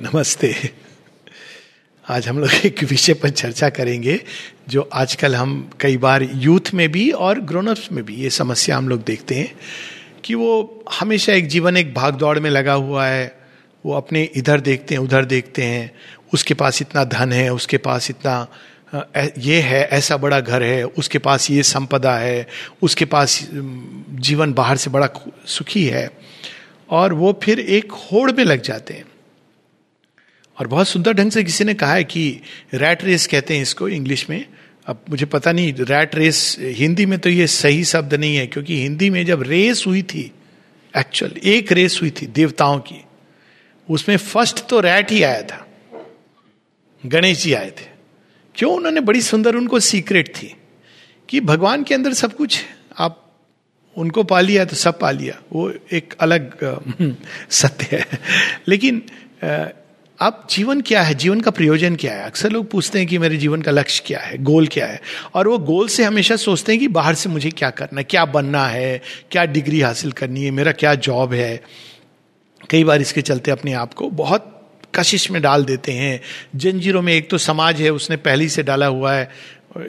नमस्ते। 0.00 0.54
आज 2.08 2.28
हम 2.28 2.38
लोग 2.38 2.50
एक 2.66 2.82
विषय 2.84 3.14
पर 3.14 3.30
चर्चा 3.30 3.68
करेंगे, 3.68 4.20
जो 4.68 4.88
आजकल 4.92 5.34
हम 5.36 5.70
कई 5.80 5.96
बार 5.96 6.22
यूथ 6.34 6.72
में 6.74 6.92
भी 6.92 7.10
और 7.10 7.40
ग्रोनअप्स 7.40 7.92
में 7.92 8.04
भी 8.04 8.14
ये 8.14 8.30
समस्या 8.30 8.76
हम 8.76 8.88
लोग 8.88 9.04
देखते 9.04 9.34
हैं, 9.34 9.52
कि 10.24 10.34
वो 10.34 10.84
हमेशा 10.92 11.32
एक 11.32 11.48
जीवन 11.48 11.76
एक 11.76 11.94
भाग 11.94 12.14
दौड़ 12.14 12.38
में 12.38 12.50
लगा 12.50 12.72
हुआ 12.72 13.06
है। 13.06 13.40
वो 13.86 13.94
अपने 13.94 14.22
इधर 14.36 14.60
देखते 14.60 14.94
हैं, 14.94 15.02
उधर 15.02 15.24
देखते 15.24 15.62
हैं। 15.62 15.92
उसके 16.34 16.54
पास 16.54 16.82
इतना 16.82 17.04
धन 17.04 17.32
है, 17.32 17.52
उसके 17.52 17.78
पास 17.78 18.10
इतना 18.10 18.48
ये 19.38 19.60
है, 19.60 19.84
ऐसा 19.84 20.16
बड़ा 20.16 20.40
घर 20.40 20.62
है, 20.62 20.84
उसके 20.84 21.18
पास 21.18 21.50
ये 21.50 21.62
संपदा 21.62 22.16
है, 22.16 22.46
उसके 22.82 23.04
पास 23.04 23.48
जीवन 23.52 24.52
बाहर 24.52 24.76
से 24.76 24.90
बड़ा 24.90 25.08
सुखी 25.46 25.84
है। 25.84 26.10
और 26.90 27.12
वो 27.12 27.40
फिर 27.42 27.60
एक 27.60 27.92
होड़ 27.92 28.30
में 28.32 28.44
लग 28.44 28.62
जाते 28.62 28.94
हैं। 28.94 29.04
और 30.60 30.66
बहुत 30.66 30.88
सुंदर 30.88 31.12
ढंग 31.12 31.30
से 31.30 31.44
किसी 31.44 31.64
ने 31.64 31.74
कहा 31.74 31.94
है 31.94 32.04
कि 32.04 32.40
रैट 32.74 33.04
रेस 33.04 33.26
कहते 33.26 33.54
हैं 33.54 33.62
इसको 33.62 33.88
इंग्लिश 33.88 34.30
में। 34.30 34.44
अब 34.86 35.04
मुझे 35.10 35.26
पता 35.26 35.52
नहीं 35.52 35.72
रैट 35.72 36.14
रेस 36.14 36.56
हिंदी 36.60 37.06
में 37.06 37.18
तो 37.18 37.28
ये 37.28 37.46
सही 37.46 37.84
शब्द 37.84 38.14
नहीं 38.14 38.36
है, 38.36 38.46
क्योंकि 38.46 38.80
हिंदी 38.82 39.10
में 39.10 39.24
जब 39.26 39.42
रेस 39.42 39.84
हुई 39.86 40.02
थी 40.02 40.30
एक्चुअल 40.94 41.32
एक 41.44 41.72
रेस 41.72 41.98
हुई 42.02 42.10
थी 42.10 42.26
देवताओं 42.26 42.78
की, 42.78 43.04
उसमें 43.88 44.16
फ़र्स्ट 44.16 44.66
तो 44.68 44.80
रैट 44.80 45.10
ही 45.10 45.22
आया 45.22 45.42
था। 45.42 45.66
गणेश 47.06 47.42
जी 47.42 47.52
आए 47.52 47.70
थे। 47.70 47.88
क्यों? 48.54 48.72
उन्होंने 48.72 49.00
बड़ी 49.00 49.20
सुंदर 49.22 49.56
उनको 49.56 49.80
सीक्रेट 49.80 50.28
थी 50.28 50.54
कि 51.28 51.40
भगवान 51.40 51.82
के 51.84 51.94
अंदर 51.94 52.12
सब 52.12 52.36
कुछ, 52.36 52.60
आप 52.98 53.26
उनको 53.96 54.22
पा 54.24 54.40
लिया 54.40 54.64
तो 54.64 54.76
सब 54.76 54.98
पा 54.98 55.10
लिया, 55.10 55.40
वो 55.52 55.72
एक 55.92 56.14
अलग 56.20 57.16
सत्य 57.50 57.96
है। 57.96 58.18
लेकिन 58.68 59.02
अब 60.20 60.46
जीवन 60.50 60.80
क्या 60.80 61.02
है? 61.02 61.14
जीवन 61.14 61.40
का 61.40 61.50
प्रयोजन 61.50 61.96
क्या 61.96 62.12
है? 62.12 62.24
अक्सर 62.24 62.50
लोग 62.50 62.70
पूछते 62.70 62.98
हैं 62.98 63.08
कि 63.08 63.18
मेरे 63.18 63.36
जीवन 63.36 63.62
का 63.62 63.70
लक्ष्य 63.70 64.04
क्या 64.06 64.20
है? 64.20 64.38
गोल 64.38 64.66
क्या 64.66 64.86
है? 64.86 65.00
और 65.34 65.48
वो 65.48 65.58
गोल 65.58 65.88
से 65.88 66.04
हमेशा 66.04 66.36
सोचते 66.36 66.72
हैं 66.72 66.78
कि 66.80 66.88
बाहर 66.88 67.14
से 67.14 67.28
मुझे 67.28 67.50
क्या 67.50 67.70
करना 67.70 68.00
है? 68.00 68.04
क्या 68.04 68.24
बनना 68.24 68.66
है? 68.66 69.02
क्या 69.30 69.44
डिग्री 69.44 69.80
हासिल 69.80 70.12
करनी 70.12 70.44
है? 70.44 70.50
मेरा 70.50 70.72
क्या 70.72 70.94
जॉब 70.94 71.32
है? 71.32 71.62
कई 72.70 72.84
बार 72.84 73.00
इसके 73.00 73.22
चलते 73.22 73.50
अपने 73.50 73.72
आप 73.72 73.94
को 73.94 74.10
बहुत 74.10 74.56
कशिश 74.94 75.30
में 75.30 75.42
डाल 75.42 75.64
देते 75.64 75.92
हैं। 75.92 76.20
जंजीरों 76.56 77.02
में 77.02 77.14
एक 77.14 77.30
तो 77.30 77.38
समाज 77.38 77.80
है, 77.80 77.90
उसने 77.90 78.16
पहले 78.16 78.48
से 78.48 78.62
डाला 78.62 78.86
हुआ 78.86 79.12
है, 79.12 79.30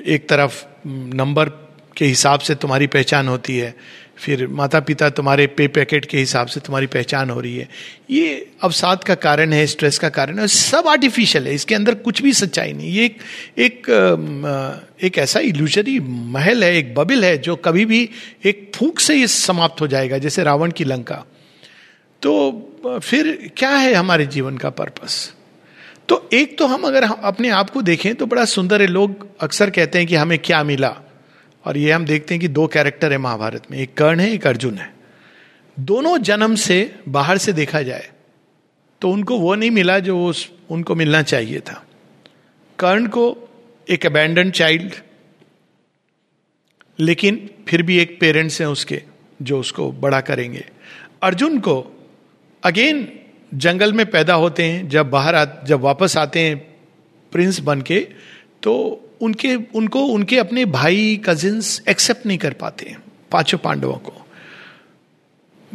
एक 0.08 0.30
तरफ़ 0.30 0.66
नंबर 0.88 1.50
के 1.98 2.06
हिसाब 2.06 2.40
से 2.40 2.56
तुम्हारी 2.56 2.88
पहचान 2.88 3.28
होती 3.28 3.58
है 3.58 3.76
फिर 4.18 4.46
माता 4.48 4.80
पिता 4.80 5.10
तुम्हारे 5.10 5.46
पे 5.48 5.68
पैकेट 5.68 6.06
के 6.06 6.18
हिसाब 6.18 6.48
से 6.48 6.60
तुम्हारी 6.60 6.88
पहचान 6.88 7.30
हो 7.30 7.40
रही 7.42 7.58
है। 7.58 7.68
ये 8.10 8.52
अवसाद 8.64 9.04
का 9.04 9.16
कारण 9.16 9.54
है 9.54 9.66
स्ट्रेस 9.68 9.98
का 10.00 10.10
कारण 10.10 10.40
है 10.40 10.48
सब 10.48 10.88
आर्टिफिशियल 10.88 11.48
है 11.48 11.54
इसके 11.56 11.76
अंदर 11.76 11.96
कुछ 11.98 12.22
भी 12.22 12.34
सच्चाई 12.34 12.74
नहीं। 12.74 12.92
ये 12.92 13.06
एक 13.06 13.18
एक, 13.60 13.88
एक 15.04 15.18
ऐसा 15.18 15.40
इल्यूजरी 15.40 16.00
महल 16.00 16.64
है 16.64 16.76
एक 16.78 16.94
बबिल 16.96 17.26
है 17.26 17.38
जो 17.38 17.56
कभी 17.56 17.86
भी 17.86 18.10
एक 18.46 18.72
फूक 18.76 19.00
से 19.00 19.16
ये 19.16 19.28
समाप्त 19.28 19.82
हो 19.82 19.88
जाएगा 19.88 20.18
जैसे 20.18 20.44
रावण 20.44 20.72
की 20.72 20.84
लंका। 20.84 21.24
तो 22.22 23.00
फिर 23.04 23.52
क्या 23.58 23.70
है 23.70 23.94
हमारे 23.94 24.26
जीवन 24.28 24.58
का 24.58 24.70
पर्पस 24.72 25.34
तो 26.10 26.28
एक 26.34 26.58
तो 26.58 26.68
हम 26.68 26.84
अगर 26.84 27.04
हम 27.04 27.22
अपने 27.24 27.50
आप 27.50 27.70
को 27.70 27.82
देखें 27.82 28.14
तो 28.16 28.26
बड़ा 28.26 28.46
सुंदर 28.48 28.82
है। 28.82 28.88
लोग 28.88 29.28
अक्सर 29.40 29.70
कहते 29.70 29.98
हैं 29.98 30.08
कि 30.08 30.16
हमें 30.16 30.38
क्या 30.40 30.64
मिला? 30.64 30.98
और 31.66 31.78
ये 31.78 31.92
हम 31.92 32.06
देखते 32.06 32.34
हैं 32.34 32.42
कि 32.42 32.48
दो 32.48 32.68
कैरेक्टर 32.68 33.12
है 33.12 33.18
महाभारत 33.18 33.64
में 33.72 33.78
एक 33.78 33.94
कर्ण 33.94 34.20
है 34.20 34.32
एक 34.32 34.48
अर्जुन 34.48 34.78
है। 34.78 34.94
दोनों 35.80 36.18
जन्म 36.18 36.56
से 36.56 36.96
बाहर 37.10 37.38
से 37.38 37.54
देखा 37.54 37.82
जाए 37.82 38.10
तो 39.02 39.10
उनको 39.10 39.38
वो 39.40 39.56
नहीं 39.56 39.72
मिला 39.72 40.00
जो 40.00 40.34
उनको 40.70 40.96
मिलना 40.96 41.22
चाहिए 41.22 41.60
था। 41.60 41.84
कर्ण 42.80 43.08
को 43.08 43.24
एक 43.90 44.06
अबैंडन 44.06 44.52
चाइल्ड 44.52 44.94
लेकिन 47.00 47.50
फिर 47.68 47.82
भी 47.82 47.98
एक 48.00 48.20
पेरेंट्स 48.20 48.62
हैं 48.62 48.68
उसके 48.68 49.02
जो 49.42 49.60
उसको 49.60 49.92
बड़ा 49.92 50.22
करेंगे। 50.22 50.66
अर्जुन 51.24 51.60
को 51.60 51.76
अगेन 52.64 53.08
जंगल 53.54 53.94
में 53.94 54.06
पैदा 54.12 54.34
होते 54.34 54.64
हैं 54.64 54.88
जब 54.90 55.10
बाहर 55.10 55.36
आ, 55.36 55.46
जब 55.66 55.80
वापस 55.80 56.18
आते 56.18 56.40
हैं 56.40 56.58
प्रिंस 57.32 57.60
बन 57.60 57.82
के 57.82 58.00
तो 58.64 58.74
उनके, 59.22 59.56
उनको, 59.56 60.06
उनके 60.06 60.38
अपने 60.38 60.66
भाई 60.66 61.22
कजिन्स 61.26 61.82
एक्सेप्ट 61.90 62.26
नहीं 62.26 62.38
कर 62.38 62.54
पाते 62.54 62.96
पाँचों 63.32 63.58
पांडवों 63.58 63.94
को। 63.94 64.26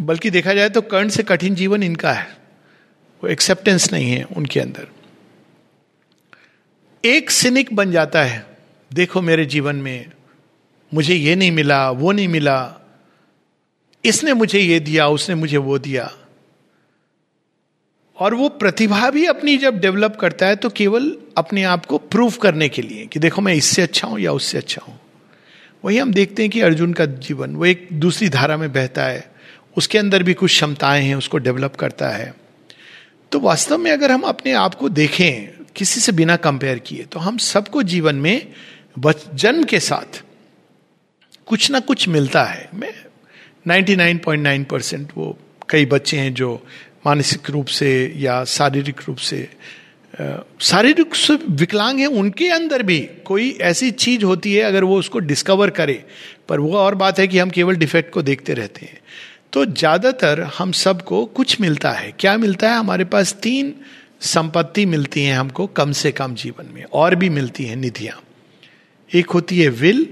बल्कि 0.01 0.31
देखा 0.31 0.55
जाए 0.55 0.69
तो 0.69 0.81
कर्ण 0.81 1.09
से 1.09 1.23
कठिन 1.23 1.55
जीवन 1.55 1.83
इनका 1.83 2.13
है। 2.13 2.37
वो 3.25 3.29
एक्सेप्टेंस 3.31 3.93
नहीं 3.93 4.11
है 4.11 4.25
उनके 4.25 4.61
अंदर। 4.61 4.87
एक 7.05 7.31
सिनिक 7.31 7.75
बन 7.75 7.93
जाता 7.93 8.23
है, 8.23 8.57
देखो 8.93 9.23
मेरे 9.23 9.45
जीवन 9.45 9.77
में 9.77 10.11
मुझे 10.95 11.15
ये 11.15 11.37
नहीं 11.37 11.51
मिला, 11.51 11.91
वो 11.91 12.13
नहीं 12.13 12.29
मिला। 12.29 12.75
इसने 14.05 14.33
मुझे 14.33 14.59
ये 14.61 14.81
दिया, 14.81 15.09
उसने 15.09 15.35
मुझे 15.35 15.57
वो 15.57 15.79
दिया। 15.79 16.17
और 18.19 18.35
वो 18.35 18.49
प्रतिभा 18.49 19.11
भी 19.11 19.25
अपनी 19.27 19.57
जब 19.57 19.81
डेवलप 19.81 20.17
करता 20.17 20.47
है 20.47 20.57
तो 20.57 20.69
केवल 20.71 21.17
अपने 21.39 21.63
आप 21.63 21.87
को 21.87 21.99
प्रूव 21.99 22.35
करने 22.43 22.69
के 22.69 22.83
लिए 22.83 23.07
कि 23.07 23.19
देखो 23.19 23.43
मैं 23.43 23.55
इससे 23.55 23.83
अच्छा 23.83 24.09
हूँ 24.09 24.21
या 24.21 24.33
उससे 24.33 24.59
अच्छा 24.59 24.83
हूँ। 24.89 24.99
वही 25.85 25.99
हम 25.99 26.13
देखते 26.13 26.43
हैं 26.43 26.51
कि 26.51 26.61
अर्जुन 26.61 26.93
का 26.93 27.07
जीवन, 27.07 27.55
वो 27.57 27.67
एक 27.67 27.89
दूसरी 27.93 28.29
धारा 28.29 28.57
में 28.57 28.73
बहता 28.73 29.05
है। 29.05 29.31
उसके 29.77 29.99
अंदर 29.99 30.23
भी 30.23 30.35
कुछ 30.35 30.51
क्षमताएँ 30.51 31.03
हैं, 31.03 31.15
उसको 31.15 31.39
डेवलप 31.39 31.77
करता 31.77 32.09
है। 32.09 32.35
तो 33.33 33.41
वास्तव 33.41 33.79
में 33.79 33.91
अगर 33.91 34.13
हम 34.13 34.23
अपने 34.23 34.53
आप 34.53 34.75
को 34.75 34.89
देखें, 34.89 35.49
किसी 35.77 36.01
से 36.01 36.13
बिना 36.13 36.37
कंपेयर 36.37 36.79
किए 36.79 37.05
तो 37.05 37.21
हम 37.21 37.39
सबको 37.39 37.83
जीवन 37.83 38.17
में 38.17 38.53
जन्म 38.99 39.65
के 39.65 39.81
साथ 39.81 40.23
कुछ 41.47 41.71
ना 41.71 41.81
कुछ 41.81 42.09
मिलता 42.09 42.45
है। 42.45 42.69
मैं 42.75 42.93
99.9 43.67 44.65
परसेंट 44.65 45.13
वो 45.17 45.37
कई 45.71 45.87
बच्चे 45.87 46.17
हैं 46.17 46.33
जो 46.35 46.67
मानसिक 47.07 47.51
रूप 47.51 47.67
से 47.67 47.91
या 48.19 48.45
शारीरिक 48.45 49.01
रूप 49.09 49.17
से 49.17 49.49
शारीरिक 50.61 51.15
से 51.15 51.35
विकलांग 51.51 51.99
है 52.01 52.07
उनके 52.07 52.49
अंदर 52.49 52.83
भी 52.83 52.99
कोई 53.25 53.51
ऐसी 53.63 53.91
चीज़ 53.91 54.25
होती 54.25 54.55
है, 54.55 54.63
अगर 54.63 54.85
वो 54.85 54.99
उसको 54.99 55.19
डिस्कवर 55.19 55.71
करे। 55.71 56.05
पर 56.49 56.61
वो 56.61 56.77
और 56.77 56.95
बात 56.95 57.19
है 57.19 57.27
कि 57.29 57.39
हम 57.39 57.51
केवल 57.51 57.77
डिफेक्ट 57.77 58.13
को 58.13 58.23
देखते 58.23 58.55
रहते 58.55 58.87
हैं। 58.87 58.99
तो 59.53 59.65
ज़्यादातर 59.67 60.41
हम 60.59 60.73
सबको 60.73 61.25
कुछ 61.27 61.61
मिलता 61.61 61.91
है। 61.91 62.13
क्या 62.13 62.37
मिलता 62.39 62.71
है? 62.71 62.79
हमारे 62.79 63.05
पास 63.05 63.33
तीन 63.43 63.75
संपत्ति 64.21 64.87
मिलती 64.87 65.25
है 65.25 65.35
हमको 65.35 65.67
कम 65.67 65.93
से 65.93 66.13
कम 66.13 66.35
जीवन 66.35 66.73
में। 66.75 66.85
और 66.85 67.15
भी 67.15 67.29
मिलती 67.31 67.65
है 67.65 67.77
निधियाँ। 67.77 68.21
एक 69.11 69.31
होती 69.31 69.61
है 69.61 69.69
विल 69.69 70.07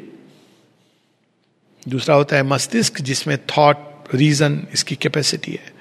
दूसरा 1.89 2.15
होता 2.15 2.37
है 2.37 2.43
मस्तिष्क, 2.43 3.01
जिसमें 3.01 3.39
थॉट 3.49 4.15
रीजन 4.15 4.67
इसकी 4.73 4.95
कैपेसिटी 4.95 5.53
है। 5.53 5.74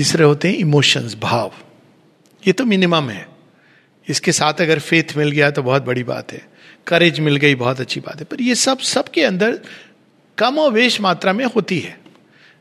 तीसरे 0.00 0.24
होते 0.24 0.48
हैं 0.48 0.56
इमोशंस 0.56 1.16
भाव। 1.20 1.52
ये 2.46 2.52
तो 2.52 2.64
मिनिमम 2.64 3.10
है। 3.10 3.26
इसके 4.08 4.32
साथ 4.32 4.60
अगर 4.60 4.78
फेथ 4.78 5.16
मिल 5.16 5.30
गया 5.30 5.50
तो 5.50 5.62
बहुत 5.62 5.82
बड़ी 5.82 6.04
बात 6.04 6.32
है। 6.32 6.48
करेज 6.86 7.20
मिल 7.20 7.36
गई, 7.36 7.54
बहुत 7.54 7.80
अच्छी 7.80 8.00
बात 8.00 8.18
है। 8.18 8.24
पर 8.24 8.40
ये 8.42 8.54
सब, 8.54 8.78
सबके 8.78 9.24
अंदर 9.24 9.60
कम 10.38 10.58
और 10.58 10.72
वेश 10.72 11.00
मात्रा 11.00 11.32
में 11.32 11.44
होती 11.44 11.78
है। 11.78 12.00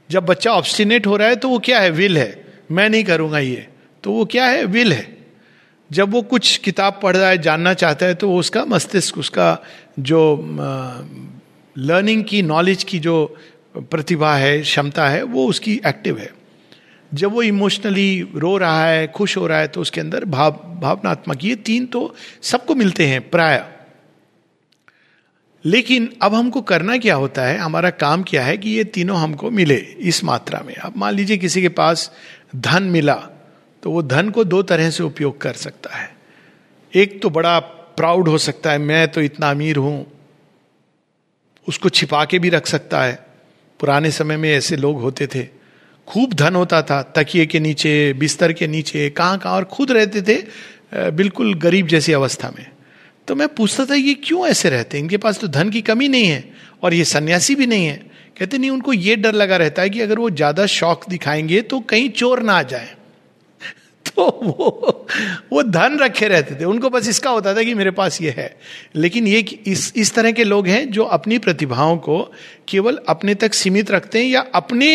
जब 0.09 0.25
बच्चा 0.25 0.51
ऑब्स्टिनेट 0.51 1.07
हो 1.07 1.17
रहा 1.17 1.27
है 1.27 1.35
तो 1.35 1.49
वो 1.49 1.59
क्या 1.59 1.79
है? 1.79 1.91
विल 1.91 2.17
है। 2.17 2.45
मैं 2.71 2.89
नहीं 2.89 3.03
करूँगा 3.03 3.39
ये। 3.39 3.67
तो 4.03 4.11
वो 4.11 4.25
क्या 4.25 4.45
है? 4.45 4.65
विल 4.65 4.93
है। 4.93 5.17
जब 5.91 6.11
वो 6.11 6.21
कुछ 6.21 6.57
किताब 6.57 6.99
पढ़ 7.03 7.17
रहा 7.17 7.29
है, 7.29 7.37
जानना 7.37 7.73
चाहता 7.73 8.05
है 8.05 8.15
तो 8.15 8.35
उसका 8.35 8.65
मस्तिष्क, 8.65 9.17
उसका 9.17 9.57
जो 9.99 10.19
लर्निंग 11.77 12.23
की 12.23 12.41
नॉलेज 12.41 12.83
की 12.83 12.99
जो 12.99 13.37
प्रतिभा 13.77 14.35
है, 14.35 14.61
क्षमता 14.61 15.07
है, 15.09 15.23
वो 15.23 15.47
उसकी 15.47 15.81
एक्टिव 15.85 16.17
है। 16.17 16.38
जब 17.11 17.31
वो 17.31 17.41
इमोशनली 17.41 18.31
रो 18.35 18.57
रहा 18.57 18.85
है, 18.85 19.07
खुश 19.07 19.35
हो 19.37 19.47
रहा 19.47 19.59
है 19.59 19.67
तो 19.67 19.81
उसके 19.81 20.01
अंदर 20.01 20.25
भाव, 20.25 20.51
भावनात्मक, 20.81 21.43
ये 21.43 21.55
तीन 21.55 21.85
तो 21.85 22.15
सबको 22.41 22.75
मिलते 22.75 23.07
हैं, 23.07 23.29
प्राय। 23.29 23.65
लेकिन 25.65 26.09
अब 26.21 26.33
हमको 26.33 26.61
करना 26.61 26.97
क्या 26.97 27.15
होता 27.15 27.45
है, 27.45 27.57
हमारा 27.57 27.89
काम 27.89 28.23
क्या 28.23 28.43
है 28.43 28.57
कि 28.57 28.69
ये 28.69 28.83
तीनों 28.83 29.17
हमको 29.17 29.49
मिले, 29.51 29.75
इस 29.75 30.23
मात्रा 30.23 30.61
में। 30.65 30.75
अब 30.75 30.97
मान 30.97 31.13
लीजिए 31.13 31.37
किसी 31.37 31.61
के 31.61 31.69
पास 31.69 32.11
धन 32.55 32.83
मिला 32.83 33.15
तो 33.83 33.91
वो 33.91 34.01
धन 34.01 34.29
को 34.29 34.43
दो 34.43 34.61
तरह 34.63 34.89
से 34.89 35.03
उपयोग 35.03 35.39
कर 35.41 35.53
सकता 35.53 35.95
है। 35.95 36.09
एक 36.93 37.21
तो 37.21 37.29
बड़ा 37.29 37.59
प्राउड 37.59 38.27
हो 38.27 38.37
सकता 38.37 38.71
है, 38.71 38.77
मैं 38.77 39.07
तो 39.07 39.21
इतना 39.21 39.49
अमीर 39.51 39.77
हूँ, 39.77 40.05
उसको 41.67 41.89
छिपा 41.89 42.23
के 42.25 42.39
भी 42.39 42.49
रख 42.49 42.67
सकता 42.67 43.03
है। 43.03 43.13
पुराने 43.79 44.11
समय 44.11 44.37
में 44.37 44.51
ऐसे 44.51 44.75
लोग 44.75 45.01
होते 45.01 45.27
थे। 45.27 45.58
खूब 46.09 46.33
धन 46.33 46.55
होता 46.55 46.81
था, 46.81 47.01
तकिए 47.15 47.45
के 47.45 47.59
नीचे, 47.59 48.13
बिस्तर 48.13 48.53
के 48.53 48.67
नीचे, 48.67 49.09
कहाँ 49.09 49.37
कहाँ, 49.39 49.55
और 49.55 49.63
खुद 49.65 49.91
रहते 49.91 50.21
थे 50.21 51.11
बिल्कुल 51.11 51.53
गरीब 51.55 51.87
जैसी 51.87 52.13
अवस्था 52.13 52.51
में। 52.57 52.65
तो 53.27 53.35
मैं 53.35 53.47
पूछता 53.47 53.85
था, 53.85 53.95
ये 53.95 54.13
क्यों 54.13 54.47
ऐसे 54.47 54.69
रहते 54.69 54.97
हैं? 54.97 55.03
इनके 55.03 55.17
पास 55.17 55.39
तो 55.39 55.47
धन 55.47 55.69
की 55.69 55.81
कमी 55.81 56.07
नहीं 56.07 56.25
है, 56.25 56.43
और 56.83 56.93
ये 56.93 57.03
सन्यासी 57.05 57.55
भी 57.55 57.65
नहीं 57.67 57.85
है। 57.85 57.97
कहते, 58.39 58.57
नहीं, 58.57 58.69
उनको 58.69 58.93
ये 58.93 59.15
डर 59.15 59.33
लगा 59.33 59.57
रहता 59.57 59.81
है 59.81 59.89
कि 59.89 60.01
अगर 60.01 60.19
वो 60.19 60.29
ज़्यादा 60.31 60.65
शौक 60.65 61.09
दिखाएँगे 61.09 61.61
तो 61.63 61.79
कहीं 61.81 62.09
चोर 62.09 62.41
ना 62.43 62.53
आ 62.53 62.63
जाए। 62.63 62.89
तो 64.07 64.25
वो 64.43 65.07
वो 65.53 65.63
धन 65.63 65.97
रखे 65.99 66.27
रहते 66.27 66.55
थे। 66.55 66.65
उनको 66.65 66.89
बस 66.89 67.07
इसका 67.09 67.29
होता 67.29 67.53
था 67.55 67.63
कि 67.63 67.73
मेरे 67.73 67.91
पास 67.91 68.21
ये 68.21 68.33
है। 68.37 68.49
लेकिन 68.95 69.27
ये 69.27 69.39
इस 69.67 69.91
इस 69.95 70.13
तरह 70.13 70.31
के 70.31 70.43
लोग 70.43 70.67
हैं 70.67 70.89
जो 70.91 71.03
अपनी 71.11 71.37
प्रतिभाओं 71.39 71.97
को 71.99 72.21
केवल 72.67 72.99
अपने 73.09 73.35
तक 73.35 73.53
सीमित 73.53 73.91
रखते 73.91 74.19
हैं 74.19 74.25
या 74.25 74.45
अपने 74.55 74.89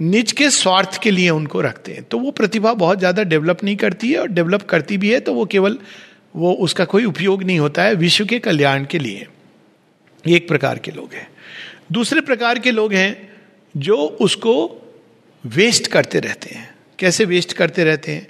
निज 0.00 0.32
के 0.32 0.48
स्वार्थ 0.50 1.00
के 1.02 1.10
लिए 1.10 1.30
उनको 1.30 1.60
रखते 1.60 1.92
हैं। 1.92 2.02
तो 2.02 2.18
वो 2.18 2.30
प्रतिभा 2.30 2.72
बहुत 2.74 2.98
ज़्यादा 2.98 3.22
डेवलप 3.22 3.64
नहीं 3.64 3.76
करती 3.76 4.12
है 4.12 4.18
और 4.18 4.28
डेवलप 4.28 4.62
करती 4.62 4.96
भी 4.98 5.12
है 5.12 5.20
तो 5.20 5.34
वो 5.34 5.44
केवल 5.46 5.78
वो 6.34 6.52
उसका 6.60 6.84
कोई 6.84 7.04
उपयोग 7.04 7.42
नहीं 7.42 7.58
होता 7.58 7.82
है 7.82 7.94
विश्व 7.94 8.24
के 8.24 8.38
कल्याण 8.38 8.84
के 8.84 8.98
लिए। 8.98 9.26
एक 10.24 10.48
प्रकार 10.48 10.78
के 10.78 10.90
लोग 10.90 11.12
हैं। 11.12 11.26
दूसरे 11.92 12.20
प्रकार 12.20 12.58
के 12.58 12.70
लोग 12.70 12.92
हैं 12.92 13.30
जो 13.74 13.96
उसको 13.96 14.54
वेस्ट 15.44 15.86
करते 15.86 16.20
रहते 16.20 16.54
हैं। 16.54 16.68
कैसे 16.98 17.24
वेस्ट 17.24 17.52
करते 17.52 17.84
रहते 17.84 18.12
हैं? 18.12 18.26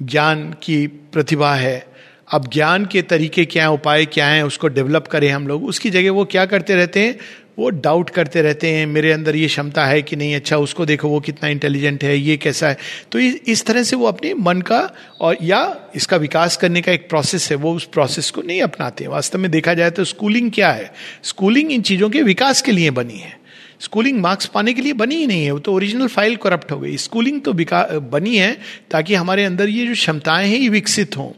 ज्ञान 0.00 0.50
की 0.62 0.86
प्रतिभा 0.86 1.54
है। 1.54 1.86
अब 2.28 2.48
ज्ञान 2.48 2.84
के 2.86 3.02
तरीके 3.02 3.44
क्या 3.44 3.62
हैं, 3.62 3.70
उपाय 3.70 4.04
क्या 4.06 4.26
हैं, 4.26 4.42
उसको 4.42 4.68
डेवलप 4.68 5.06
करें 5.06 5.28
हम 5.30 5.46
लोग। 5.48 5.64
उसकी 5.64 5.90
जगह 5.90 6.10
वो 6.10 6.24
क्या 6.24 6.44
करते 6.46 6.74
रहते 6.74 7.00
हैं? 7.00 7.16
वो 7.58 7.68
डाउट 7.70 8.10
करते 8.10 8.42
रहते 8.42 8.68
हैं, 8.68 8.86
मेरे 8.86 9.12
अंदर 9.12 9.36
ये 9.36 9.46
क्षमता 9.46 9.84
है 9.86 10.02
कि 10.02 10.16
नहीं 10.16 10.34
अच्छा 10.36 10.56
उसको 10.56 10.84
देखो, 10.86 11.08
वो 11.08 11.20
कितना 11.20 11.48
इंटेलिजेंट 11.48 12.04
है, 12.04 12.16
ये 12.18 12.36
कैसा 12.36 12.68
है। 12.68 12.76
तो 13.12 13.18
इस 13.18 13.64
तरह 13.66 13.82
से 13.82 13.96
वो 13.96 14.06
अपने 14.06 14.32
मन 14.34 14.60
का 14.60 14.80
और, 15.20 15.36
या 15.42 15.90
इसका 15.96 16.16
विकास 16.16 16.56
करने 16.56 16.82
का 16.82 16.92
एक 16.92 17.08
प्रोसेस 17.08 17.50
है, 17.50 17.56
वो 17.56 17.74
उस 17.74 17.84
प्रोसेस 17.84 18.30
को 18.30 18.42
नहीं 18.42 18.60
अपनाते 18.62 19.06
वास्तव 19.06 19.38
में 19.38 19.50
देखा 19.50 19.74
जाए 19.74 19.90
तो 19.90 20.04
स्कूलिंग 20.04 20.50
क्या 20.52 20.70
है? 20.72 20.92
स्कूलिंग 21.22 21.72
इन 21.72 21.82
चीज़ों 21.82 22.10
के 22.10 22.22
विकास 22.22 22.62
के 22.62 22.72
लिए 22.72 22.90
बनी 22.90 23.18
है। 23.18 23.36
स्कूलिंग 23.80 24.20
मार्क्स 24.20 24.46
पाने 24.46 24.72
के 24.72 24.82
लिए 24.82 24.92
बनी 24.92 25.16
ही 25.16 25.26
नहीं 25.26 25.44
है, 25.44 25.50
वो 25.50 25.58
तो 25.58 25.72
ओरिजिनल 25.72 26.06
फ़ाइल 26.06 26.36
करप्ट 26.36 26.72
हो 26.72 26.78
गई। 26.78 26.96
स्कूलिंग 26.96 27.40
तो 27.40 27.52
बनी 27.52 28.36
है 28.36 28.56
ताकि 28.90 29.14
हमारे 29.14 29.44
अंदर 29.44 29.68
ये 29.68 29.86
जो 29.86 29.92
क्षमताएँ 29.92 30.48
हैं, 30.48 30.58
ये 30.58 30.68
विकसित 30.68 31.16
हों। 31.16 31.30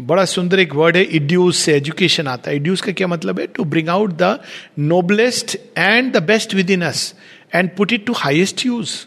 बड़ा 0.00 0.24
सुंदर 0.24 0.58
एक 0.60 0.74
वर्ड 0.74 0.96
है, 0.96 1.02
इड्यूस 1.02 1.56
से 1.56 1.74
एजुकेशन 1.74 2.26
आता 2.26 2.50
है। 2.50 2.56
इड्यूस 2.56 2.80
का 2.80 2.92
क्या 2.92 3.06
मतलब 3.06 3.40
है? 3.40 3.46
To 3.46 3.64
bring 3.64 3.88
out 3.88 4.12
the 4.12 4.40
noblest 4.78 5.56
and 5.78 6.12
the 6.12 6.22
best 6.22 6.54
within 6.70 6.82
us 6.82 7.14
and 7.54 7.70
put 7.76 7.92
it 7.92 8.06
to 8.06 8.12
highest 8.12 8.66
use 8.66 9.06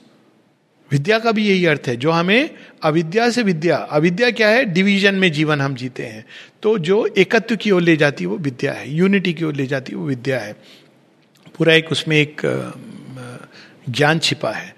विद्या 0.91 1.19
का 1.19 1.31
भी 1.31 1.47
यही 1.47 1.65
अर्थ 1.65 1.81
है, 1.88 1.95
जो 1.95 2.12
हमें 2.12 2.50
अविद्या 2.83 3.30
से 3.30 3.44
विद्या, 3.44 3.77
अविद्या 3.77 4.31
क्या 4.31 4.47
है? 4.47 4.65
डिवीज़न 4.65 5.15
में 5.15 5.31
जीवन 5.31 5.62
हम 5.62 5.75
जीते 5.75 6.03
हैं। 6.03 6.25
तो 6.63 6.77
जो 6.77 7.06
एकत्व 7.18 7.56
की 7.56 7.71
ओर 7.71 7.81
ले 7.81 7.95
जाती 7.97 8.24
है, 8.24 8.30
वो 8.30 8.38
विद्या 8.38 8.74
है। 8.74 8.94
यूनिटी 8.94 9.33
की 9.33 9.44
ओर 9.44 9.56
ले 9.56 9.65
जाती 9.65 9.91
है, 9.91 9.97
वो 9.97 10.07
विद्या 10.07 10.39
है। 10.39 10.53
पूरा 11.57 11.74
एक 11.74 11.91
उसमें 11.91 12.18
एक 12.18 12.41
ज्ञान 13.89 14.19
छिपा 14.19 14.51
है। 14.51 14.75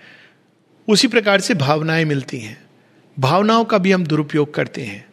उसी 0.88 1.08
प्रकार 1.08 1.40
से 1.40 1.54
भावनाएँ 1.54 2.06
मिलती 2.06 2.40
हैं। 2.40 2.62
भावनाओं 3.20 3.66
का 3.66 3.78
भी 3.78 3.92
हम 3.92 4.04
दुरुपयोग 4.04 4.54
करते 4.54 4.82
हैं। 4.82 5.11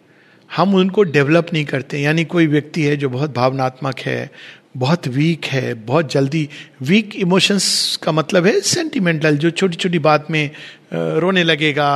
हम 0.50 0.74
उनको 0.74 1.02
डेवलप 1.02 1.46
नहीं 1.52 1.64
करते। 1.64 1.98
यानी 1.98 2.24
कोई 2.24 2.46
व्यक्ति 2.46 2.82
है 2.82 2.96
जो 2.96 3.08
बहुत 3.08 3.34
भावनात्मक 3.34 4.00
है, 4.00 4.30
बहुत 4.76 5.08
वीक 5.08 5.44
है, 5.44 5.74
बहुत 5.74 6.12
जल्दी 6.12 6.48
वीक 6.82 7.16
इमोशंस 7.16 7.98
का 8.02 8.12
मतलब 8.12 8.46
है 8.46 8.60
सेंटिमेंटल 8.60 9.36
जो 9.36 9.50
छोटी 9.50 9.76
छोटी 9.76 9.98
बात 9.98 10.30
में 10.30 10.50
रोने 10.92 11.44
लगेगा। 11.44 11.90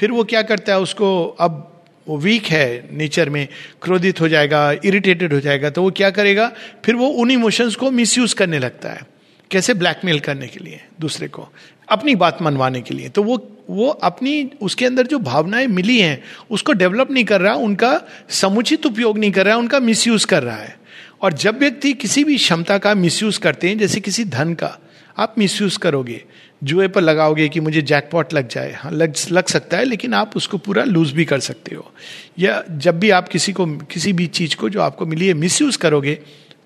फिर 0.00 0.10
वो 0.10 0.24
क्या 0.24 0.42
करता 0.42 0.72
है 0.72 0.80
उसको, 0.80 1.26
अब 1.26 1.82
वो 2.08 2.16
वीक 2.18 2.46
है 2.46 2.88
नेचर 2.92 3.30
में, 3.30 3.46
क्रोधित 3.82 4.20
हो 4.20 4.28
जाएगा 4.28 4.70
इरिटेटेड 4.84 5.32
हो 5.32 5.40
जाएगा 5.40 5.70
तो 5.70 5.82
वो 5.82 5.90
क्या 5.90 6.10
करेगा? 6.10 6.50
फिर 6.84 6.94
वो 6.94 7.06
उन 7.06 7.30
इमोशंस 7.30 7.76
को 7.76 7.90
मिसयूज 7.90 8.32
करने 8.32 8.58
लगता 8.58 8.90
है। 8.90 9.02
कैसे? 9.50 9.74
ब्लैकमेल 9.74 10.20
करने 10.20 10.46
के 10.46 10.60
लिए, 10.60 10.80
दूसरे 11.00 11.28
को। 11.28 11.48
अपनी 11.90 12.14
बात 12.14 12.42
मनवाने 12.42 12.80
के 12.80 12.94
लिए। 12.94 13.08
तो 13.08 13.22
वो 13.22 13.54
वो 13.70 13.88
अपनी, 13.88 14.50
उसके 14.62 14.86
अंदर 14.86 15.06
जो 15.06 15.18
भावनाएँ 15.18 15.66
मिली 15.66 15.98
हैं, 16.00 16.22
उसको 16.50 16.72
डेवलप 16.72 17.10
नहीं 17.10 17.24
कर 17.24 17.40
रहा, 17.40 17.54
उनका 17.54 18.00
समुचित 18.28 18.86
उपयोग 18.86 19.18
नहीं 19.18 19.32
कर 19.32 19.46
रहा, 19.46 19.56
उनका 19.56 19.80
मिसयूज 19.80 20.24
कर 20.24 20.42
रहा 20.42 20.56
है। 20.56 20.78
और 21.22 21.32
जब 21.32 21.58
व्यक्ति 21.58 21.92
किसी 21.92 22.24
भी 22.24 22.36
क्षमता 22.36 22.78
का 22.78 22.94
मिसयूज 22.94 23.38
करते 23.38 23.68
हैं, 23.68 23.78
जैसे 23.78 24.00
किसी 24.00 24.24
धन 24.24 24.54
का, 24.54 24.78
आप 25.18 25.34
मिसयूज 25.38 25.76
करोगे, 25.76 26.24
जुए 26.64 26.88
पर 26.88 27.00
लगाओगे 27.00 27.48
कि 27.48 27.60
मुझे 27.60 27.82
जैकपॉट 27.82 28.34
लग 28.34 28.48
जाए। 28.48 28.72
हाँ 28.72 28.92
लग 28.92 29.14
लग 29.30 29.46
सकता 29.46 29.76
है, 29.76 29.84
लेकिन 29.84 30.14
आप 30.14 30.36
उसको 30.36 30.58
पूरा 30.58 30.84
लूज 30.84 31.12
भी 31.12 31.24
कर 31.24 31.40
सकते 31.40 31.74
हो। 31.74 31.92
या 32.38 32.64
जब 32.70 32.98
भी 32.98 33.10
आप 33.10 33.28
किसी 33.28 33.52
को, 33.52 33.66
किसी 33.66 34.12
भी 34.12 34.26
चीज़ 34.26 34.56
को 34.56 34.68
जो 34.68 34.80
आपको 34.80 35.06
मिली 35.06 35.26
है 35.26 35.34
मिसयूज 35.34 35.76
करोगे 35.76 36.18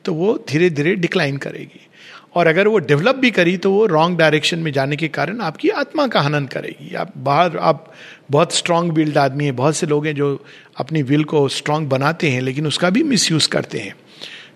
तो 0.04 0.14
वो 0.14 0.44
धीरे 0.48 0.70
धीरे 0.70 0.94
डिक्लाइन 0.94 1.36
करेगी। 1.36 1.86
और 2.34 2.46
अगर 2.46 2.69
वो 2.69 2.79
डेवलप 2.79 3.14
भी 3.14 3.31
करी 3.31 3.56
तो 3.56 3.70
वो 3.73 3.87
रॉन्ग 3.87 4.19
डायरेक्शन 4.19 4.58
में 4.58 4.73
जाने 4.73 4.96
के 4.96 5.08
कारण 5.08 5.40
आपकी 5.40 5.69
आत्मा 5.69 6.06
का 6.06 6.20
हनन 6.20 6.46
करेगी। 6.46 6.94
आप 6.94 7.12
बाहर, 7.17 7.56
आप 7.56 7.93
बहुत 8.31 8.55
स्ट्रांग 8.55 8.90
बिल्ड 8.90 9.19
आदमी 9.19 9.44
है, 9.44 9.52
बहुत 9.52 9.76
से 9.76 9.87
लोग 9.87 10.06
हैं 10.06 10.14
जो 10.14 10.44
अपनी 10.76 11.02
विल 11.02 11.25
को 11.25 11.49
स्ट्रांग 11.49 11.88
बनाते 11.88 12.31
हैं, 12.31 12.40
लेकिन 12.40 12.67
उसका 12.67 12.90
भी 12.90 13.02
मिसयूज 13.02 13.46
करते 13.46 13.79
हैं। 13.79 13.94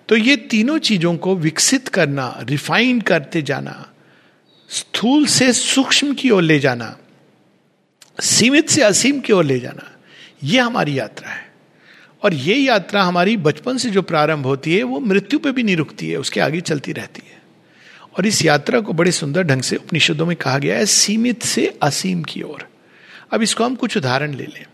तो 0.09 0.17
ये 0.17 0.37
तीनों 0.37 0.79
चीज़ों 0.79 1.17
को 1.17 1.37
विकसित 1.37 1.89
करना 1.89 2.39
रिफाइन 2.43 3.01
करते 3.01 3.43
जाना, 3.43 3.89
स्थूल 4.71 5.27
से 5.27 5.53
सूक्ष्म 5.53 6.15
की 6.15 6.31
ओर 6.31 6.43
ले 6.43 6.59
जाना, 6.59 6.97
सीमित 8.21 8.69
से 8.69 8.83
असीम 8.83 9.21
की 9.21 9.33
ओर 9.33 9.45
ले 9.45 9.59
जाना, 9.61 9.91
ये 10.45 10.61
हमारी 10.61 10.99
यात्रा 10.99 11.31
है। 11.31 11.45
और 12.23 12.35
ये 12.35 12.55
यात्रा 12.55 13.03
हमारी 13.03 13.37
बचपन 13.37 13.77
से 13.77 13.91
जो 13.91 14.03
प्रारंभ 14.03 14.47
होती 14.47 14.77
है, 14.77 14.83
वो 14.83 15.01
मृत्यु 15.01 15.39
पे 15.39 15.53
भी 15.53 15.63
नहीं 15.63 15.77
रुकती 15.77 16.11
है, 16.11 16.17
उसके 16.17 16.41
आगे 16.41 16.61
चलती 16.61 16.93
रहती 16.93 17.23
है। 17.27 17.37
और 18.19 18.27
इस 18.27 18.45
यात्रा 18.45 18.81
को 18.81 18.93
बड़े 18.93 19.13
सुंदर 19.13 19.43
ढंग 19.43 19.63
से 19.63 19.77
उपनिषदों 19.77 20.27
में 20.27 20.37
कहा 20.37 20.59
गया 20.59 20.77
है, 20.77 20.87
सीमित 20.87 21.43
से 21.43 21.79
असीम 21.83 22.23
की 22.23 22.43
ओर। 22.43 22.69
अब 23.33 23.43
इसको 23.43 23.65
हम 23.65 23.75
कुछ 23.75 23.97
उदाहरण 23.97 24.35
ले 24.35 24.45
लें। 24.45 24.67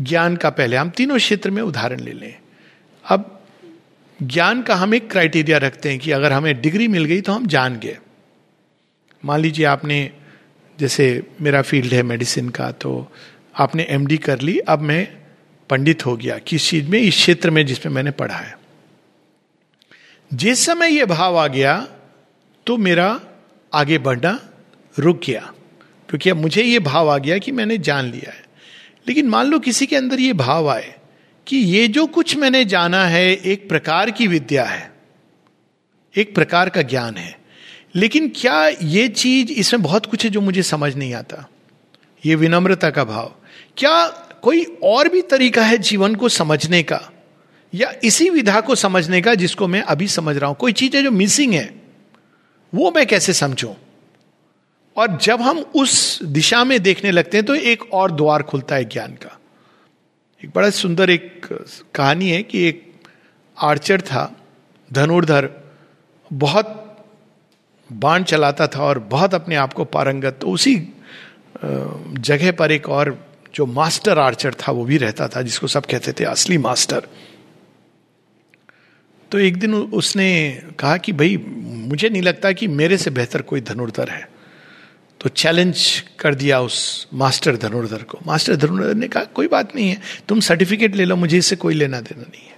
ज्ञान 0.00 0.36
का 0.36 0.50
पहले, 0.50 0.76
हम 0.76 0.90
तीनों 0.90 1.18
क्षेत्र 1.18 1.50
में 1.50 1.62
उदाहरण 1.62 2.00
ले 2.00 2.12
लें। 2.12 2.38
अब 3.06 3.42
ज्ञान 4.22 4.62
का 4.62 4.74
हम 4.74 4.94
एक 4.94 5.10
क्राइटेरिया 5.10 5.58
रखते 5.58 5.90
हैं 5.90 5.98
कि 5.98 6.10
अगर 6.10 6.32
हमें 6.32 6.60
डिग्री 6.60 6.88
मिल 6.88 7.04
गई 7.04 7.20
तो 7.20 7.32
हम 7.32 7.46
जान 7.46 7.78
गए। 7.78 7.98
मान 9.24 9.40
लीजिए 9.40 9.66
आपने, 9.66 10.10
जैसे 10.78 11.22
मेरा 11.40 11.62
फ़ील्ड 11.62 11.94
है 11.94 12.02
मेडिसिन 12.02 12.48
का 12.48 12.72
तो 12.72 13.12
आपने 13.58 13.86
एमडी 13.90 14.16
कर 14.16 14.40
ली, 14.40 14.58
अब 14.58 14.78
मैं 14.78 15.08
पंडित 15.70 16.06
हो 16.06 16.16
गया, 16.16 16.38
किस 16.38 16.68
चीज़ 16.68 16.88
में? 16.88 16.98
इस 17.00 17.14
क्षेत्र 17.14 17.50
में 17.50 17.66
जिसमें 17.66 17.92
मैंने 17.92 18.10
पढ़ा 18.10 18.36
है। 18.36 18.58
जिस 20.34 20.66
समय 20.66 20.88
यह 20.88 21.04
भाव 21.04 21.38
आ 21.38 21.46
गया 21.46 21.88
तो 22.66 22.76
मेरा 22.76 23.20
आगे 23.74 23.98
बढ़ना 23.98 24.38
रुक 24.98 25.20
गया, 25.26 25.52
क्योंकि 26.08 26.30
अब 26.30 26.36
मुझे 26.36 26.62
ये 26.62 26.78
भाव 26.78 27.10
आ 27.10 27.18
गया 27.18 27.38
कि 27.38 27.52
मैंने 27.52 27.78
जान 27.78 28.04
लिया 28.04 28.30
है। 28.30 28.44
लेकिन 29.08 29.28
मान 29.28 29.46
लो 29.46 29.58
किसी 29.58 29.86
के 29.86 29.96
अंदर 29.96 30.20
ये 30.20 30.32
भाव 30.32 30.70
आए 30.70 30.94
कि 31.46 31.56
ये 31.56 31.88
जो 31.88 32.06
कुछ 32.06 32.36
मैंने 32.36 32.64
जाना 32.64 33.04
है 33.06 33.24
एक 33.32 33.68
प्रकार 33.68 34.10
की 34.10 34.26
विद्या 34.26 34.64
है, 34.64 34.92
एक 36.16 36.34
प्रकार 36.34 36.68
का 36.68 36.82
ज्ञान 36.82 37.16
है, 37.16 37.36
लेकिन 37.94 38.28
क्या 38.36 38.66
ये 38.68 39.08
चीज़ 39.08 39.52
इसमें 39.52 39.82
बहुत 39.82 40.06
कुछ 40.06 40.24
है 40.24 40.30
जो 40.30 40.40
मुझे 40.40 40.62
समझ 40.62 40.94
नहीं 40.96 41.14
आता? 41.14 41.48
ये 42.26 42.34
विनम्रता 42.34 42.90
का 42.90 43.04
भाव। 43.04 43.34
क्या 43.76 44.06
कोई 44.42 44.64
और 44.84 45.08
भी 45.08 45.22
तरीका 45.22 45.64
है 45.64 45.78
जीवन 45.78 46.14
को 46.14 46.28
समझने 46.28 46.82
का 46.82 47.00
या 47.74 47.92
इसी 48.04 48.30
विधा 48.30 48.60
को 48.60 48.74
समझने 48.74 49.20
का 49.22 49.34
जिसको 49.34 49.68
मैं 49.68 49.82
अभी 49.82 50.08
समझ 50.08 50.36
रहा 50.36 50.48
हूँ? 50.48 50.56
कोई 50.56 50.72
चीज़ 50.72 50.96
है 50.96 51.02
जो 51.02 51.10
मिसिंग 51.10 51.54
है? 51.54 51.81
वो 52.72 52.90
मैं 52.90 53.06
कैसे 53.06 53.32
समझू? 53.32 53.74
और 54.96 55.16
जब 55.16 55.40
हम 55.40 55.58
उस 55.58 56.22
दिशा 56.22 56.62
में 56.64 56.78
देखने 56.82 57.10
लगते 57.10 57.36
हैं 57.36 57.46
तो 57.46 57.54
एक 57.54 57.92
और 57.92 58.12
द्वार 58.12 58.42
खुलता 58.42 58.74
है 58.74 58.84
ज्ञान 58.84 59.12
का। 59.14 59.38
एक 60.42 60.50
बड़ा 60.54 60.70
सुंदर 60.70 61.10
एक 61.10 61.46
कहानी 61.94 62.30
है 62.30 62.42
कि 62.42 62.62
एक 62.68 62.92
आर्चर 63.56 64.00
था, 64.00 64.30
धनुर्धर, 64.90 65.48
बहुत 66.30 66.78
बाण 67.90 68.24
चलाता 68.24 68.66
था 68.66 68.82
और 68.82 68.98
बहुत 68.98 69.34
अपने 69.34 69.54
आप 69.54 69.72
को 69.72 69.84
पारंगत। 69.84 70.38
तो 70.40 70.50
उसी 70.50 70.76
जगह 71.64 72.52
पर 72.52 72.72
एक 72.72 72.88
और 72.88 73.16
जो 73.54 73.66
मास्टर 73.66 74.18
आर्चर 74.18 74.54
था, 74.54 74.72
वो 74.72 74.84
भी 74.84 74.96
रहता 74.96 75.28
था, 75.28 75.42
जिसको 75.42 75.66
सब 75.66 75.86
कहते 75.86 76.12
थे 76.12 76.24
असली 76.24 76.58
मास्टर। 76.58 77.06
तो 79.32 79.38
एक 79.38 79.56
दिन 79.56 79.74
उसने 79.74 80.28
कहा 80.78 80.96
कि 80.96 81.12
भाई, 81.12 81.36
मुझे 81.36 82.08
नहीं 82.08 82.22
लगता 82.22 82.52
कि 82.52 82.66
मेरे 82.68 82.96
से 82.98 83.10
बेहतर 83.10 83.42
कोई 83.42 83.60
धनुर्धर 83.60 84.08
है। 84.08 84.28
तो 85.20 85.28
चैलेंज 85.28 86.00
कर 86.18 86.34
दिया 86.34 86.60
उस 86.60 87.08
मास्टर 87.14 87.56
धनुर्धर 87.56 88.02
को। 88.02 88.18
मास्टर 88.26 88.56
धनुर्धर 88.56 88.94
ने 88.94 89.08
कहा, 89.08 89.24
कोई 89.24 89.48
बात 89.48 89.74
नहीं 89.76 89.88
है, 89.88 90.00
तुम 90.28 90.40
सर्टिफिकेट 90.40 90.96
ले 90.96 91.04
लो, 91.04 91.16
मुझे 91.16 91.38
इससे 91.38 91.56
कोई 91.56 91.74
लेना 91.74 92.00
देना 92.00 92.22
नहीं 92.22 92.46
है। 92.46 92.56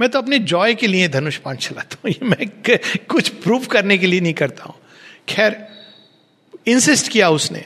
मैं 0.00 0.08
तो 0.08 0.18
अपने 0.18 0.38
जॉय 0.38 0.74
के 0.74 0.86
लिए 0.86 1.08
धनुष 1.08 1.36
पान 1.36 1.56
चलाता 1.56 1.96
हूँ 2.04 2.28
मैं 2.28 2.48
कुछ 3.08 3.28
प्रूव 3.28 3.66
करने 3.66 3.98
के 3.98 4.06
लिए 4.06 4.20
नहीं 4.20 4.34
करता 4.34 4.64
हूँ। 4.64 4.74
खैर 5.28 5.56
इंसिस्ट 6.66 7.08
किया 7.08 7.30
उसने। 7.30 7.64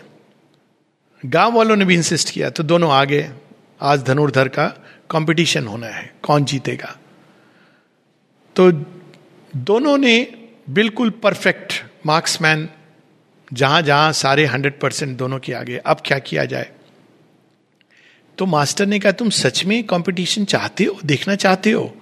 गाँव 1.23 1.55
वालों 1.55 1.77
ने 1.77 1.85
भी 1.85 1.95
इंसिस्ट 1.95 2.31
किया 2.31 2.51
तो 2.51 2.63
दोनों 2.63 2.91
आगे, 2.93 3.29
आज 3.81 4.03
धनुर्धर 4.03 4.49
का 4.49 4.67
कंपटीशन 5.11 5.67
होना 5.67 5.87
है, 5.87 6.13
कौन 6.23 6.45
जीतेगा? 6.45 6.97
तो 8.57 8.73
दोनों 9.57 9.99
ने 9.99 10.35
बिल्कुल 10.71 11.11
परफेक्ट 11.11 11.73
मार्क्समैन 12.07 12.69
जहाँ 13.53 13.83
जहाँ 13.83 14.13
सारे 14.13 14.47
हंड्रेड 14.47 14.81
परसेंट 14.81 15.19
दोनों 15.19 15.39
के 15.39 15.53
आगे। 15.53 15.77
अब 15.77 16.03
क्या 16.07 16.19
किया 16.19 16.45
जाए? 16.45 16.73
तो 18.39 18.47
मास्टर 18.47 18.87
ने 18.87 18.99
कहा 18.99 19.13
तुम 19.13 19.31
सच 19.31 19.65
में 19.65 19.85
कंपटीशन 19.85 20.45
चाहते 20.45 20.85
हो? 20.85 20.99
देखना 21.05 21.35
चाहते 21.35 21.71
हो? 21.71 21.97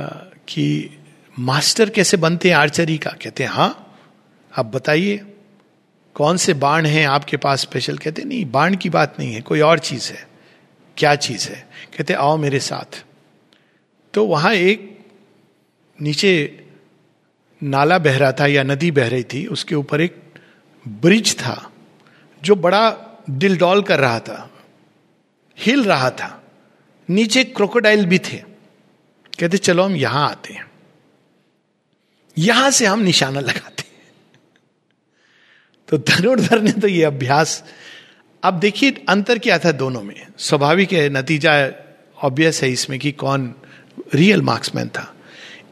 आ, 0.00 0.04
कि 0.48 0.90
मास्टर 1.38 1.90
कैसे 1.90 2.16
बनते 2.16 2.48
हैं 2.48 2.56
आर्चरी 2.56 2.98
का? 2.98 3.10
कहते 3.10 3.44
हैं 3.44 3.50
हाँ। 3.50 3.98
आप 4.58 4.66
बताइए 4.66 5.26
कौन 6.14 6.36
से 6.36 6.54
बाण 6.54 6.86
हैं 6.86 7.06
आपके 7.06 7.36
पास 7.36 7.60
स्पेशल 7.60 7.98
कहते 7.98 8.24
नहीं 8.24 8.44
बाण 8.44 8.76
की 8.76 8.90
बात 8.90 9.16
नहीं 9.18 9.34
है 9.34 9.40
कोई 9.40 9.60
और 9.60 9.78
चीज़ 9.78 10.12
है। 10.12 10.28
क्या 10.96 11.14
चीज़ 11.14 11.48
है? 11.48 11.68
कहते 11.96 12.14
आओ 12.14 12.36
मेरे 12.36 12.60
साथ। 12.60 13.04
तो 14.14 14.26
वहाँ 14.26 14.54
एक 14.54 14.91
नीचे 16.02 16.32
नाला 17.62 17.98
बह 17.98 18.16
रहा 18.18 18.32
था 18.32 18.46
या 18.46 18.62
नदी 18.62 18.90
बह 18.90 19.08
रही 19.08 19.24
थी, 19.24 19.46
उसके 19.46 19.74
ऊपर 19.74 20.00
एक 20.00 20.16
ब्रिज 20.88 21.34
था 21.38 21.72
जो 22.42 22.54
बड़ा 22.56 22.90
दिल 23.30 23.56
डॉल 23.58 23.82
कर 23.82 24.00
रहा 24.00 24.18
था, 24.20 24.50
हिल 25.58 25.84
रहा 25.84 26.10
था। 26.10 26.38
नीचे 27.08 27.44
क्रोकोडाइल 27.44 28.06
भी 28.06 28.18
थे। 28.18 28.36
कहते, 29.38 29.56
चलो 29.58 29.82
हम 29.82 29.96
यहाँ 29.96 30.28
आते 30.30 30.52
हैं। 30.54 30.70
यहाँ 32.38 32.70
से 32.70 32.86
हम 32.86 33.00
निशाना 33.00 33.40
लगाते 33.40 33.82
हैं। 33.82 33.90
तो 35.88 35.98
धनुर्धर 35.98 36.60
ने 36.62 36.72
तो 36.72 36.88
ये 36.88 37.04
अभ्यास, 37.04 37.64
अब 38.42 38.54
देखिए 38.54 39.04
अंतर 39.08 39.38
क्या 39.38 39.58
था 39.58 39.72
दोनों 39.72 40.02
में। 40.02 40.26
स्वाभाविक 40.38 40.92
है, 40.92 41.08
नतीजा 41.08 41.52
ऑब्वियस 42.22 42.62
है 42.62 42.70
इसमें 42.70 42.98
कि 42.98 43.12
कौन 43.12 43.54
रियल 44.14 44.42
मार्क्समैन 44.42 44.88
था। 44.88 45.11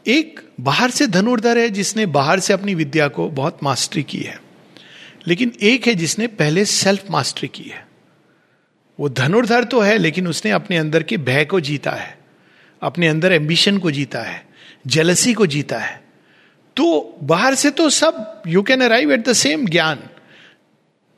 एक 0.07 0.39
बाहर 0.61 0.89
से 0.89 1.07
धनुर्धर 1.07 1.57
है 1.57 1.69
जिसने 1.69 2.05
बाहर 2.05 2.39
से 2.39 2.53
अपनी 2.53 2.75
विद्या 2.75 3.07
को 3.07 3.29
बहुत 3.29 3.59
मास्टरी 3.63 4.03
की 4.03 4.19
है। 4.19 4.41
लेकिन 5.27 5.51
एक 5.61 5.87
है 5.87 5.95
जिसने 5.95 6.27
पहले 6.27 6.65
सेल्फ 6.65 7.03
मास्टरी 7.11 7.47
की 7.47 7.63
है। 7.63 7.87
वो 8.99 9.09
धनुर्धर 9.09 9.63
तो 9.63 9.79
है, 9.79 9.97
लेकिन 9.97 10.27
उसने 10.27 10.51
अपने 10.51 10.77
अंदर 10.77 11.03
के 11.03 11.17
भय 11.17 11.45
को 11.45 11.59
जीता 11.59 11.91
है। 11.91 12.17
अपने 12.81 13.07
अंदर 13.07 13.31
एम्बिशन 13.31 13.77
को 13.77 13.91
जीता 13.91 14.19
है। 14.19 14.45
जेलसी 14.87 15.33
को 15.33 15.45
जीता 15.45 15.79
है। 15.79 16.03
तो 16.75 17.17
बाहर 17.23 17.55
से 17.55 17.71
तो 17.71 17.89
सब 17.89 18.41
you 18.47 18.61
can 18.61 18.81
arrive 18.81 19.11
at 19.11 19.27
the 19.27 19.33
same 19.33 19.65
ज्ञान। 19.65 19.99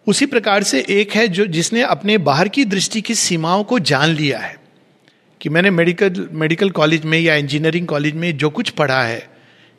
उसी 0.08 0.26
प्रकार 0.26 0.64
से 0.64 0.86
एक 0.90 1.12
है 1.12 1.28
जो 1.28 1.46
जिसने 1.46 1.82
अपने 1.82 2.18
बाहर 2.18 2.48
की 2.48 2.66
दृष्टि 2.66 3.02
की 3.02 3.16
सीमाओं 3.16 3.64
को 3.64 3.80
जान 3.80 4.10
लिया 4.10 4.40
है। 4.40 4.63
कि 5.44 5.50
मैंने 5.50 5.70
मेडिकल 5.70 6.28
मेडिकल 6.32 6.70
कॉलेज 6.70 7.06
में 7.06 7.20
या 7.20 7.36
इंजीनियरिंग 7.36 7.88
कॉलेज 7.88 8.14
में 8.14 8.38
जो 8.38 8.50
कुछ 8.50 8.70
पढ़ा 8.70 9.04
है, 9.04 9.30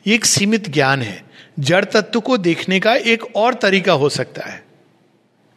ये 0.07 0.15
एक 0.15 0.25
सीमित 0.25 0.69
ज्ञान 0.69 1.01
है। 1.01 1.25
जड़ 1.59 1.85
तत्व 1.85 2.19
को 2.19 2.37
देखने 2.37 2.79
का 2.79 2.93
एक 2.93 3.23
और 3.35 3.53
तरीका 3.53 3.93
हो 3.93 4.09
सकता 4.09 4.45
है। 4.45 4.63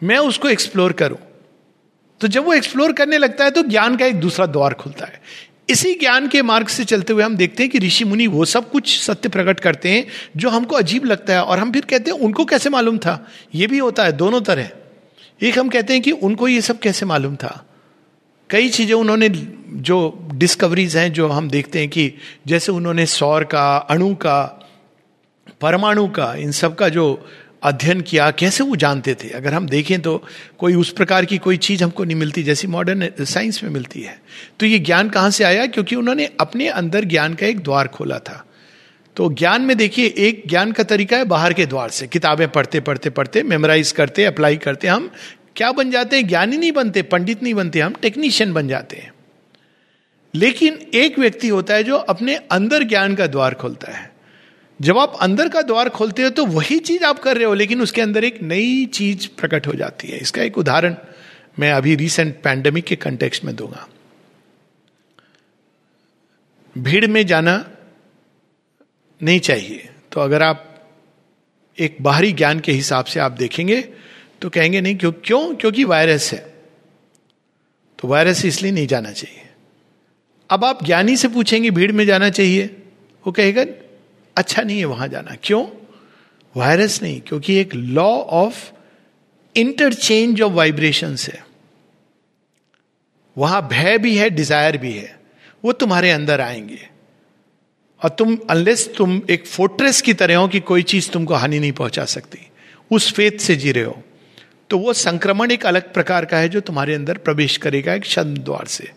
मैं 0.03 0.19
उसको 0.19 0.49
एक्सप्लोर 0.49 0.93
करूँ। 0.93 1.19
तो 2.21 2.29
जब 2.29 2.45
वो 2.45 2.55
एक्सप्लोर 2.55 2.93
करने 2.93 3.19
लगता 3.19 3.45
है 3.45 3.51
तो 3.51 3.63
ज्ञान 3.63 3.97
का 3.97 4.07
एक 4.07 4.21
दूसरा 4.21 4.47
द्वार 4.47 4.75
खुलता 4.75 5.07
है। 5.07 5.21
इसी 5.69 5.95
ज्ञान 5.95 6.29
के 6.29 6.43
मार्ग 6.43 6.69
से 6.69 6.85
चलते 6.85 7.13
हुए 7.13 7.23
हम 7.23 7.37
देखते 7.37 7.63
हैं 7.63 7.73
कि 7.73 7.79
ऋषि 7.79 8.05
मुनि 8.05 8.27
वो 8.27 8.45
सब 8.45 8.71
कुछ 8.71 8.99
सत्य 9.01 9.29
प्रकट 9.29 9.61
करते 9.61 9.91
हैं, 9.91 10.07
जो 10.37 10.49
हमको 10.49 10.77
अजीब 10.77 11.05
लगता 11.05 11.33
है। 11.33 11.43
और 11.43 11.59
हम 11.59 11.73
फिर 11.73 11.85
कहते 11.85 12.11
हैं, 12.11 12.19
उनको 12.19 12.45
कैसे 12.45 12.71
मालूम 12.71 12.99
था? 12.99 13.29
ये 13.55 13.67
भी 13.67 13.79
होता 13.79 14.05
है, 14.05 14.13
दोनों 14.13 14.41
तरह। 14.41 14.71
एक 15.43 15.59
हम 15.59 15.69
कहते 15.69 15.93
हैं 15.93 16.03
कि 16.03 16.11
उनको 16.11 16.49
ये 16.49 16.61
सब 16.61 16.79
कैसे 16.79 17.07
मालूम 17.07 17.37
था? 17.37 17.67
कई 18.51 18.69
चीज़ें 18.69 18.95
उन्होंने 18.95 19.29
जो 19.73 20.29
डिस्कवरीज 20.35 20.97
हैं, 20.97 21.13
जो 21.13 21.29
हम 21.29 21.51
देखते 21.51 21.79
हैं 21.79 21.89
कि 21.89 22.13
जैसे 22.47 22.73
उन्होंने 22.73 23.07
सौर 23.07 23.45
का, 23.45 23.77
अणु 23.77 24.15
का, 24.15 24.69
परमाणु 25.61 26.09
का, 26.09 26.35
इन 26.35 26.53
सब 26.53 26.75
का 26.75 26.89
जो 26.89 27.29
अध्ययन 27.63 28.01
किया, 28.01 28.31
कैसे 28.31 28.65
वो 28.65 28.77
जानते 28.77 29.15
थे? 29.15 29.29
अगर 29.29 29.55
हम 29.55 29.69
देखें 29.69 30.01
तो 30.01 30.25
कोई 30.59 30.75
उस 30.75 30.91
प्रकार 30.91 31.25
की 31.25 31.39
कोई 31.39 31.57
चीज़ 31.57 31.85
हमको 31.85 32.05
नहीं 32.05 32.17
मिलती 32.17 32.43
जैसी 32.43 32.67
मॉडर्न 32.67 33.25
साइंस 33.25 33.65
में 33.65 33.71
मिलती 33.71 34.01
है। 34.01 34.23
तो 34.61 34.67
ये 34.67 34.79
ज्ञान 34.79 35.09
कहाँ 35.09 35.31
से 35.31 35.45
आया? 35.45 35.67
क्योंकि 35.67 35.97
उन्होंने 35.97 36.31
अपने 36.41 36.69
अंदर 36.69 37.05
ज्ञान 37.05 37.35
का 37.35 37.47
एक 37.47 37.61
द्वार 37.61 37.89
खोला 37.89 38.19
था। 38.19 38.45
तो 39.17 39.33
ज्ञान 39.33 39.63
में 39.63 39.77
देखिए, 39.77 40.15
एक 40.19 40.43
ज्ञान 40.49 40.73
का 40.73 40.83
तरीका 40.83 41.17
है 41.17 41.25
बाहर 41.25 41.53
के 41.53 41.67
द्वार 41.67 41.89
से। 41.89 42.07
किताबें 42.07 42.49
पढ़ते 42.49 42.81
पढ़ते 42.81 43.11
पढ़ते 43.11 43.43
मेमोराइज 43.43 43.93
करते 43.93 44.25
अप्लाई 44.25 44.57
करते, 44.57 44.89
हम 44.89 45.11
क्या 45.57 45.73
बन 45.73 45.91
जाते 45.91 46.17
हैं? 46.17 46.29
ज्ञानी 46.29 46.57
नहीं 46.57 46.73
बनते, 46.73 47.03
पंडित 47.03 47.43
नहीं 47.43 47.55
बनते, 47.55 47.81
हम 47.81 47.95
टेक्नीशियन 48.03 48.53
बन 48.53 48.69
जाते 48.69 48.97
हैं। 48.97 49.13
लेकिन 50.35 50.75
एक 50.95 51.19
व्यक्ति 51.19 51.49
होता 51.49 51.75
है 51.75 51.85
जो 51.85 51.97
अपने 51.97 52.37
अंदर 52.37 52.83
ज्ञान 52.83 53.15
का 53.15 53.27
द्वार 53.27 53.55
खोलता 53.55 53.93
है। 53.93 54.13
जब 54.81 54.99
आप 54.99 55.17
अंदर 55.21 55.49
का 55.49 55.63
द्वार 55.63 55.89
खोलते 55.89 56.23
हो 56.23 56.31
तो 56.31 56.45
वही 56.47 56.79
चीज़ 56.79 57.05
आप 57.05 57.19
कर 57.19 57.37
रहे 57.37 57.45
हो, 57.45 57.55
लेकिन 57.55 57.81
उसके 57.83 58.01
अंदर 58.01 58.25
एक 58.25 58.43
नई 58.43 58.87
चीज़ 58.87 59.29
प्रकट 59.39 59.67
हो 59.67 59.73
जाती 59.73 60.09
है। 60.09 60.19
इसका 60.19 60.43
एक 60.43 60.59
उदाहरण 60.59 60.95
मैं 61.59 61.73
अभी 61.73 61.95
रिसेंट 61.95 62.41
पैंडमिक 62.43 62.85
के 62.85 62.97
कंटेक्स्ट 62.97 63.45
में 63.45 63.55
दूँगा। 63.57 63.89
भीड़ 66.79 67.07
में 67.07 67.27
जाना 67.27 67.71
नहीं 69.23 69.41
चाहिए। 69.41 69.89
तो 70.13 70.21
अगर 70.21 70.43
आप 70.43 70.65
एक 71.79 71.97
बाहरी 72.01 72.33
ज्ञान 72.33 72.61
के 72.61 72.73
हिसाब 72.73 73.05
से 73.05 73.21
आप 73.21 73.33
देखेंगे 73.33 73.81
तो 74.43 74.51
कहेंगे 74.51 74.81
नहीं, 74.81 74.97
क्यों 74.97 75.13
क्यों? 75.25 75.55
क्योंकि 75.55 75.85
वायरस 75.85 76.33
है। 76.33 76.55
तो 77.99 78.09
वायरस 78.09 78.45
इसलिए 78.45 78.73
नहीं 78.73 78.87
जाना 78.87 79.13
चाहिए। 79.13 79.48
अब 80.51 80.65
आप 80.65 80.85
ज्ञानी 80.85 81.17
से 81.17 81.29
पूछेंगे, 81.29 81.71
भीड़ 81.71 81.93
में 81.93 82.05
जाना 82.07 82.31
चाहिए। 82.31 82.65
वो 83.25 83.33
कहेगा 83.33 83.65
अच्छा 84.37 84.63
नहीं 84.63 84.79
है, 84.79 84.85
वहाँ 84.85 85.09
जाना। 85.09 85.37
क्यों? 85.43 85.67
वायरस 86.57 87.03
नहीं, 87.03 87.21
क्योंकि 87.21 87.55
एक 87.55 87.75
law 87.75 88.09
of 88.09 88.71
interchange 89.57 90.43
of 90.43 90.53
vibration 90.53 91.17
है। 91.21 91.45
वहाँ 93.37 93.67
भय 93.69 93.99
भी 93.99 94.17
है 94.17 94.31
डिज़ायर 94.31 94.77
भी 94.77 94.93
है। 94.93 95.19
वो 95.65 95.73
तुम्हारे 95.73 96.11
अंदर 96.11 96.41
आएँगे। 96.41 96.89
और 98.03 98.11
तुम 98.11 98.37
अनलेस 98.51 98.89
तुम 98.97 99.21
एक 99.31 99.47
फोर्ट्रेस 99.47 100.01
की 100.03 100.15
तरह 100.15 100.37
हो 100.37 100.49
कि 100.49 100.61
कोई 100.61 100.83
चीज़ 100.83 101.11
तुमको 101.11 101.35
हानि 101.35 101.59
नहीं 101.59 101.73
पहुँचा 101.73 102.05
सकती, 102.05 102.39
उस 102.91 103.13
फेत 103.13 103.41
से 103.41 103.57
जी 103.57 103.73
रहे 103.73 103.85
हो 103.85 104.03
तो 104.71 104.79
वो 104.79 104.93
संक्रमण 104.93 105.51
एक 105.51 105.67
अलग 105.67 105.93
प्रकार 105.93 106.25
का 106.25 106.39
है 106.39 106.49
जो 106.49 106.61
तुम्हारे 106.61 106.95
अंदर 106.95 107.19
प्रवेश 107.19 107.57
करेगा 107.57 107.95
एक 107.95 108.05
छंद 108.05 108.39
द्वार 108.39 108.67
से। 108.67 108.91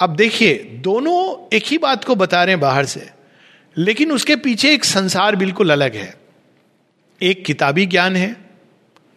अब 0.00 0.14
देखिए, 0.16 0.54
दोनों 0.82 1.56
एक 1.56 1.64
ही 1.66 1.78
बात 1.78 2.04
को 2.04 2.14
बता 2.16 2.42
रहे 2.44 2.52
हैं 2.52 2.60
बाहर 2.60 2.84
से, 2.84 3.08
लेकिन 3.76 4.12
उसके 4.12 4.36
पीछे 4.36 4.72
एक 4.74 4.84
संसार 4.84 5.36
बिल्कुल 5.36 5.70
अलग 5.70 5.96
है। 5.96 6.14
एक 7.20 7.44
किताबी 7.44 7.86
ज्ञान 7.86 8.16
है। 8.16 8.36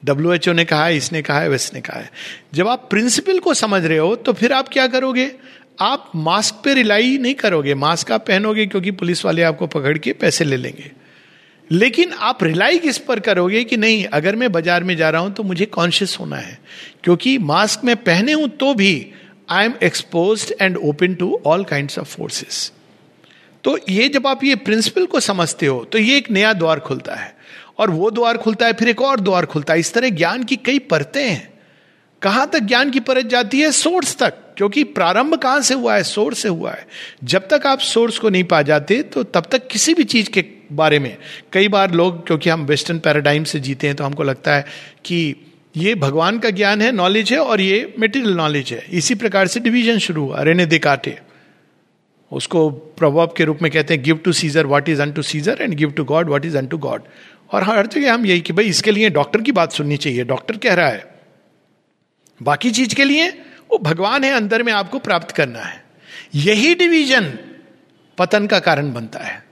डब्ल्यू 0.03 0.33
एच 0.33 0.47
ओ 0.49 0.53
ने 0.53 0.65
कहा 0.65 0.85
है, 0.85 0.97
इसने 0.97 1.21
कहा 1.21 1.39
है 1.39 1.49
वैसने 1.49 1.81
कहा 1.81 1.99
है। 1.99 2.09
जब 2.53 2.67
आप 2.67 2.87
प्रिंसिपल 2.89 3.39
को 3.39 3.53
समझ 3.53 3.83
रहे 3.85 3.97
हो 3.97 4.15
तो 4.15 4.33
फिर 4.33 4.53
आप 4.53 4.69
क्या 4.69 4.87
करोगे? 4.87 5.31
आप 5.81 6.11
मास्क 6.15 6.61
पे 6.63 6.73
रिलाई 6.73 7.17
नहीं 7.17 7.33
करोगे, 7.35 7.73
मास्क 7.75 8.11
आप 8.11 8.25
पहनोगे, 8.27 8.65
क्योंकि 8.65 8.91
पुलिस 8.93 9.23
वाले 9.25 9.43
आपको 9.43 9.67
पकड़ 9.67 9.97
के 9.97 10.13
पैसे 10.13 10.45
ले 10.45 10.57
लेंगे। 10.57 10.91
लेकिन 11.69 12.11
आप 12.13 12.43
रिलाई 12.43 12.79
किस 12.79 12.97
पर 12.99 13.19
करोगे 13.21 13.63
कि 13.63 13.77
नहीं, 13.77 14.03
अगर 14.05 14.35
मैं 14.35 14.51
बाज़ार 14.51 14.83
में 14.83 14.95
जा 14.97 15.09
रहा 15.09 15.21
हूँ 15.21 15.33
तो 15.33 15.43
मुझे 15.43 15.65
कॉन्शियस 15.67 16.17
होना 16.19 16.37
है, 16.37 16.59
क्योंकि 17.03 17.37
मास्क 17.39 17.83
में 17.83 17.95
पहने 17.95 18.31
हूँ 18.31 18.49
तो 18.49 18.73
भी 18.73 18.93
I 19.49 19.65
am 19.65 19.73
expose 19.83 20.53
and 20.61 20.77
open 20.77 21.15
to 21.15 21.41
all 21.45 21.63
kind 21.63 21.91
of 21.99 22.07
forces 22.07 22.71
तो 23.63 23.77
ये 23.89 24.09
जब 24.09 24.27
आप 24.27 24.43
ये 24.43 24.55
प्रिंसिपल 24.55 25.05
को 25.05 25.19
समझते 25.19 25.65
हो 25.65 25.83
तो 25.85 25.97
ये 25.97 26.17
एक 26.17 26.31
नया 26.31 26.53
द्वार 26.53 26.79
खुलता 26.79 27.15
है। 27.15 27.35
और 27.77 27.89
वो 27.89 28.11
द्वार 28.11 28.37
खुलता 28.37 28.65
है, 28.65 28.73
फिर 28.73 28.89
एक 28.89 29.01
और 29.01 29.19
द्वार 29.19 29.45
खुलता 29.45 29.73
है। 29.73 29.79
इस 29.79 29.93
तरह 29.93 30.09
ज्ञान 30.09 30.43
की 30.43 30.55
कई 30.55 30.79
परतें 30.79 31.29
हैं। 31.29 31.53
कहाँ 32.21 32.49
तक 32.49 32.59
ज्ञान 32.59 32.91
की 32.91 32.99
परत 32.99 33.25
जाती 33.25 33.61
है? 33.61 33.71
सोर्स 33.71 34.15
तक। 34.17 34.33
क्योंकि 34.57 34.83
प्रारंभ 34.83 35.35
कहाँ 35.35 35.61
से 35.61 35.73
हुआ 35.73 35.95
है? 35.95 36.03
सोर्स 36.03 36.39
से 36.39 36.49
हुआ 36.49 36.71
है। 36.71 36.87
जब 37.23 37.47
तक 37.47 37.67
आप 37.67 37.79
सोर्स 37.79 38.17
को 38.17 38.29
नहीं 38.29 38.43
पा 38.43 38.61
जाते 38.61 39.01
तो 39.03 39.23
तब 39.23 39.47
तक 39.51 39.67
किसी 39.67 39.93
भी 39.93 40.03
चीज़ 40.03 40.29
के 40.29 40.45
बारे 40.71 40.99
में, 40.99 41.17
कई 41.53 41.67
बार 41.67 41.91
लोग, 41.91 42.25
क्योंकि 42.27 42.49
हम 42.49 42.65
वेस्टर्न 42.65 42.99
पैराडाइम 42.99 43.43
से 43.43 43.59
जीते 43.59 43.87
हैं 43.87 43.95
तो 43.95 44.03
हमको 44.03 44.23
लगता 44.23 44.55
है 44.55 44.65
कि 45.05 45.35
ये 45.75 45.93
भगवान 45.95 46.37
का 46.39 46.49
ज्ञान 46.49 46.81
है 46.81 46.91
नॉलेज 46.91 47.31
है 47.33 47.37
और 47.39 47.61
ये 47.61 47.93
मेटीरियल 47.99 48.35
नॉलेज 48.35 48.71
है। 48.73 48.83
इसी 48.91 49.15
प्रकार 49.15 49.47
से 49.47 49.59
डिवीज़न 49.59 49.97
शुरू 49.99 50.25
हुआ 50.25 50.41
रेने 50.43 50.65
दिकाटे। 50.65 51.17
उसको 52.31 52.69
प्रभाव 52.69 53.33
के 53.37 53.43
रूप 53.43 53.61
में 53.61 53.71
कहते 53.71 53.93
हैं 53.93 54.03
give 54.03 54.17
to 54.17 54.31
Caesar 54.33 54.65
what 54.65 54.89
is 54.89 55.01
unto 55.11 55.21
Caesar 55.21 55.61
and 55.61 55.73
give 55.73 55.91
to 55.91 56.03
God 56.03 56.27
what 56.27 56.45
is 56.45 56.57
unto 56.67 56.77
God 56.77 57.03
और 57.51 57.63
हर 57.63 57.87
जगह 57.87 58.13
हम 58.13 58.25
यही 58.25 58.41
कि 58.41 58.53
भाई 58.53 58.65
इसके 58.65 58.91
लिए 58.91 59.09
डॉक्टर 59.11 59.41
की 59.41 59.51
बात 59.51 59.71
सुननी 59.71 59.97
चाहिए। 59.97 60.23
डॉक्टर 60.25 60.57
कह 60.57 60.73
रहा 60.73 60.87
है, 60.87 61.05
बाकी 62.41 62.71
चीज़ 62.71 62.95
के 62.95 63.03
लिए 63.05 63.27
वो 63.71 63.77
भगवान 63.79 64.23
है, 64.23 64.31
अंदर 64.31 64.63
में 64.63 64.71
आपको 64.73 64.99
प्राप्त 64.99 65.31
करना 65.31 65.59
है। 65.59 65.83
यही 66.35 66.73
डिवीज़न 66.75 67.31
पतन 68.17 68.47
का 68.47 68.59
कारण 68.59 68.91
बनता 68.93 69.19
है। 69.19 69.43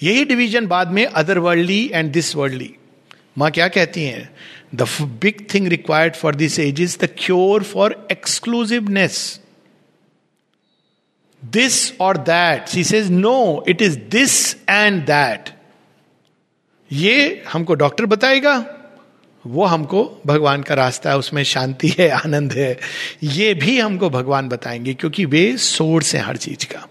यही 0.00 0.24
डिवीज़न 0.24 0.66
बाद 0.66 0.90
में 0.90 1.04
other 1.06 1.38
worldly 1.38 1.90
and 1.94 2.12
this 2.12 2.34
worldly 2.36 2.74
माँ 3.38 3.50
क्या 3.50 3.68
कहती 3.68 4.02
हैं? 4.04 4.28
The 4.74 4.86
big 5.22 5.46
thing 5.54 5.66
required 5.68 6.14
for 6.14 6.34
this 6.34 6.58
age 6.58 6.80
is 6.80 6.98
the 6.98 7.08
cure 7.18 7.62
for 7.62 8.06
exclusiveness 8.12 9.40
this 11.42 11.80
और 12.00 12.16
that 12.16 12.68
she 12.68 12.84
says 12.84 13.10
no 13.10 13.64
it 13.68 13.82
is 13.82 13.98
this 14.10 14.54
and 14.70 15.02
that 15.06 15.50
ये 16.90 17.42
हमको 17.52 17.74
डॉक्टर 17.74 18.06
बताएगा, 18.06 18.54
वो 19.44 19.64
हमको 19.64 20.02
भगवान 20.26 20.62
का 20.62 20.74
रास्ता 20.74 21.10
है, 21.10 21.18
उसमें 21.18 21.42
शांति 21.44 21.88
है, 21.98 22.08
आनंद 22.08 22.52
है। 22.52 22.78
ये 23.22 23.54
भी 23.54 23.78
हमको 23.78 24.10
भगवान 24.10 24.48
बताएँगे, 24.48 24.94
क्योंकि 24.94 25.24
वे 25.24 25.56
सोर्स 25.56 26.14
हैं 26.14 26.22
हर 26.22 26.36
चीज़ 26.36 26.66
का। 26.66 26.86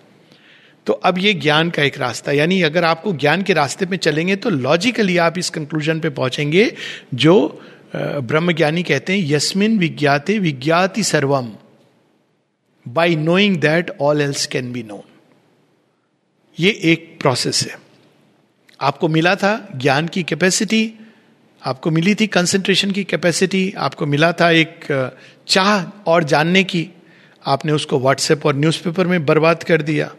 तो 0.87 0.93
अब 0.93 1.17
ये 1.17 1.33
ज्ञान 1.33 1.69
का 1.69 1.83
एक 1.83 1.97
रास्ता, 1.97 2.31
यानी 2.31 2.61
अगर 2.61 2.83
आपको 2.83 3.13
ज्ञान 3.13 3.41
के 3.41 3.53
रास्ते 3.53 3.85
पे 3.85 3.97
चलेंगे 3.97 4.35
तो 4.35 4.49
लॉजिकली 4.49 5.17
आप 5.17 5.37
इस 5.37 5.49
कंक्लूजन 5.49 5.99
पे 5.99 6.09
पहुँचेंगे, 6.09 6.71
जो 7.13 7.61
ब्रह्म 7.93 8.51
ज्ञानी 8.51 8.83
कहते 8.83 9.13
हैं, 9.13 9.25
यस्मिन 9.27 9.77
विज्ञाते 9.79 10.37
विज्ञाति 10.39 11.03
सर्वम। 11.03 11.51
By 12.85 13.15
knowing 13.15 13.57
that 13.57 13.91
all 14.01 14.21
else 14.21 14.45
can 14.47 14.71
be 14.73 14.83
known 14.83 15.01
ये 16.57 16.71
एक 16.83 17.17
प्रोसेस 17.21 17.61
है। 17.63 17.77
आपको 18.81 19.07
मिला 19.07 19.35
था 19.35 19.69
ज्ञान 19.75 20.07
की 20.07 20.23
कैपेसिटी 20.23 20.93
आपको 21.61 21.91
मिली 21.91 22.15
थी 22.15 22.27
कंसंट्रेशन 22.27 22.91
की 22.91 23.03
कैपेसिटी 23.03 23.73
आपको 23.77 24.05
मिला 24.05 24.31
था 24.31 24.49
एक 24.51 24.85
चाह 25.47 25.83
और 26.07 26.23
जानने 26.23 26.63
की। 26.63 26.87
आपने 27.45 27.71
उसको 27.71 27.99
व्हाट्सएप 27.99 28.45
और 28.45 28.55
न्यूज़पेपर 28.55 29.07
में 29.07 29.25
बर्बाद 29.25 29.63
कर 29.63 29.81
दिया, 29.81 30.11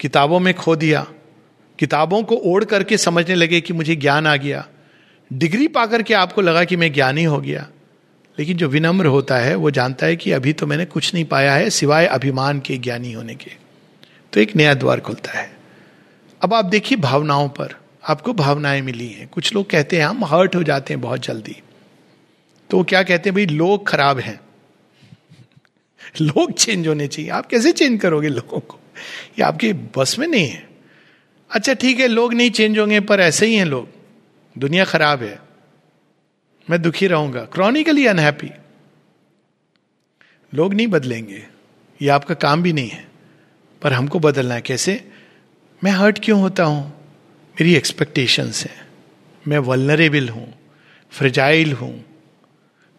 किताबों 0.00 0.40
में 0.40 0.52
खो 0.54 0.76
दिया। 0.76 1.06
किताबों 1.78 2.22
को 2.22 2.36
ओढ़ 2.44 2.64
करके 2.64 2.98
समझने 2.98 3.34
लगे 3.34 3.60
कि 3.60 3.72
मुझे 3.72 3.96
ज्ञान 3.96 4.26
आ 4.26 4.36
गया। 4.36 4.66
डिग्री 5.32 5.68
पाकर 5.68 6.02
के 6.02 6.14
आपको 6.14 6.40
लगा 6.40 6.64
कि 6.64 6.76
मैं 6.76 6.92
ज्ञानी 6.92 7.24
हो 7.24 7.40
गया। 7.40 7.68
लेकिन 8.38 8.56
जो 8.56 8.68
विनम्र 8.68 9.06
होता 9.06 9.36
है, 9.38 9.54
वो 9.54 9.70
जानता 9.70 10.06
है 10.06 10.16
कि 10.16 10.32
अभी 10.32 10.52
तो 10.52 10.66
मैंने 10.66 10.84
कुछ 10.84 11.14
नहीं 11.14 11.24
पाया 11.24 11.54
है, 11.54 11.70
सिवाय 11.70 12.06
अभिमान 12.06 12.60
के 12.60 12.78
ज्ञानी 12.78 13.12
होने 13.12 13.34
के। 13.34 13.50
तो 14.32 14.40
एक 14.40 14.56
नया 14.56 14.74
द्वार 14.74 15.00
खुलता 15.00 15.38
है। 15.38 15.56
अब 16.42 16.54
आप 16.54 16.64
देखिए 16.64 16.98
भावनाओं 16.98 17.48
पर। 17.48 17.80
आपको 18.08 18.32
भावनाएँ 18.32 18.82
मिली 18.82 19.08
हैं। 19.08 19.28
कुछ 19.28 19.54
लोग 19.54 19.70
कहते 19.70 19.98
हैं, 19.98 20.04
हम 20.04 20.24
हर्ट 20.24 20.56
हो 20.56 20.62
जाते 20.62 20.94
हैं 20.94 21.00
बहुत 21.00 21.20
जल्दी। 21.20 21.62
तो 22.70 22.82
क्या 22.82 23.02
कहते 23.02 23.30
हैं, 23.30 23.34
भाई, 23.34 23.46
लोग 23.46 23.88
खराब 23.88 24.18
हैं। 24.18 24.40
लोग 26.20 26.52
चेंज 26.52 26.88
होने 26.88 27.06
चाहिए। 27.06 27.30
आप 27.30 27.46
कैसे 27.46 27.72
चेंज 27.72 28.00
करोगे 28.00 28.28
लोगों 28.28 28.60
को? 28.60 28.80
ये 29.38 29.42
आपके 29.42 29.72
बस 29.72 30.18
में 30.18 30.28
नहीं 30.28 30.48
है। 30.48 30.68
अच्छा 31.50 31.74
ठीक 31.74 32.00
है, 32.00 32.08
लोग 32.08 32.34
नहीं 32.34 32.50
चेंज 32.50 32.78
होंगे, 32.78 33.00
पर 33.00 33.20
ऐसे 33.20 33.46
ही 33.46 33.54
हैं 33.54 33.64
लोग। 33.64 33.95
दुनिया 34.58 34.84
खराब 34.84 35.22
है। 35.22 35.38
मैं 36.70 36.82
दुखी 36.82 37.06
रहूँगा। 37.06 37.44
क्रॉनिकली 37.44 38.06
अनहैप्पी 38.06 38.50
लोग 40.54 40.74
नहीं 40.74 40.86
बदलेंगे। 40.86 41.46
ये 42.02 42.08
आपका 42.08 42.34
काम 42.34 42.62
भी 42.62 42.72
नहीं 42.72 42.88
है। 42.88 43.08
पर 43.82 43.92
हमको 43.92 44.18
बदलना 44.18 44.54
है। 44.54 44.60
कैसे? 44.60 45.10
मैं 45.84 45.90
हर्ट 45.90 46.24
क्यों 46.24 46.40
होता 46.40 46.64
हूँ? 46.64 47.10
मेरी 47.50 47.74
एक्सपेक्टेशंस 47.74 48.64
हैं। 48.64 48.88
मैं 49.48 49.58
वलनरेबल 49.58 50.28
हूँ। 50.28 50.54
फ्रजाइल 51.10 51.72
हूँ। 51.72 52.04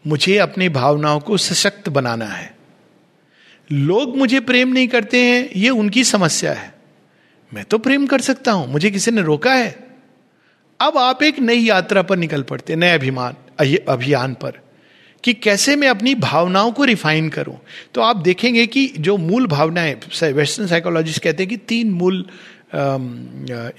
मुझे 0.07 0.37
अपनी 0.37 0.69
भावनाओं 0.69 1.19
को 1.19 1.37
सशक्त 1.37 1.89
बनाना 1.89 2.25
है। 2.25 2.57
लोग 3.71 4.17
मुझे 4.17 4.39
प्रेम 4.39 4.67
नहीं 4.67 4.87
करते 4.87 5.23
हैं। 5.23 5.49
ये 5.55 5.69
उनकी 5.69 6.03
समस्या 6.03 6.53
है। 6.53 6.75
मैं 7.53 7.65
तो 7.65 7.77
प्रेम 7.77 8.07
कर 8.07 8.21
सकता 8.21 8.51
हूँ। 8.51 8.67
मुझे 8.67 8.91
किसी 8.91 9.11
ने 9.11 9.21
रोका 9.21 9.53
है? 9.53 9.86
अब 10.79 10.97
आप 10.97 11.23
एक 11.23 11.39
नई 11.39 11.59
यात्रा 11.59 12.01
पर 12.01 12.17
निकल 12.17 12.41
पड़ते 12.41 12.75
नए 12.75 12.93
अभिमान 12.93 13.35
अभियान 13.87 14.33
पर 14.33 14.59
कि 15.23 15.33
कैसे 15.33 15.75
मैं 15.75 15.87
अपनी 15.87 16.15
भावनाओं 16.15 16.71
को 16.71 16.83
रिफाइन 16.83 17.29
करूँ। 17.29 17.57
तो 17.93 18.01
आप 18.01 18.15
देखेंगे 18.15 18.67
कि 18.67 18.93
जो 18.99 19.17
मूल 19.17 19.47
भावनाएँ 19.47 19.95
वेस्टर्न 20.23 20.67
साइकोलॉजिस्ट 20.67 21.23
कहते 21.23 21.43
हैं 21.43 21.49
कि 21.49 21.57
तीन 21.57 21.91
मूल 21.91 22.25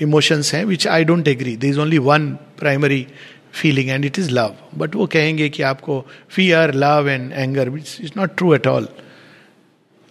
इमोशंस 0.03 0.47
um, 0.47 0.49
uh, 0.49 0.55
हैं 0.55 0.65
which 0.65 0.87
I 0.89 1.05
don't 1.05 1.29
agree 1.29 1.57
they 1.57 1.69
is 1.69 1.81
only 1.81 1.99
one 1.99 2.29
primary 2.59 3.07
feeling 3.53 3.91
and 3.91 4.05
it 4.05 4.19
is 4.19 4.31
love 4.31 4.57
but 4.75 4.95
वो 4.95 5.07
कहेंगे 5.07 5.49
कि 5.49 5.63
आपको 5.63 6.07
fear 6.31 6.75
love 6.75 7.09
and 7.09 7.33
anger 7.33 7.69
which 7.69 7.97
is 8.01 8.13
not 8.17 8.37
true 8.37 8.55
at 8.55 8.67
all 8.67 8.89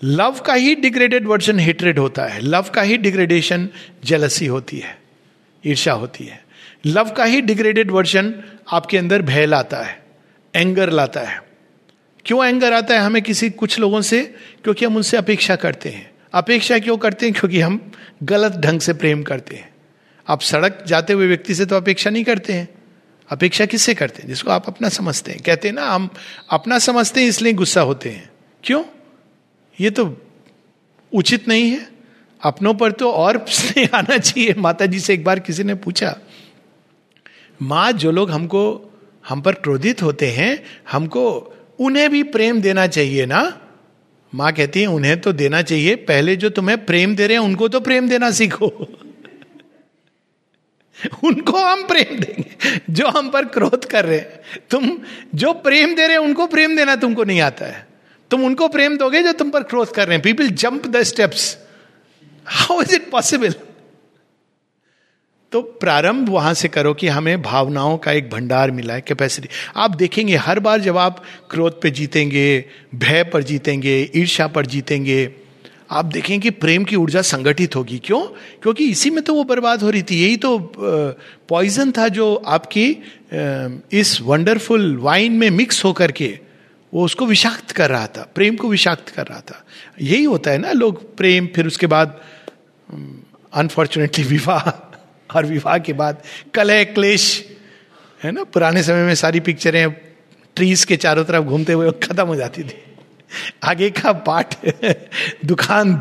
love 0.03 0.39
का 0.45 0.53
ही 0.53 0.75
डिग्रेडेड 0.75 1.27
वर्जन 1.27 1.59
हेट्रेड 1.59 1.99
होता 1.99 2.25
है। 2.25 2.41
Love 2.41 2.65
का 2.75 2.81
ही 2.81 2.97
डिग्रेडेशन 2.97 3.69
जेलसी 4.05 4.45
होती 4.45 4.77
है 4.77 4.97
ईर्षा 5.65 5.93
होती 5.93 6.25
है। 6.25 6.46
लव 6.85 7.09
का 7.09 7.23
ही 7.23 7.41
डिग्रेडेड 7.41 7.91
वर्जन 7.91 8.43
आपके 8.71 8.97
अंदर 8.97 9.21
भय 9.21 9.45
लाता 9.45 9.77
है 9.77 10.05
एंगर 10.55 10.89
लाता 10.89 11.19
है। 11.19 11.43
क्यों 12.25 12.45
एंगर 12.45 12.73
आता 12.73 12.93
है? 12.93 12.99
हमें 12.99 13.21
किसी, 13.21 13.49
कुछ 13.49 13.79
लोगों 13.79 14.01
से, 14.01 14.35
क्योंकि 14.63 14.85
हम 14.85 14.95
उनसे 14.95 15.17
अपेक्षा 15.17 15.55
करते 15.55 15.89
हैं। 15.89 16.11
अपेक्षा 16.33 16.79
क्यों 16.79 16.97
करते 16.97 17.25
हैं? 17.25 17.35
क्योंकि 17.39 17.61
हम 17.61 17.91
गलत 18.23 18.51
ढंग 18.51 18.79
से 18.79 18.93
प्रेम 18.93 19.23
करते 19.23 19.55
हैं। 19.55 19.69
आप 20.27 20.41
सड़क 20.41 20.83
जाते 20.87 21.13
हुए 21.13 21.27
व्यक्ति 21.27 21.55
से 21.55 21.65
तो 21.65 21.75
अपेक्षा 21.75 22.09
नहीं 22.09 22.23
करते 22.23 22.53
हैं। 22.53 22.69
अपेक्षा 23.29 23.65
किससे 23.65 23.93
करते 23.93 24.21
हैं? 24.21 24.29
जिसको 24.29 24.51
आप 24.51 24.67
अपना 24.67 24.89
समझते 24.89 25.31
हैं। 25.31 25.41
कहते 25.45 25.67
हैं 25.67 25.75
ना, 25.75 25.85
हम 25.85 26.09
अपना 26.49 26.79
समझते 26.79 27.21
हैं, 27.21 27.27
इसलिए 27.27 27.53
गुस्सा 27.53 27.81
होते 27.81 28.09
हैं। 28.09 28.29
क्यों? 28.63 28.83
ये 29.79 29.89
तो 29.89 30.21
उचित 31.13 31.47
नहीं 31.47 31.71
है। 31.71 31.89
अपनों 32.43 32.73
पर 32.73 32.91
तो 32.91 33.11
और 33.11 33.45
स्नेह 33.49 33.89
आना 33.93 34.17
चाहिए। 34.17 34.55
माता 34.57 34.85
जी 34.85 34.99
से 34.99 35.13
एक 35.13 35.23
बार 35.23 35.39
किसी 35.39 35.63
ने 35.63 35.75
पूछा 35.75 36.17
माँ, 37.61 37.91
जो 37.91 38.11
लोग 38.11 38.31
हमको, 38.31 38.91
हम 39.29 39.41
पर 39.41 39.51
क्रोधित 39.51 40.01
होते 40.01 40.27
हैं, 40.27 40.63
हमको 40.91 41.53
उन्हें 41.79 42.09
भी 42.09 42.23
प्रेम 42.23 42.61
देना 42.61 42.87
चाहिए 42.87 43.25
ना? 43.25 43.61
माँ 44.35 44.53
कहती 44.53 44.81
है, 44.81 44.87
उन्हें 44.87 45.21
तो 45.21 45.33
देना 45.33 45.61
चाहिए। 45.61 45.95
पहले 45.95 46.35
जो 46.35 46.49
तुम्हें 46.49 46.85
प्रेम 46.85 47.15
दे 47.15 47.27
रहे 47.27 47.37
हैं, 47.37 47.43
उनको 47.43 47.67
तो 47.67 47.79
प्रेम 47.79 48.09
देना 48.09 48.31
सीखो। 48.31 48.67
उनको 51.23 51.57
हम 51.57 51.87
प्रेम 51.87 52.19
देंगे। 52.19 52.79
जो 52.89 53.07
हम 53.07 53.29
पर 53.29 53.45
क्रोध 53.45 53.85
कर 53.85 54.05
रहे 54.05 54.17
हैं, 54.17 54.41
तुम 54.69 54.99
जो 55.35 55.53
प्रेम 55.53 55.95
दे 55.95 56.01
रहे 56.01 56.11
हैं, 56.11 56.17
उनको 56.17 56.47
प्रेम 56.47 56.75
देना 56.75 56.95
तुमको 56.95 57.23
नहीं 57.23 57.41
आता 57.41 57.65
है। 57.65 57.87
तुम 58.31 58.45
उनको 58.45 58.67
प्रेम 58.67 58.97
दोगे 58.97 59.23
जो 59.23 59.31
तुम 59.31 59.49
पर 59.49 59.63
क्रोध 59.63 59.91
कर 59.91 60.07
रहे 60.07 60.15
हैं। 60.15 60.23
People 60.23 60.47
jump 60.47 60.87
the 60.87 61.03
steps 61.03 61.57
how 62.45 62.81
is 62.81 62.95
it 62.95 63.11
possible 63.11 63.53
तो 65.51 65.61
प्रारंभ 65.61 66.29
वहाँ 66.29 66.53
से 66.53 66.67
करो 66.67 66.93
कि 66.93 67.07
हमें 67.07 67.41
भावनाओं 67.41 67.97
का 67.97 68.11
एक 68.11 68.29
भंडार 68.29 68.71
मिला 68.71 68.93
है 68.93 69.01
कैपेसिटी 69.01 69.49
आप 69.75 69.95
देखेंगे, 69.95 70.35
हर 70.35 70.59
बार 70.59 70.79
जब 70.81 70.97
आप 70.97 71.23
क्रोध 71.49 71.81
पे 71.81 71.89
जीतेंगे, 71.91 72.65
भय 72.95 73.23
पर 73.23 73.43
जीतेंगे 73.43 73.99
ईर्षा 74.15 74.47
पर 74.47 74.65
जीतेंगे, 74.65 75.33
आप 75.91 76.05
देखेंगे 76.05 76.43
कि 76.43 76.49
प्रेम 76.51 76.83
की 76.83 76.95
ऊर्जा 76.95 77.21
संगठित 77.21 77.75
होगी। 77.75 77.97
क्यों? 78.05 78.21
क्योंकि 78.63 78.89
इसी 78.89 79.09
में 79.09 79.23
तो 79.23 79.33
वो 79.33 79.43
बर्बाद 79.43 79.83
हो 79.83 79.89
रही 79.89 80.01
थी। 80.01 80.15
यही 80.23 80.37
तो 80.37 80.57
पॉइजन 81.49 81.91
था 81.91 82.07
जो 82.07 82.33
आपकी 82.35 82.89
इस 83.93 84.19
वंडरफुल 84.21 84.95
वाइन 84.97 85.33
में 85.33 85.49
मिक्स 85.49 85.83
होकर 85.85 86.11
के 86.11 86.27
वो 86.93 87.05
उसको 87.05 87.25
विषाक्त 87.25 87.71
कर 87.71 87.89
रहा 87.89 88.07
था, 88.07 88.27
प्रेम 88.35 88.55
को 88.55 88.67
विषाक्त 88.67 89.09
कर 89.09 89.25
रहा 89.27 89.39
था। 89.41 89.63
यही 90.01 90.23
होता 90.23 90.51
है 90.51 90.57
ना, 90.57 90.71
लोग 90.71 91.15
प्रेम, 91.17 91.47
फिर 91.55 91.67
उसके 91.67 91.87
बाद 91.87 92.19
अनफॉर्चुनेटली 93.53 94.23
विवाह। 94.23 94.69
और 95.35 95.45
विवाह 95.45 95.77
के 95.77 95.93
बाद 95.93 96.23
कलह, 96.53 96.83
क्लेश, 96.83 97.47
है 98.23 98.31
ना? 98.31 98.43
पुराने 98.43 98.83
समय 98.83 99.03
में 99.03 99.15
सारी 99.15 99.39
पिक्चरें 99.39 99.91
ट्रीज 100.55 100.85
के 100.85 100.97
चारों 100.97 101.25
तरफ़ 101.25 101.45
घूमते 101.45 101.73
हुए 101.73 101.91
खत्म 101.91 102.27
हो 102.27 102.35
जाती 102.35 102.63
थी। 102.63 102.83
आगे 103.63 103.89
का 103.89 104.13
पाठ 104.13 104.55
दुकान 105.45 105.99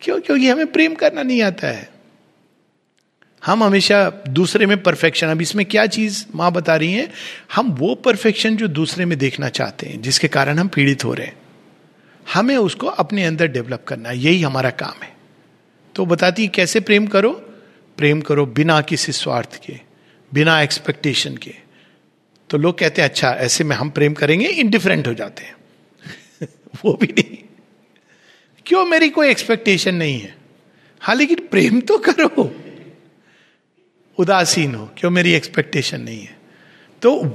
क्यों? 0.00 0.20
क्योंकि 0.20 0.48
हमें 0.48 0.72
प्रेम 0.72 0.94
करना 0.94 1.22
नहीं 1.22 1.42
आता 1.42 1.68
है। 1.68 1.90
हम 3.46 3.64
हमेशा 3.64 4.10
दूसरे 4.28 4.66
में 4.66 4.82
परफेक्शन 4.82 5.26
अब 5.26 5.42
इसमें 5.42 5.66
क्या 5.66 5.86
चीज़ 5.86 6.24
माँ 6.34 6.52
बता 6.52 6.76
रही 6.76 6.92
है? 6.92 7.10
हम 7.54 7.70
वो 7.70 7.94
परफेक्शन 7.94 8.56
जो 8.56 8.68
दूसरे 8.68 9.04
में 9.04 9.18
देखना 9.18 9.48
चाहते 9.48 9.86
हैं, 9.86 10.02
जिसके 10.02 10.28
कारण 10.28 10.58
हम 10.58 10.68
पीड़ित 10.68 11.04
हो 11.04 11.14
रहे 11.14 11.26
हैं। 11.26 11.36
हमें 12.34 12.56
उसको 12.56 12.86
अपने 12.86 13.24
अंदर 13.24 13.46
डेवलप 13.46 13.84
करना 13.88 14.08
है। 14.08 14.18
यही 14.18 14.42
हमारा 14.42 14.70
काम 14.70 15.02
है। 15.02 15.21
तो 15.94 16.06
बताती 16.06 16.48
कैसे 16.48 16.80
प्रेम 16.80 17.06
करो? 17.06 17.32
प्रेम 17.96 18.20
करो 18.20 18.46
बिना 18.46 18.80
किसी 18.80 19.12
स्वार्थ 19.12 19.66
के, 19.66 19.80
बिना 20.34 20.62
एक्सपेक्टेशन 20.62 21.36
के। 21.36 21.54
तो 22.50 22.58
लोग 22.58 22.78
कहते 22.78 23.02
हैं 23.02 23.08
अच्छा 23.08 23.30
ऐसे 23.30 23.64
में 23.64 23.76
हम 23.76 23.90
प्रेम 23.90 24.14
करेंगे 24.14 24.46
इनडिफरेंट 24.46 25.08
हो 25.08 25.14
जाते 25.14 25.42
हैं। 25.42 25.56
वो 26.84 26.98
भी 27.00 27.06
नहीं। 27.06 27.38
क्यों? 28.66 28.84
मेरी 28.84 29.08
कोई 29.08 29.28
एक्सपेक्टेशन 29.28 29.94
नहीं 29.94 30.20
है। 30.20 30.36
हाँ 31.00 31.14
लेकिन 31.14 31.48
प्रेम 31.50 31.80
तो 31.80 31.98
करो। 31.98 32.56
उदासीन 34.18 34.74
हो, 34.74 34.90
क्यों? 34.98 35.10
मेरी 35.10 35.32
एक्सपेक्टेशन 35.32 36.00
नहीं 36.00 36.20
है। 36.20 36.38
तो 37.02 37.28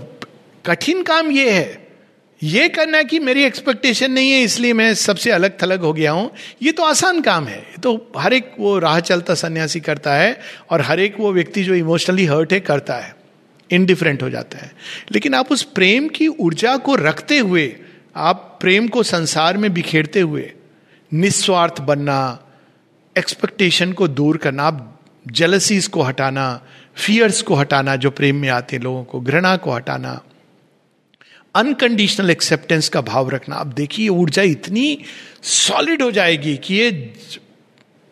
कठिन 0.66 1.04
काम 1.04 1.32
यह 1.32 1.54
है 1.54 1.87
ये 2.44 2.70
करना 2.70 3.02
कि 3.04 3.20
मेरी 3.20 3.44
एक्सपेक्टेशन 3.44 4.12
नहीं 4.12 4.32
है, 4.32 4.42
इसलिए 4.42 4.74
मैं 4.74 4.94
सबसे 4.94 5.32
अलग 5.32 5.62
थलग 5.62 5.82
हो 5.82 5.94
गया 5.94 6.12
हूँ। 6.12 6.32
ये 6.62 6.72
तो 6.72 6.84
आसान 6.84 7.22
काम 7.22 7.48
है। 7.48 7.66
तो 7.84 8.12
हर 8.18 8.34
एक 8.34 8.52
वो 8.60 8.80
राह 8.80 9.00
चलता 9.00 9.34
सन्यासी 9.34 9.80
करता 9.80 10.16
है 10.16 10.40
और 10.70 10.82
हर 10.82 11.00
एक 11.00 11.16
वो 11.20 11.34
व्यक्ति 11.34 11.64
जो 11.64 11.76
इमोशनली 11.76 12.26
हर्ट 12.26 12.54
है, 12.54 12.60
करता 12.60 12.96
है। 12.96 13.16
इनडिफरेंट 13.72 14.24
हो 14.24 14.30
जाता 14.30 14.58
है। 14.58 14.72
लेकिन 15.12 15.34
आप 15.34 15.52
उस 15.52 15.64
प्रेम 15.64 16.08
की 16.08 16.28
ऊर्जा 16.28 16.78
को 16.78 16.96
रखते 16.96 17.40
हुए, 17.40 17.76
आप 18.16 18.58
प्रेम 18.62 18.88
को 18.88 19.04
संसार 19.04 19.58
में 19.58 19.74
बिखेरते 19.74 20.22
हुए, 20.22 20.52
निस्वार्थ 21.14 21.82
बनना 21.82 22.40
एक्सपेक्टेशन 23.18 23.94
को 23.94 24.08
दूर 24.08 24.38
करना, 24.38 24.64
आप 24.64 25.02
जेलसीज 25.28 25.88
को 25.88 26.02
हटाना 26.02 26.62
फियर्स 26.96 27.42
को 27.42 27.56
हटाना, 27.56 27.96
जो 27.96 28.12
प्रेम 28.12 28.36
में 28.36 28.50
आते 28.50 28.76
हैं 28.76 28.84
लोगों 28.84 29.04
को, 29.04 29.20
घृणा 29.22 29.56
को 29.58 29.72
हटाना 29.72 30.22
अनकंडीशनल 31.58 32.30
एक्सेप्टेंस 32.30 32.90
का 32.90 33.02
भाव 33.02 33.30
रखना। 33.30 33.56
आप 33.56 33.68
देखिए 33.68 34.10
ऊर्जा 34.10 34.42
इतनी 34.42 34.98
सॉलिड 35.44 36.02
हो 36.02 36.12
जाएगी 36.12 36.58
कि 36.58 36.76
ये 36.76 37.14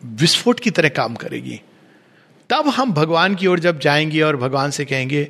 विस्फोट 0.04 0.60
की 0.60 0.70
तरह 0.70 0.88
काम 0.88 1.14
करेगी। 1.14 1.60
तब 2.50 2.68
हम 2.68 2.92
भगवान 2.92 3.34
की 3.34 3.46
ओर 3.46 3.60
जब 3.60 3.80
जाएँगे 3.80 4.20
और 4.20 4.36
भगवान 4.36 4.70
से 4.70 4.84
कहेंगे 4.84 5.28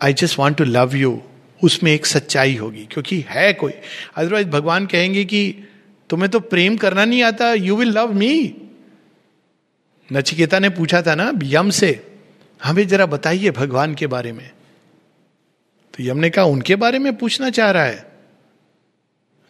I 0.00 0.12
just 0.12 0.38
want 0.38 0.56
to 0.56 0.64
love 0.64 0.96
you 0.96 1.22
उसमें 1.64 1.92
एक 1.92 2.06
सच्चाई 2.06 2.56
होगी, 2.56 2.86
क्योंकि 2.90 3.24
है 3.28 3.52
कोई। 3.52 3.72
अदरवाइज़ 4.16 4.48
भगवान 4.48 4.86
कहेंगे 4.86 5.24
कि, 5.24 5.54
तुम्हें 6.10 6.30
तो 6.30 6.40
प्रेम 6.40 6.76
करना 6.76 7.04
नहीं 7.04 7.22
आता 7.22 7.52
you 7.52 7.76
will 7.76 7.88
love 7.88 8.12
me 8.12 8.54
Nachiketa 10.12 10.58
ने 10.58 10.68
पूछा 10.68 11.02
था 11.02 11.14
ना, 11.14 11.32
यम 11.42 11.70
से, 11.70 12.06
हमें 12.64 12.88
जरा 12.88 13.06
बताइए 13.06 13.50
भगवान 13.50 13.94
के 13.94 14.06
बारे 14.06 14.32
में। 14.32 14.50
तो 15.94 16.02
यम 16.02 16.18
ने 16.18 16.30
कहा, 16.30 16.44
उनके 16.44 16.76
बारे 16.76 16.98
में 16.98 17.16
पूछना 17.16 17.50
चाह 17.50 17.70
रहा 17.70 17.84
है। 17.84 18.06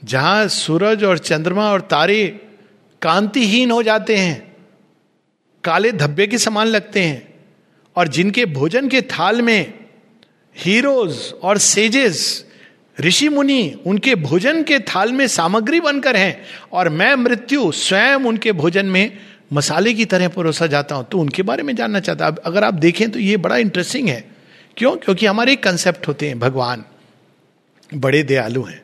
जहाँ 0.02 0.48
सूरज 0.48 1.04
और 1.04 1.18
चंद्रमा 1.18 1.70
और 1.70 1.80
तारे 1.80 2.26
कांतिहीन 3.02 3.70
हो 3.70 3.82
जाते 3.82 4.16
हैं, 4.16 4.54
काले 5.64 5.92
धब्बे 5.92 6.26
के 6.26 6.38
समान 6.38 6.66
लगते 6.66 7.02
हैं, 7.02 7.34
और 7.96 8.08
जिनके 8.08 8.44
भोजन 8.46 8.88
के 8.88 9.00
थाल 9.02 9.42
में 9.42 9.72
हीरोज 10.56 11.32
और 11.42 11.58
सेजेस, 11.58 12.44
ऋषि 12.98 13.28
मुनि 13.28 13.82
उनके 13.86 14.14
भोजन 14.14 14.62
के 14.62 14.78
थाल 14.78 15.12
में 15.12 15.26
सामग्री 15.28 15.80
बनकर 15.80 16.16
हैं, 16.16 16.44
और 16.72 16.88
मैं 16.88 17.14
मृत्यु 17.14 17.70
स्वयं 17.72 18.26
उनके 18.26 18.52
भोजन 18.52 18.86
में 18.86 19.18
मसाले 19.52 19.94
की 19.94 20.04
तरह 20.04 20.28
परोसा 20.28 20.66
जाता 20.66 20.94
हूँ 20.94 21.06
तो 21.08 21.18
उनके 21.18 21.42
बारे 21.42 21.62
में 21.62 21.74
जानना 21.76 22.00
चाहता 22.00 22.26
अगर 22.44 22.64
आप 22.64 22.74
देखें 22.74 23.10
तो 23.10 23.18
ये 23.18 23.36
बड़ा 23.36 23.56
इंटरेस्टिंग 23.56 24.08
है। 24.08 24.33
क्यों? 24.76 24.96
क्योंकि 24.96 25.26
हमारे 25.26 25.56
कंसेप्ट 25.56 26.08
होते 26.08 26.28
हैं, 26.28 26.38
भगवान। 26.38 26.84
बड़े 27.94 28.22
दयालु 28.22 28.62
हैं। 28.62 28.82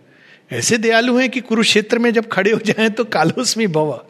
ऐसे 0.53 0.79
दयालु 0.79 1.19
हैं 1.19 1.31
कि 1.31 1.41
कुरुक्षेत्र 1.41 1.99
में 1.99 2.13
जब 2.13 2.29
खड़े 2.29 2.51
हो 2.51 2.59
जाएँ 2.59 2.91
तो 2.91 3.05
कालोस्मी 3.05 3.67
भव। 3.67 4.05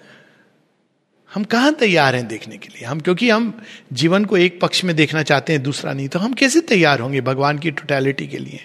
हम 1.35 1.45
कहाँ 1.45 1.75
तैयार 1.75 2.16
हैं 2.16 2.29
देखने 2.29 2.57
के 2.57 2.69
लिए? 2.69 2.85
हम, 2.85 3.01
क्योंकि 3.01 3.31
हम 3.31 3.62
जीवन 3.93 4.25
को 4.25 4.37
एक 4.37 4.61
पक्ष 4.61 4.85
में 4.85 4.97
देखना 4.97 5.23
चाहते 5.23 5.53
हैं, 5.53 5.62
दूसरा 5.62 5.93
नहीं 5.93 6.09
तो 6.09 6.19
हम 6.19 6.33
कैसे 6.33 6.61
तैयार 6.61 7.01
होंगे 7.01 7.21
भगवान 7.21 7.59
की 7.59 7.71
टोटैलिटी 7.71 8.27
के 8.27 8.38
लिए? 8.38 8.61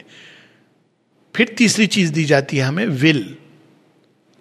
फिर 1.36 1.56
तीसरी 1.58 1.88
चीज़ 1.88 2.14
दी 2.14 2.24
जाती 2.24 2.58
है 2.58 2.64
हमें 2.64 2.86
विल 2.86 3.36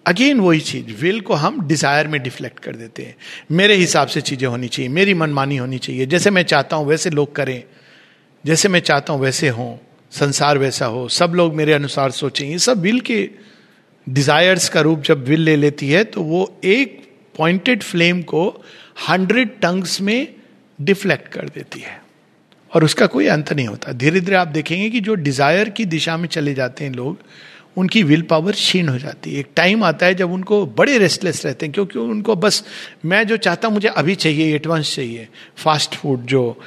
अगेन 0.05 0.39
वही 0.39 0.59
चीज़ 0.59 1.01
विल 1.01 1.21
को 1.21 1.33
हम 1.33 1.67
डिज़ायर 1.67 2.07
में 2.07 2.23
डिफ्लेक्ट 2.23 2.59
कर 2.59 2.75
देते 2.75 3.03
हैं। 3.03 3.15
मेरे 3.51 3.75
हिसाब 3.75 4.07
से 4.07 4.21
चीज़ें 4.21 4.47
होनी 4.47 4.67
चाहिए, 4.67 4.89
मेरी 4.89 5.13
मनमानी 5.13 5.57
होनी 5.57 5.77
चाहिए। 5.77 6.05
जैसे 6.05 6.29
मैं 6.29 6.43
चाहता 6.43 6.75
हूँ, 6.75 6.87
वैसे 6.87 7.09
लोग 7.09 7.35
करें। 7.35 7.63
जैसे 8.45 8.69
मैं 8.69 8.79
चाहता 8.79 9.13
हूँ 9.13 9.21
वैसे 9.21 9.49
हो, 9.49 9.79
संसार 10.11 10.57
वैसा 10.57 10.85
हो, 10.85 11.07
सब 11.09 11.31
लोग 11.35 11.53
मेरे 11.55 11.73
अनुसार 11.73 12.11
सोचें, 12.11 12.45
ये 12.45 12.57
सब 12.59 12.81
विल 12.81 12.99
के 13.01 13.29
डिजायर्स 14.07 14.69
का 14.69 14.81
रूप 14.81 15.01
जब 15.03 15.23
विल 15.25 15.41
ले 15.41 15.55
लेती 15.55 15.89
है 15.89 16.03
तो 16.03 16.23
वो 16.23 16.59
एक 16.63 17.01
पॉइंटेड 17.35 17.83
फ्लेम 17.83 18.21
को 18.23 18.47
हंड्रेड 19.09 19.59
टंग्स 19.61 19.99
में 20.01 20.27
डिफ्लेक्ट 20.79 21.27
कर 21.27 21.49
देती 21.49 21.79
है। 21.79 21.99
और 22.71 22.83
उसका 22.83 23.05
कोई 23.05 23.27
अंत 23.27 23.51
नहीं 23.53 23.67
होता। 23.67 23.91
धीरे 23.93 24.19
धीरे 24.21 24.35
आप 24.35 24.47
देखेंगे 24.47 24.89
कि 24.89 24.99
जो 24.99 25.15
डिज़ायर 25.15 25.69
की 25.69 25.85
दिशा 25.85 26.15
में 26.17 26.27
चले 26.27 26.53
जाते 26.53 26.83
हैं 26.83 26.91
लोग, 26.91 27.17
उनकी 27.77 28.01
विल 28.03 28.21
पावर 28.21 28.51
क्षीण 28.51 28.87
हो 28.89 28.97
जाती 28.97 29.33
है। 29.33 29.39
एक 29.39 29.47
टाइम 29.55 29.83
आता 29.83 30.05
है 30.05 30.15
जब 30.15 30.31
उनको 30.31 30.65
बड़े 30.67 30.97
रेस्टलेस 30.97 31.45
रहते 31.45 31.65
हैं, 31.65 31.73
क्योंकि 31.73 31.99
उनको 31.99 32.35
बस, 32.35 32.63
मैं 33.05 33.25
जो 33.27 33.37
चाहता 33.37 33.67
हूँ 33.67 33.73
मुझे 33.73 33.87
अभी 33.87 34.15
चाहिए 34.15 34.55
एडवांस 34.55 34.95
चाहिए 34.95 35.27
फास्ट 35.57 35.95
फ़ूड 35.95 36.25
जो 36.25 36.57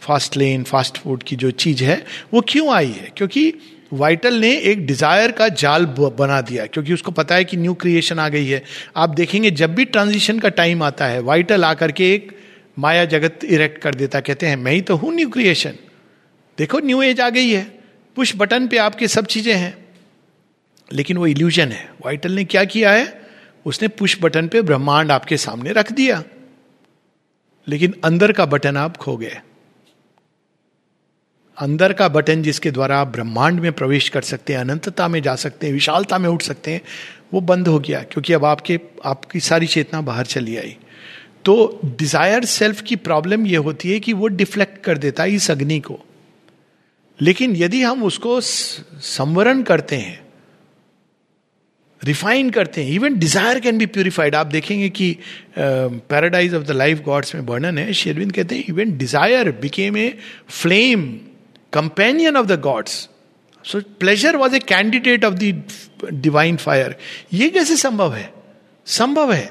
फास्ट 0.00 0.36
लेन 0.36 0.64
फास्ट 0.64 0.98
फ़ूड 0.98 1.22
की 1.22 1.36
जो 1.36 1.50
चीज़ 1.50 1.84
है, 1.84 2.04
वो 2.34 2.40
क्यों 2.40 2.74
आई 2.74 2.88
है? 2.88 3.12
क्योंकि 3.16 3.54
वाइटल 3.92 4.34
ने 4.34 4.56
एक 4.56 4.86
डिज़ायर 4.86 5.32
का 5.32 5.48
जाल 5.48 5.86
बना 5.86 6.40
दिया। 6.40 6.66
क्योंकि 6.66 6.94
उसको 6.94 7.10
पता 7.10 7.34
है 7.34 7.44
कि 7.44 7.56
न्यू 7.56 7.74
क्रिएशन 7.74 8.18
आ 8.18 8.28
गई 8.28 8.46
है। 8.46 8.62
आप 8.96 9.10
देखेंगे, 9.10 9.50
जब 9.50 9.74
भी 9.74 9.84
ट्रांजिशन 9.84 10.38
का 10.38 10.48
टाइम 10.48 10.82
आता 10.82 11.06
है 11.06 11.20
वाइटल 11.20 11.64
आकर 11.64 11.92
के 11.92 12.14
एक 12.14 12.36
माया 12.78 13.04
जगत 13.04 13.44
इरेक्ट 13.44 13.82
कर 13.82 13.94
देता, 13.94 14.20
कहते 14.20 14.46
हैं, 14.46 14.56
मैं 14.56 14.72
ही 14.72 14.80
तो 14.80 14.96
हूँ 14.96 15.14
न्यू 15.14 15.28
क्रिएशन 15.28 15.72
देखो 16.58 16.78
न्यू 16.78 17.02
एज 17.02 17.20
आ 17.20 17.30
गई 17.30 17.50
है। 17.50 17.78
पुश 18.16 18.32
बटन 18.36 18.66
पे 18.66 18.76
आपके 18.76 19.08
सब 19.08 19.26
चीज़ें 19.26 19.54
हैं। 19.54 19.74
लेकिन 20.92 21.16
वो 21.16 21.26
इल्यूजन 21.26 21.68
है। 21.68 21.90
वाइटल 22.06 22.32
ने 22.32 22.44
क्या 22.44 22.64
किया 22.64 22.90
है? 22.92 23.22
उसने 23.66 23.88
पुश 23.88 24.18
बटन 24.22 24.48
पे 24.48 24.62
ब्रह्मांड 24.62 25.10
आपके 25.12 25.36
सामने 25.36 25.72
रख 25.72 25.92
दिया। 25.92 26.22
लेकिन 27.68 27.94
अंदर 28.04 28.32
का 28.32 28.46
बटन 28.46 28.76
आप 28.76 28.96
खो 28.96 29.16
गए 29.16 29.40
अंदर 31.58 31.92
का 31.92 32.08
बटन 32.08 32.42
जिसके 32.42 32.70
द्वारा 32.70 32.98
आप 32.98 33.06
ब्रह्मांड 33.06 33.60
में 33.60 33.72
प्रवेश 33.72 34.08
कर 34.08 34.22
सकते 34.22 34.52
हैं, 34.52 34.60
अनंतता 34.60 35.08
में 35.08 35.22
जा 35.22 35.34
सकते 35.34 35.66
हैं, 35.66 35.74
विशालता 35.74 36.18
में 36.18 36.28
उठ 36.28 36.42
सकते 36.42 36.70
हैं, 36.70 36.80
वो 37.34 37.40
बंद 37.40 37.68
हो 37.68 37.78
गया, 37.78 38.02
क्योंकि 38.02 38.32
अब 38.32 38.44
आपके, 38.44 38.80
आपकी 39.04 39.40
सारी 39.40 39.66
चेतना 39.66 40.00
बाहर 40.00 40.26
चली 40.26 40.56
आई। 40.56 40.76
तो 41.44 41.80
डिज़ायर 41.84 42.44
सेल्फ 42.44 42.80
की 42.80 42.96
प्रॉब्लम 42.96 43.46
यह 43.46 43.58
होती 43.58 43.92
है 43.92 44.00
कि 44.00 44.12
वो 44.12 44.26
डिफ्लेक्ट 44.26 44.84
कर 44.84 44.98
देता 44.98 45.22
है 45.22 45.30
इस 45.30 45.50
अग्नि 45.50 45.80
को। 45.80 46.00
लेकिन 47.20 47.56
यदि 47.56 47.82
हम 47.82 48.02
उसको 48.02 48.40
संवरण 48.40 49.62
करते 49.62 49.96
हैं 49.96 50.21
रिफाइन 52.04 52.50
करते 52.50 52.84
हैं. 52.84 52.92
Even 52.92 53.18
desire 53.18 53.60
can 53.60 53.78
be 53.78 53.86
purified 53.86 54.34
आप 54.34 54.46
देखेंगे 54.48 54.88
कि 54.90 55.16
paradise 55.58 56.54
of 56.54 56.62
the 56.62 56.70
life 56.72 57.02
gods 57.04 57.34
में 57.34 57.42
वर्णन 57.42 57.78
है. 57.78 57.92
शेरविंद 57.94 58.32
कहते 58.32 58.54
हैं 58.54 58.64
even 58.68 58.96
desire 58.98 59.50
became 59.60 59.96
a 59.96 60.08
flame 60.50 61.08
companion 61.72 62.36
of 62.36 62.46
the 62.46 62.60
gods 62.60 63.08
so 63.64 63.80
pleasure 64.00 64.36
was 64.36 64.54
a 64.56 64.58
candidate 64.58 65.24
of 65.24 65.34
the 65.34 66.10
divine 66.12 66.56
fire 66.56 66.96
ये 67.32 67.48
कैसे 67.50 67.76
संभव 67.76 68.14
है? 68.14 68.32
संभव 68.86 69.32
है. 69.32 69.50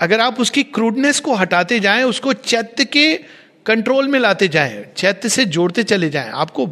अगर 0.00 0.20
आप 0.20 0.40
उसकी 0.40 0.62
क्रूडनेस 0.62 1.20
को 1.20 1.34
हटाते 1.34 1.78
जाएँ, 1.80 2.02
उसको 2.04 2.32
चैत्य 2.32 2.84
के 2.86 3.14
कंट्रोल 3.66 4.08
में 4.08 4.18
लाते 4.20 4.48
जाएँ, 4.48 4.84
चैत्य 4.96 5.28
से 5.28 5.44
जोड़ते 5.46 5.82
चले 5.84 6.10
जाएँ, 6.10 6.30
आपको 6.30 6.66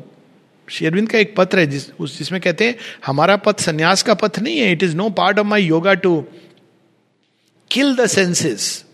शेरविंद 0.69 1.09
का 1.11 1.19
एक 1.19 1.35
पत्र 1.37 1.59
है 1.59 1.67
जिस, 1.67 1.91
उस, 1.91 2.19
जिसमें 2.19 2.41
कहते 2.41 2.67
हैं, 2.67 2.77
हमारा 3.07 3.37
पथ 3.37 3.61
संन्यास 3.61 4.03
का 4.03 4.15
पथ 4.15 4.39
नहीं 4.39 4.59
है 4.59 4.71
it 4.73 4.83
is 4.83 4.97
no 4.97 5.09
part 5.13 5.39
of 5.39 5.47
my 5.47 5.63
yoga 5.63 5.95
to 5.95 6.21
kill 7.71 7.95
the 7.97 8.07
senses 8.07 8.85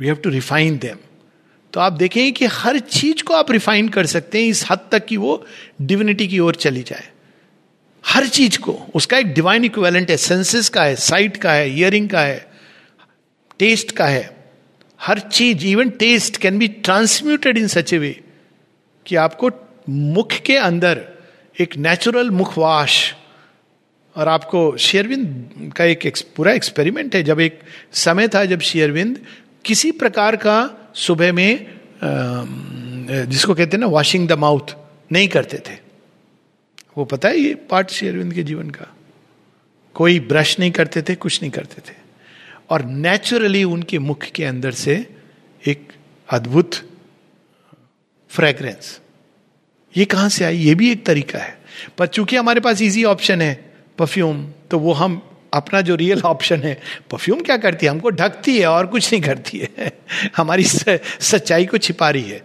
we 0.00 0.06
have 0.06 0.16
to 0.16 0.30
refine 0.30 0.78
them 0.78 0.96
तो 1.72 1.80
आप 1.80 1.92
देखें 1.92 2.32
कि 2.32 2.46
हर 2.46 2.78
चीज़ 2.78 3.22
को 3.22 3.34
आप 3.34 3.50
रिफाइन 3.50 3.88
कर 3.88 4.06
सकते 4.06 4.42
हैं, 4.42 4.48
इस 4.48 4.64
हद 4.70 4.88
तक 4.92 5.04
कि 5.06 5.16
वो 5.16 5.44
डिविनिटी 5.82 6.28
की 6.28 6.38
ओर 6.38 6.54
चली 6.54 6.82
जाए। 6.82 7.08
हर 8.04 8.26
चीज़ 8.26 8.58
को, 8.58 8.72
उसका 8.94 9.18
एक 9.18 9.32
डिवाइन 9.34 9.64
इक्वेलेंट 9.64 10.10
है 10.10 10.16
सेंसेस 10.16 10.68
का 10.68 10.84
है 10.84 10.94
साइट 10.96 11.36
का 11.36 11.52
है 11.52 11.70
इयरिंग 11.70 12.08
का 12.08 12.20
है 12.20 12.46
टेस्ट 13.58 13.90
का 13.90 14.06
है। 14.06 14.36
हर 15.00 15.18
चीज़ 15.18 15.66
even 15.66 15.90
taste 15.90 16.36
can 16.36 16.58
be 16.58 16.68
transmuted 16.68 17.58
in 17.58 17.66
such 17.68 17.92
a 17.94 17.98
way 17.98 18.20
कि 19.06 19.16
आपको 19.16 19.50
मुख 19.88 20.32
के 20.46 20.56
अंदर 20.56 21.04
एक 21.60 21.76
नेचुरल 21.76 22.30
मुखवाश 22.30 23.14
और 24.16 24.28
आपको 24.28 24.76
शेयरविंद 24.76 25.72
का 25.76 25.84
एक 25.84 26.12
पूरा 26.36 26.52
एक्सपेरिमेंट 26.52 27.14
है। 27.14 27.22
जब 27.22 27.40
एक 27.40 27.60
समय 27.92 28.28
था 28.28 28.44
जब 28.44 28.60
शेयरविंद 28.60 29.18
किसी 29.64 29.90
प्रकार 29.92 30.36
का 30.36 30.58
सुबह 30.94 31.32
में 31.32 31.66
जिसको 33.28 33.54
कहते 33.54 33.76
हैं 33.76 33.80
ना 33.80 33.86
वॉशिंग 33.86 34.28
द 34.28 34.32
माउथ 34.32 34.74
नहीं 35.12 35.28
करते 35.28 35.58
थे। 35.58 35.78
वो 36.98 37.04
पता 37.04 37.28
है 37.28 37.38
ये 37.38 37.54
पार्ट 37.70 37.90
शेयरविंद 37.90 38.34
के 38.34 38.42
जीवन 38.42 38.70
का? 38.70 38.94
कोई 39.94 40.20
ब्रश 40.20 40.58
नहीं 40.58 40.70
करते 40.70 41.02
थे, 41.02 41.14
कुछ 41.14 41.40
नहीं 41.42 41.50
करते 41.50 41.90
थे। 41.90 41.96
और 42.70 42.84
नेचुरली 42.84 43.64
उनके 43.64 43.98
मुख 43.98 44.24
के 44.34 44.44
अंदर 44.44 44.72
से 44.72 44.94
एक 45.64 45.92
अद्भुत 46.28 46.74
फ्रेग्रेंस 48.30 49.00
ये 49.96 50.04
कहाँ 50.04 50.28
से 50.28 50.44
आई? 50.44 50.56
ये 50.56 50.74
भी 50.74 50.92
एक 50.92 51.06
तरीका 51.06 51.38
है। 51.38 51.58
पर 51.98 52.06
चूँकि 52.06 52.36
हमारे 52.36 52.60
पास 52.60 52.82
इजी 52.82 53.04
ऑप्शन 53.04 53.42
है 53.42 53.74
परफ्यूम 53.98 54.50
तो 54.70 54.78
वो 54.78 54.92
हम, 54.92 55.22
अपना 55.54 55.80
जो 55.80 55.94
रियल 55.94 56.20
ऑप्शन 56.20 56.60
है 56.60 56.80
परफ्यूम 57.10 57.40
क्या 57.40 57.56
करती 57.56 57.86
है? 57.86 57.92
हमको 57.92 58.10
ढकती 58.10 58.58
है 58.58 58.66
और 58.66 58.86
कुछ 58.86 59.12
नहीं 59.12 59.22
करती 59.22 59.58
है। 59.58 59.92
हमारी 60.36 60.64
सच्चाई 61.20 61.66
को 61.66 61.78
छिपा 61.78 62.10
रही 62.10 62.22
है। 62.22 62.42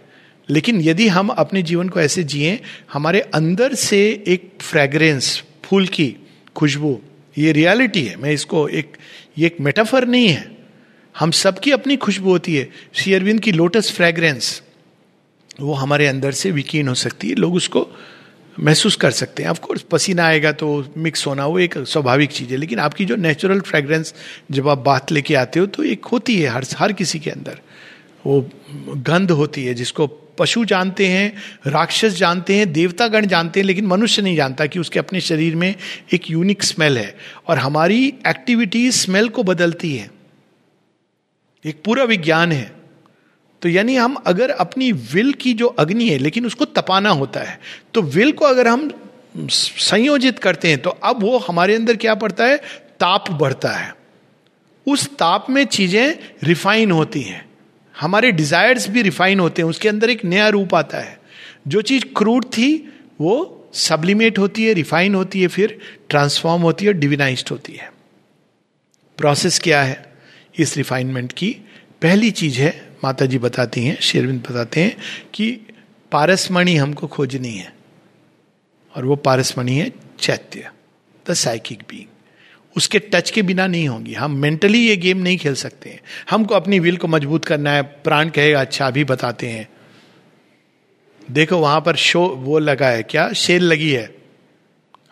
लेकिन 0.50 0.80
यदि 0.80 1.08
हम 1.08 1.28
अपने 1.28 1.62
जीवन 1.62 1.88
को 1.88 2.00
ऐसे 2.00 2.24
जिए, 2.24 2.60
हमारे 2.92 3.20
अंदर 3.20 3.74
से 3.74 4.24
एक 4.26 4.52
फ्रेग्रेंस 4.60 5.42
फूल 5.64 5.86
की 5.86 6.16
खुशबू, 6.56 7.00
ये 7.38 7.52
रियलिटी 7.52 8.02
है। 8.02 8.16
मैं 8.16 8.30
इसको 8.30 8.68
एक, 8.68 8.96
ये 9.38 9.46
एक 9.46 9.56
मेटाफर 9.60 10.06
नहीं 10.06 10.28
है। 10.28 10.56
हम 11.18 11.30
सबकी 11.30 11.70
अपनी 11.70 11.96
खुशबू 11.96 12.30
होती 12.30 12.56
है। 12.56 12.70
श्री 12.94 13.38
की 13.38 13.52
लोटस 13.52 13.92
फ्रेग्रेंस 13.92 14.62
वो 15.60 15.74
हमारे 15.74 16.06
अंदर 16.06 16.32
से 16.32 16.50
विकीन 16.50 16.88
हो 16.88 16.94
सकती 16.94 17.28
है, 17.28 17.34
लोग 17.34 17.54
उसको 17.54 17.88
महसूस 18.60 18.96
कर 18.96 19.10
सकते 19.10 19.42
हैं। 19.42 19.50
ऑफकोर्स 19.50 19.82
पसीना 19.82 20.24
आएगा 20.24 20.52
तो 20.52 20.86
मिक्स 20.96 21.26
होना 21.26 21.46
वो 21.46 21.58
एक 21.58 21.78
स्वाभाविक 21.78 22.30
चीज़ 22.30 22.50
है, 22.50 22.56
लेकिन 22.56 22.78
आपकी 22.78 23.04
जो 23.04 23.16
नेचुरल 23.16 23.60
फ्रेग्रेंस 23.60 24.14
जब 24.50 24.68
आप 24.68 24.78
बात 24.78 25.12
लेके 25.12 25.34
आते 25.34 25.60
हो 25.60 25.66
तो 25.66 25.84
एक 25.84 26.04
होती 26.04 26.40
है 26.40 26.48
हर 26.48 26.64
हर 26.76 26.92
किसी 26.92 27.18
के 27.18 27.30
अंदर। 27.30 27.58
वो 28.26 28.50
गंध 28.96 29.30
होती 29.30 29.64
है 29.64 29.74
जिसको 29.74 30.06
पशु 30.38 30.64
जानते 30.64 31.06
हैं, 31.06 31.34
राक्षस 31.66 32.16
जानते 32.16 32.56
हैं, 32.56 32.72
देवतागण 32.72 33.26
जानते 33.26 33.60
हैं, 33.60 33.66
लेकिन 33.66 33.86
मनुष्य 33.86 34.22
नहीं 34.22 34.36
जानता 34.36 34.66
कि 34.66 34.78
उसके 34.78 34.98
अपने 34.98 35.20
शरीर 35.20 35.56
में 35.56 35.74
एक 36.12 36.30
यूनिक 36.30 36.62
स्मेल 36.62 36.98
है। 36.98 37.16
और 37.48 37.58
हमारी 37.58 38.14
एक्टिविटी 38.26 38.90
स्मेल 38.92 39.28
को 39.28 39.42
बदलती 39.42 39.96
है। 39.96 40.10
एक 41.66 41.82
पूरा 41.84 42.04
विज्ञान 42.04 42.52
है। 42.52 42.72
तो 43.64 43.68
यानी 43.68 43.94
हम 43.96 44.14
अगर 44.26 44.50
अपनी 44.50 44.92
विल 44.92 45.32
की 45.32 45.52
जो 45.52 45.66
अग्नि 45.66 46.08
है, 46.08 46.18
लेकिन 46.18 46.46
उसको 46.46 46.64
तपाना 46.64 47.10
होता 47.10 47.40
है 47.40 47.58
तो 47.94 48.02
विल 48.02 48.32
को 48.32 48.44
अगर 48.44 48.68
हम 48.68 48.90
संयोजित 49.50 50.38
करते 50.38 50.68
हैं 50.68 50.78
तो 50.78 50.90
अब 50.90 51.22
वो 51.22 51.38
हमारे 51.38 51.74
अंदर 51.74 51.96
क्या 51.96 52.14
पड़ता 52.14 52.46
है? 52.46 52.56
ताप 53.00 53.30
बढ़ता 53.30 53.70
है। 53.70 53.94
उस 54.86 55.08
ताप 55.08 55.46
में 55.50 55.64
चीज़ें 55.66 56.18
रिफाइन 56.42 56.90
होती 56.90 57.22
हैं। 57.22 57.48
हमारे 58.00 58.32
डिजायर्स 58.32 58.88
भी 58.88 59.02
रिफाइन 59.02 59.40
होते 59.40 59.62
हैं, 59.62 59.68
उसके 59.68 59.88
अंदर 59.88 60.10
एक 60.10 60.24
नया 60.24 60.48
रूप 60.48 60.74
आता 60.74 60.98
है। 60.98 61.18
जो 61.68 61.82
चीज़ 61.82 62.04
क्रूड 62.16 62.44
थी, 62.44 62.92
वो 63.20 63.70
सब्लिमेट 63.74 64.38
होती 64.38 64.64
है, 64.64 64.72
रिफाइन 64.72 65.14
होती 65.14 65.42
है, 65.42 65.48
फिर 65.48 65.78
ट्रांसफॉर्म 66.08 66.62
होती 66.62 66.84
है 66.84 66.92
डिविनाइज 66.92 67.44
होती 67.50 67.72
है। 67.72 67.92
प्रोसेस 69.18 69.58
क्या 69.58 69.82
है? 69.82 70.12
इस 70.58 70.76
रिफाइनमेंट 70.76 71.32
की 71.32 71.56
पहली 72.02 72.30
चीज़ 72.30 72.60
है 72.60 72.83
माता 73.04 73.26
जी 73.26 73.38
बताती 73.38 73.84
हैं 73.84 74.00
शेरविंद 74.00 74.40
बताते 74.50 74.82
हैं 74.82 74.96
कि 75.34 75.60
पारसमणि 76.12 76.76
हमको 76.76 77.06
खोजनी 77.06 77.54
है। 77.54 77.72
और 78.96 79.04
वो 79.04 79.16
पारसमणि 79.16 79.72
है 79.72 79.92
चैत्य, 80.20 80.70
द 81.30 81.34
साइकिक 81.34 81.78
बींग 81.78 82.06
उसके 82.76 82.98
टच 82.98 83.30
के 83.30 83.42
बिना 83.42 83.66
नहीं 83.66 83.88
होंगी। 83.88 84.14
हम 84.14 84.34
मेंटली 84.34 84.78
ये 84.78 84.96
गेम 84.96 85.18
नहीं 85.18 85.38
खेल 85.38 85.54
सकते 85.54 85.90
हैं। 85.90 86.00
हमको 86.30 86.54
अपनी 86.54 86.78
विल 86.78 86.96
को 86.96 87.08
मज़बूत 87.08 87.44
करना 87.44 87.72
है, 87.72 87.82
प्राण 87.82 88.28
कहेगा 88.28 88.60
अच्छा 88.60 88.86
अभी 88.86 89.04
बताते 89.04 89.48
हैं। 89.48 89.68
देखो, 91.30 91.56
वहाँ 91.56 91.80
पर 91.80 91.96
शो 91.96 92.28
वो 92.28 92.58
लगा 92.58 92.88
है, 92.88 93.02
क्या? 93.02 93.32
शेल 93.32 93.62
लगी 93.62 93.92
है। 93.92 94.14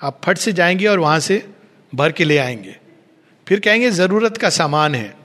आप 0.03 0.21
फट 0.25 0.39
से 0.39 0.53
जाएँगे 0.53 0.87
और 0.87 0.99
वहाँ 0.99 1.21
से 1.21 1.49
भर 1.95 2.13
के 2.13 2.25
ले 2.25 2.39
आएँगे। 2.39 2.77
फिर 3.49 3.61
कहेंगे, 3.61 3.91
ज़रूरत 3.91 4.37
का 4.37 4.51
सामान 4.51 4.95
है। 4.95 5.22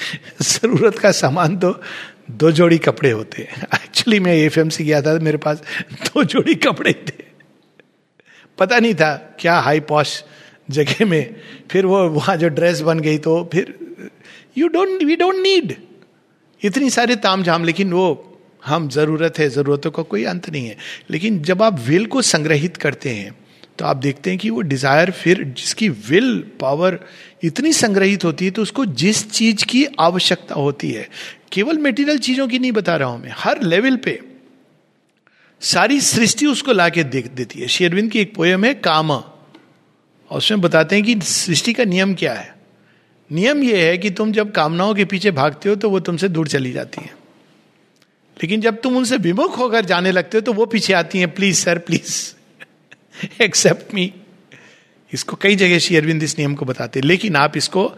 ज़रूरत 0.42 0.98
का 0.98 1.10
सामान 1.12 1.56
तो 1.56 1.72
दो 2.32 2.50
जोड़ी 2.52 2.78
कपड़े 2.78 3.10
होते 3.10 3.42
हैं। 3.42 3.62
एक्चुअली 3.74 4.20
मैं 4.20 4.34
एफ़ 4.34 4.58
गया 4.82 5.00
था, 5.02 5.18
मेरे 5.18 5.38
पास 5.38 5.62
दो 6.04 6.24
जोड़ी 6.24 6.54
कपड़े 6.56 6.92
थे। 6.92 7.24
पता 8.58 8.78
नहीं 8.78 8.94
था 8.94 9.14
क्या 9.40 9.58
हाई 9.58 9.80
पॉश 9.82 10.22
जगह 10.70 11.04
में। 11.06 11.34
फिर 11.70 11.86
वो, 11.86 12.08
वहाँ 12.08 12.36
जो 12.36 12.48
ड्रेस 12.48 12.80
बन 12.80 13.00
गई 13.00 13.18
तो 13.18 13.48
फिर 13.52 13.74
you 14.58 14.68
don't 14.68 15.02
we 15.02 15.16
don't 15.16 15.36
need 15.36 15.74
इतनी 16.62 16.90
सारे 16.90 17.16
ताम 17.16 17.42
झाम 17.42 17.64
लेकिन 17.64 17.92
वो, 17.92 18.38
हम 18.64 18.88
ज़रूरत 18.88 19.38
है, 19.38 19.48
जरूरतों 19.48 19.90
का 19.90 20.02
को 20.02 20.02
कोई 20.02 20.24
अंत 20.24 20.48
नहीं 20.50 20.66
है। 20.66 20.76
लेकिन 21.10 21.42
जब 21.42 21.62
आप 21.62 21.78
विल 21.80 22.06
को 22.06 22.22
संग्रहित 22.22 22.76
करते 22.76 23.10
हैं 23.10 23.34
तो 23.78 23.84
आप 23.86 23.96
देखते 23.96 24.30
हैं 24.30 24.38
कि 24.38 24.50
वो 24.50 24.60
डिज़ायर 24.62 25.10
फिर, 25.10 25.42
जिसकी 25.44 25.88
विल 25.88 26.38
पावर 26.60 26.98
इतनी 27.42 27.72
संग्रहित 27.72 28.24
होती 28.24 28.44
है 28.44 28.50
तो 28.50 28.62
उसको 28.62 28.84
जिस 28.84 29.30
चीज़ 29.30 29.64
की 29.64 29.84
आवश्यकता 30.00 30.54
होती 30.54 30.90
है, 30.90 31.08
केवल 31.52 31.78
मेटीरियल 31.78 32.18
चीज़ों 32.18 32.48
की 32.48 32.58
नहीं 32.58 32.72
बता 32.72 32.96
रहा 32.96 33.08
हूँ 33.08 33.22
मैं, 33.22 33.32
हर 33.36 33.62
लेवल 33.62 33.96
पे 33.96 34.20
सारी 35.62 36.00
सृष्टि 36.00 36.46
उसको 36.46 36.72
लाके 36.72 37.04
देख 37.04 37.26
देती 37.28 37.60
है। 37.60 37.66
शेरविंद 37.68 38.10
की 38.10 38.18
एक 38.18 38.34
पोयम 38.34 38.64
है, 38.64 38.74
काम। 38.74 39.10
और 39.10 39.24
उसमें 40.30 40.60
बताते 40.60 40.96
हैं 40.96 41.04
कि 41.04 41.20
सृष्टि 41.20 41.72
का 41.72 41.84
नियम 41.84 42.14
क्या 42.14 42.32
है। 42.34 42.54
नियम 43.30 43.62
यह 43.62 43.84
है 43.84 43.98
कि 43.98 44.10
तुम 44.10 44.32
जब 44.32 44.52
कामनाओं 44.52 44.94
के 44.94 45.04
पीछे 45.04 45.30
भागते 45.30 45.68
हो 45.68 45.74
तो 45.74 45.90
वो 45.90 46.00
तुमसे 46.00 46.28
दूर 46.28 46.48
चली 46.48 46.72
जाती 46.72 47.02
है। 47.02 47.14
लेकिन 48.36 48.60
जब 48.60 48.80
तुम 48.80 48.96
उनसे 48.96 49.16
विमुख 49.16 49.58
होकर 49.58 49.84
जाने 49.84 50.12
लगते 50.12 50.36
हो 50.36 50.40
तो 50.40 50.52
वो 50.52 50.66
पीछे 50.66 50.92
आती 50.92 51.18
हैं 51.18 51.34
please 51.34 51.56
sir 51.56 51.78
please 51.78 53.42
accept 53.42 53.94
me 53.94 54.12
इसको 55.12 55.36
कई 55.36 55.56
जगह 55.56 55.78
श्री 55.78 55.96
अरविंद 55.96 56.22
इस 56.22 56.38
नियम 56.38 56.54
को 56.54 56.64
बताते 56.64 57.00
लेकिन 57.00 57.36
आप 57.36 57.56
इसको 57.56 57.92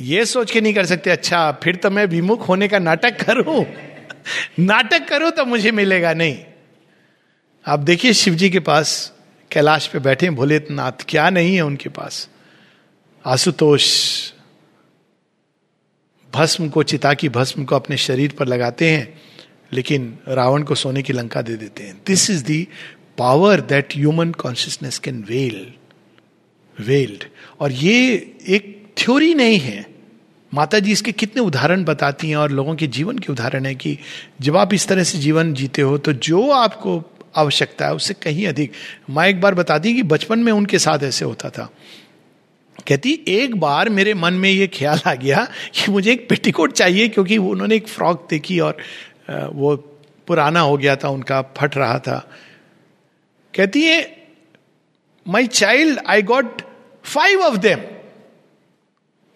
ये 0.00 0.24
सोच 0.26 0.50
के 0.50 0.60
नहीं 0.60 0.74
कर 0.74 0.86
सकते 0.86 1.10
अच्छा 1.10 1.50
फिर 1.52 1.76
तो 1.76 1.90
मैं 1.90 2.04
विमुख 2.06 2.48
होने 2.48 2.68
का 2.68 2.78
नाटक 2.78 3.22
करूँ। 3.22 3.64
नाटक 4.58 5.08
करो 5.08 5.30
तो 5.30 5.44
मुझे 5.44 5.70
मिलेगा 5.70 6.12
नहीं। 6.14 6.38
आप 7.66 7.78
देखिए 7.78 8.12
शिव 8.12 8.34
जी 8.34 8.50
के 8.50 8.60
पास 8.60 9.12
कैलाश 9.50 9.86
पे 9.86 9.98
बैठे 9.98 10.30
भोलेनाथ, 10.30 11.04
क्या 11.08 11.30
नहीं 11.30 11.54
है 11.54 11.60
उनके 11.60 11.88
पास? 11.88 12.28
आशुतोष, 13.24 13.86
भस्म 16.32 16.68
को 16.68 16.82
चिता 16.82 17.14
की 17.14 17.28
भस्म 17.28 17.64
को 17.64 17.76
अपने 17.76 17.96
शरीर 17.96 18.32
पर 18.32 18.46
लगाते 18.46 18.90
हैं, 18.90 19.20
लेकिन 19.72 20.18
रावण 20.28 20.62
को 20.62 20.74
सोने 20.74 21.02
की 21.02 21.12
लंका 21.12 21.42
दे 21.42 21.56
देते 21.56 21.82
हैं। 21.82 22.00
This 22.06 22.30
is 22.30 22.44
the 22.44 22.68
power 23.18 23.60
that 23.60 23.96
human 23.96 24.32
consciousness 24.32 24.98
can 24.98 25.24
well 25.28 25.72
weld 26.80 27.24
और 27.60 27.72
ये 27.72 28.14
एक 28.48 28.76
थ्योरी 28.98 29.32
नहीं 29.34 29.58
है। 29.58 29.86
माता 30.52 30.78
जी 30.78 30.92
इसके 30.92 31.12
कितने 31.12 31.42
उदाहरण 31.42 31.84
बताती 31.84 32.28
हैं 32.28 32.36
और 32.36 32.50
लोगों 32.50 32.74
के 32.74 32.86
जीवन 32.88 33.18
के 33.18 33.32
उदाहरण 33.32 33.66
है 33.66 33.74
कि 33.74 33.96
जब 34.40 34.56
आप 34.56 34.74
इस 34.74 34.86
तरह 34.88 35.02
से 35.02 35.18
जीवन 35.18 35.52
जीते 35.54 35.82
हो 35.82 35.98
तो 35.98 36.12
जो 36.12 36.48
आपको 36.50 37.02
आवश्यकता 37.36 37.86
है, 37.86 37.94
उससे 37.94 38.14
कहीं 38.14 38.46
अधिक। 38.46 38.72
माँ 39.10 39.26
एक 39.26 39.40
बार 39.40 39.54
बताती 39.54 39.94
कि 39.94 40.02
बचपन 40.04 40.38
में 40.38 40.52
उनके 40.52 40.78
साथ 40.78 41.02
ऐसे 41.02 41.24
होता 41.24 41.50
था। 41.50 41.68
कहती, 42.88 43.12
एक 43.28 43.54
बार 43.56 43.88
मेरे 43.88 44.14
मन 44.14 44.34
में 44.34 44.50
ये 44.50 44.66
ख्याल 44.68 45.00
आ 45.06 45.14
गया 45.14 45.46
कि 45.74 45.90
मुझे 45.92 46.12
एक 46.12 46.28
पेटीकोट 46.28 46.72
चाहिए 46.72 47.08
क्योंकि 47.08 47.36
उन्होंने 47.38 47.76
एक 47.76 47.88
फ्रॉक 47.88 48.26
देखी 48.30 48.58
और 48.60 48.76
वो 49.30 49.76
पुराना 50.28 50.60
हो 50.60 50.76
गया 50.76 50.96
था, 50.96 51.08
उनका 51.08 51.40
फट 51.56 51.76
रहा 51.76 51.98
था। 51.98 52.18
कहती 53.54 53.82
है 53.82 54.00
my 55.26 55.46
child 55.46 55.98
I 56.06 56.22
got 56.22 56.62
five 57.14 57.40
of 57.40 57.56
them 57.58 57.80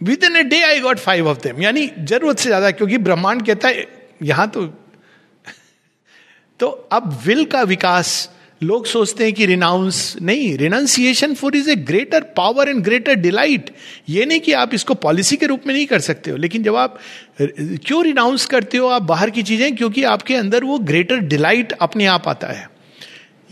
within 0.25 0.37
a 0.37 0.43
day 0.43 0.63
I 0.63 0.81
got 0.81 0.99
five 0.99 1.29
of 1.29 1.39
them 1.39 1.63
यानी 1.63 1.91
ज़रूरत 2.01 2.39
से 2.39 2.49
ज़्यादा, 2.49 2.71
क्योंकि 2.71 2.99
ब्रह्मांड 2.99 3.47
कहता 3.47 3.69
है, 3.69 3.87
यहाँ 4.23 4.49
तो 4.49 4.67
तो 6.61 6.67
अब 6.93 7.21
विल 7.27 7.45
का 7.45 7.63
विकास, 7.63 8.31
लोग 8.63 8.87
सोचते 8.87 9.25
हैं 9.25 9.33
कि 9.33 9.47
रिनाउंस 9.47 10.17
नहीं 10.23 10.57
renunciation 10.59 11.35
for 11.35 11.57
is 11.57 11.71
a 11.71 11.75
greater 11.77 12.21
power 12.37 12.69
and 12.69 12.83
greater 12.85 13.15
delight 13.15 13.71
ये 14.09 14.25
नहीं 14.27 14.41
कि 14.41 14.53
आप 14.53 14.75
इसको 14.75 14.95
पॉलिसी 14.95 15.37
के 15.37 15.47
रूप 15.47 15.67
में 15.67 15.75
नहीं 15.75 15.87
कर 15.87 16.01
सकते 16.01 16.31
हो, 16.31 16.37
लेकिन 16.37 16.63
जब 16.63 16.77
आप, 16.77 16.99
क्यों 17.41 18.05
रिनाउंस 18.05 18.47
करते 18.47 18.79
हो 18.79 18.89
आप 18.89 19.03
बाहर 19.03 19.31
की 19.31 19.43
चीज़ें? 19.43 19.75
क्योंकि 19.77 20.03
आपके 20.05 20.35
अंदर 20.35 20.65
वो 20.65 20.79
ग्रेटर 20.81 21.19
डिलाइट 21.27 21.73
अपने 21.73 22.07
आप 22.07 22.29
आता 22.29 22.47
है। 22.49 22.69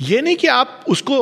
ये 0.01 0.21
नहीं 0.21 0.37
कि 0.37 0.47
आप 0.47 0.85
उसको 0.89 1.19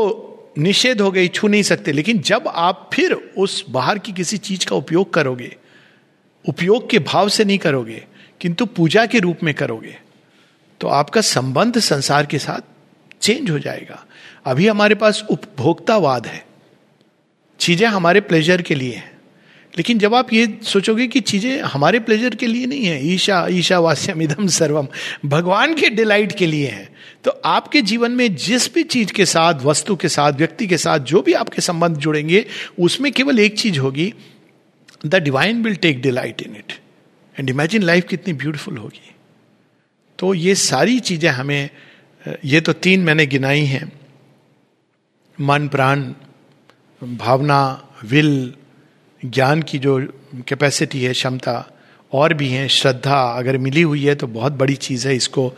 निषेध 0.57 1.01
हो 1.01 1.11
गई, 1.11 1.29
छू 1.29 1.49
नहीं 1.49 1.63
सकते। 1.63 1.93
लेकिन 1.93 2.19
जब 2.19 2.49
आप 2.49 2.91
फिर 2.95 3.13
उस 3.13 3.65
बाहर 3.71 3.99
की 3.99 4.13
किसी 4.13 4.39
चीज़ 4.39 4.67
का 4.67 4.77
उपयोग 4.77 5.13
करोगे, 5.15 5.57
उपयोग 6.45 6.89
के 6.91 6.99
भाव 6.99 7.29
से 7.29 7.45
नहीं 7.45 7.59
करोगे, 7.59 8.05
किंतु 8.41 8.67
पूजा 8.67 9.07
के 9.07 9.19
रूप 9.19 9.43
में 9.43 9.55
करोगे 9.55 9.97
तो 10.81 10.89
आपका 10.89 11.21
संबंध 11.21 11.79
संसार 11.79 12.27
के 12.27 12.39
साथ 12.39 12.61
चेंज 13.21 13.51
हो 13.51 13.59
जाएगा। 13.59 14.05
अभी 14.47 14.67
हमारे 14.69 14.95
पास 14.95 15.25
उपभोक्तावाद 15.31 16.27
है। 16.27 16.45
चीज़ें 17.61 17.87
हमारे 17.89 18.21
प्लेजर 18.21 18.63
के 18.63 18.75
लिए 18.75 18.95
हैं। 18.95 19.11
लेकिन 19.75 19.99
जब 19.99 20.15
आप 20.15 20.33
ये 20.33 20.47
सोचोगे 20.63 21.07
कि 21.07 21.21
चीज़ें 21.21 21.61
हमारे 21.63 22.01
प्लेजर 22.01 22.35
के 22.35 22.47
लिए 22.47 22.67
नहीं 22.67 22.85
है, 22.85 23.07
ईशा 23.07 23.47
ईशा 23.51 23.79
वास्यम 23.79 24.23
इदम 24.23 24.47
सर्वम 24.49 24.89
भगवान 25.27 25.75
के 25.75 25.91
डिलाइट 25.91 26.33
के 26.33 26.47
लिए 26.47 26.69
है 26.69 26.89
तो 27.25 27.31
आपके 27.45 27.83
जीवन 27.83 28.13
में 28.13 28.35
जिस 28.37 28.73
भी 28.75 28.83
चीज़ 28.85 29.13
के 29.13 29.25
साथ, 29.27 29.63
वस्तु 29.63 29.97
के 29.97 30.09
साथ, 30.09 30.33
व्यक्ति 30.33 30.67
के 30.67 30.77
साथ, 30.79 30.99
जो 31.01 31.23
भी 31.23 31.33
आपके 31.33 31.63
संबंध 31.63 31.97
जुड़ेंगे, 31.97 32.45
उसमें 32.79 33.11
केवल 33.13 33.39
एक 33.39 33.59
चीज़ 33.59 33.79
होगी 33.79 34.13
the 35.07 35.15
divine 35.15 35.63
will 35.63 35.75
take 35.77 36.01
delight 36.03 36.43
in 36.43 36.57
it 36.57 36.73
and 37.37 37.51
imagine 37.51 37.83
life 37.83 38.07
कितनी 38.09 38.33
ब्यूटिफुल 38.35 38.77
होगी। 38.77 39.15
तो 40.19 40.33
ये 40.35 40.55
सारी 40.55 40.99
चीज़ें 41.01 41.31
हमें, 41.31 41.71
ये 42.45 42.61
तो 42.61 42.73
तीन 42.73 43.01
मैंने 43.01 43.27
गिनाई 43.27 43.65
हैं। 43.65 43.93
मन, 45.39 45.69
प्राण, 45.69 46.03
भावना 47.03 47.61
विल 48.05 48.53
ज्ञान 49.23 49.63
की 49.63 49.79
जो 49.79 49.99
कैपेसिटी 50.49 51.03
है, 51.03 51.13
क्षमता, 51.13 51.71
और 52.13 52.35
भी 52.35 52.49
है, 52.49 52.69
श्रद्धा, 52.69 53.21
अगर 53.39 53.59
मिली 53.59 53.83
हुई 53.83 54.05
है 54.05 54.15
तो 54.15 54.27
बहुत 54.27 54.53
बड़ी 54.53 54.75
चीज़ 54.77 55.09
है 55.09 55.17
इसको। 55.17 55.53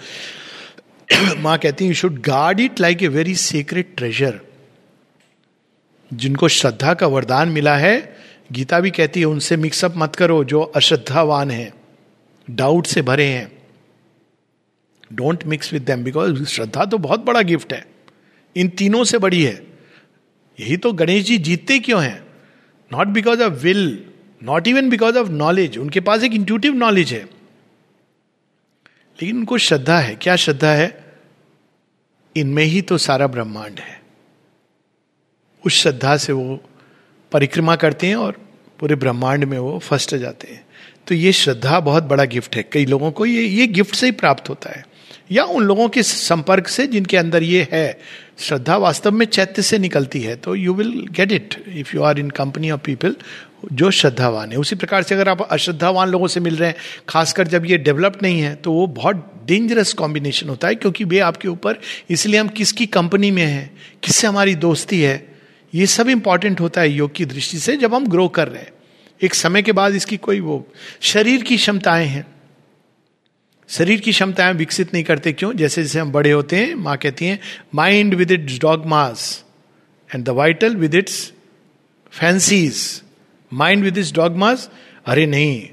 माँ 1.38 1.58
कहती 1.58 1.84
है 1.84 1.88
you 1.88 1.94
should 1.94 2.20
guard 2.20 2.60
it 2.60 2.80
like 2.80 3.02
a 3.02 3.08
very 3.08 3.34
secret 3.34 3.94
treasure 3.96 4.40
जिनको 6.14 6.48
श्रद्धा 6.48 6.94
का 6.94 7.06
वरदान 7.06 7.48
मिला 7.48 7.76
है, 7.76 8.16
गीता 8.52 8.80
भी 8.80 8.90
कहती 8.90 9.20
है, 9.20 9.26
उनसे 9.26 9.56
मिक्सअप 9.56 9.94
मत 9.96 10.16
करो, 10.16 10.44
जो 10.44 10.60
अश्रद्धावान 10.60 11.50
है 11.50 11.74
डाउट 12.50 12.86
से 12.86 13.02
भरे 13.02 13.26
हैं। 13.26 13.52
Don't 15.12 15.44
mix 15.44 15.72
with 15.72 15.82
them 15.82 16.04
because 16.04 16.44
श्रद्धा 16.44 16.84
तो 16.84 16.98
बहुत 16.98 17.20
बड़ा 17.20 17.42
गिफ्ट 17.42 17.72
है। 17.72 17.86
इन 18.56 18.68
तीनों 18.68 19.04
से 19.04 19.18
बड़ी 19.18 19.42
है। 19.42 19.66
यही 20.60 20.76
तो 20.76 20.92
गणेश 20.92 21.24
जी 21.24 21.38
जीतते 21.38 21.78
क्यों 21.78 22.04
हैं? 22.04 22.22
Not 22.92 23.06
because 23.06 23.42
of 23.42 23.52
will 23.52 24.04
not 24.42 24.68
even 24.68 24.88
because 24.90 25.18
of 25.18 25.28
knowledge 25.28 25.78
उनके 25.78 26.00
पास 26.00 26.22
एक 26.22 26.32
इंट्यूटिव 26.32 26.74
नॉलेज 26.74 27.12
है। 27.12 27.24
लेकिन 29.22 29.36
उनको 29.36 29.58
श्रद्धा 29.58 29.98
है। 29.98 30.14
क्या 30.14 30.36
श्रद्धा 30.36 30.72
है? 30.72 31.01
इनमें 32.36 32.64
ही 32.64 32.82
तो 32.82 32.98
सारा 32.98 33.26
ब्रह्मांड 33.26 33.78
है। 33.78 34.02
उस 35.66 35.72
श्रद्धा 35.72 36.16
से 36.16 36.32
वो 36.32 36.60
परिक्रमा 37.32 37.76
करते 37.76 38.06
हैं 38.06 38.16
और 38.16 38.36
पूरे 38.80 38.94
ब्रह्मांड 38.94 39.44
में 39.44 39.58
वो 39.58 39.78
फ़र्स्ट 39.78 40.14
जाते 40.14 40.52
हैं। 40.52 40.64
तो 41.08 41.14
ये 41.14 41.32
श्रद्धा 41.32 41.80
बहुत 41.80 42.02
बड़ा 42.02 42.24
गिफ्ट 42.24 42.56
है। 42.56 42.62
कई 42.62 42.86
लोगों 42.86 43.10
को 43.10 43.26
ये 43.26 43.42
ये 43.42 43.66
गिफ्ट 43.66 43.94
से 43.94 44.06
ही 44.06 44.12
प्राप्त 44.12 44.48
होता 44.48 44.70
है। 44.70 44.86
या 45.30 45.44
उन 45.44 45.64
लोगों 45.64 45.88
के 45.88 46.02
संपर्क 46.02 46.68
से 46.68 46.86
जिनके 46.86 47.16
अंदर 47.16 47.42
ये 47.42 47.68
है, 47.72 47.98
श्रद्धा 48.38 48.76
वास्तव 48.76 49.10
में 49.10 49.26
चैत्य 49.26 49.62
से 49.62 49.78
निकलती 49.78 50.20
है 50.20 50.36
तो 50.36 50.54
you 50.54 50.74
will 50.74 51.06
get 51.10 51.32
it 51.32 51.64
if 51.68 51.96
you 51.96 52.02
are 52.02 52.18
in 52.18 52.30
company 52.30 52.70
of 52.70 52.80
people 52.80 53.16
जो 53.72 53.90
श्रद्धावान 53.90 54.52
है। 54.52 54.58
उसी 54.58 54.76
प्रकार 54.76 55.02
से 55.02 55.14
अगर 55.14 55.28
आप 55.28 55.42
अश्रद्धावान 55.42 56.08
लोगों 56.08 56.26
से 56.26 56.40
मिल 56.40 56.56
रहे 56.56 56.68
हैं, 56.68 56.76
खासकर 57.08 57.48
जब 57.48 57.66
ये 57.66 57.78
डेवलप 57.78 58.18
नहीं 58.22 58.40
है 58.40 58.54
तो 58.54 58.72
वो 58.72 58.86
बहुत 58.86 59.28
डेंजरस 59.44 59.92
कॉम्बिनेशन 59.92 60.48
होता 60.48 60.68
है, 60.68 60.74
क्योंकि 60.74 61.04
वे 61.04 61.18
आपके 61.18 61.48
ऊपर, 61.48 61.78
इसलिए 62.10 62.40
हम 62.40 62.48
किसकी 62.48 62.86
कंपनी 62.86 63.30
में 63.30 63.44
हैं, 63.44 63.80
किससे 64.02 64.26
हमारी 64.26 64.54
दोस्ती 64.54 65.00
है, 65.00 65.26
ये 65.74 65.86
सब 65.86 66.08
इंपॉर्टेंट 66.08 66.60
होता 66.60 66.80
है 66.80 66.90
योग 66.90 67.14
की 67.14 67.24
दृष्टि 67.24 67.58
से 67.58 67.76
जब 67.76 67.94
हम 67.94 68.06
ग्रो 68.06 68.28
कर 68.28 68.48
रहे 68.48 68.62
हैं। 68.62 68.72
एक 69.20 69.34
समय 69.34 69.62
के 69.62 69.72
बाद 69.72 69.94
इसकी 69.94 70.16
कोई 70.16 70.40
वो, 70.40 70.66
शरीर 71.00 71.42
की 71.42 71.56
क्षमताएँ 71.56 72.06
हैं। 72.06 72.26
शरीर 73.68 74.00
की 74.00 74.12
क्षमताएँ 74.12 74.52
विकसित 74.54 74.94
नहीं 74.94 75.04
करते 75.04 75.32
क्यों? 75.32 75.52
जैसे 75.52 75.82
जैसे 75.82 75.98
हम 75.98 76.12
बड़े 76.12 76.30
होते 76.30 76.56
हैं, 76.56 76.74
माँ 76.74 76.96
कहती 76.96 77.26
हैं 77.26 77.38
mind 77.74 78.14
with 78.14 78.30
its 78.30 78.58
dogmas 78.86 79.44
and 80.10 80.24
the 80.24 80.28
vital 80.28 80.76
with 80.76 80.94
its 80.94 81.32
fancies 82.12 83.01
mind 83.52 83.84
with 83.84 83.98
its 83.98 84.12
dogmas 84.36 84.70
अरे 85.06 85.26
नहीं, 85.26 85.68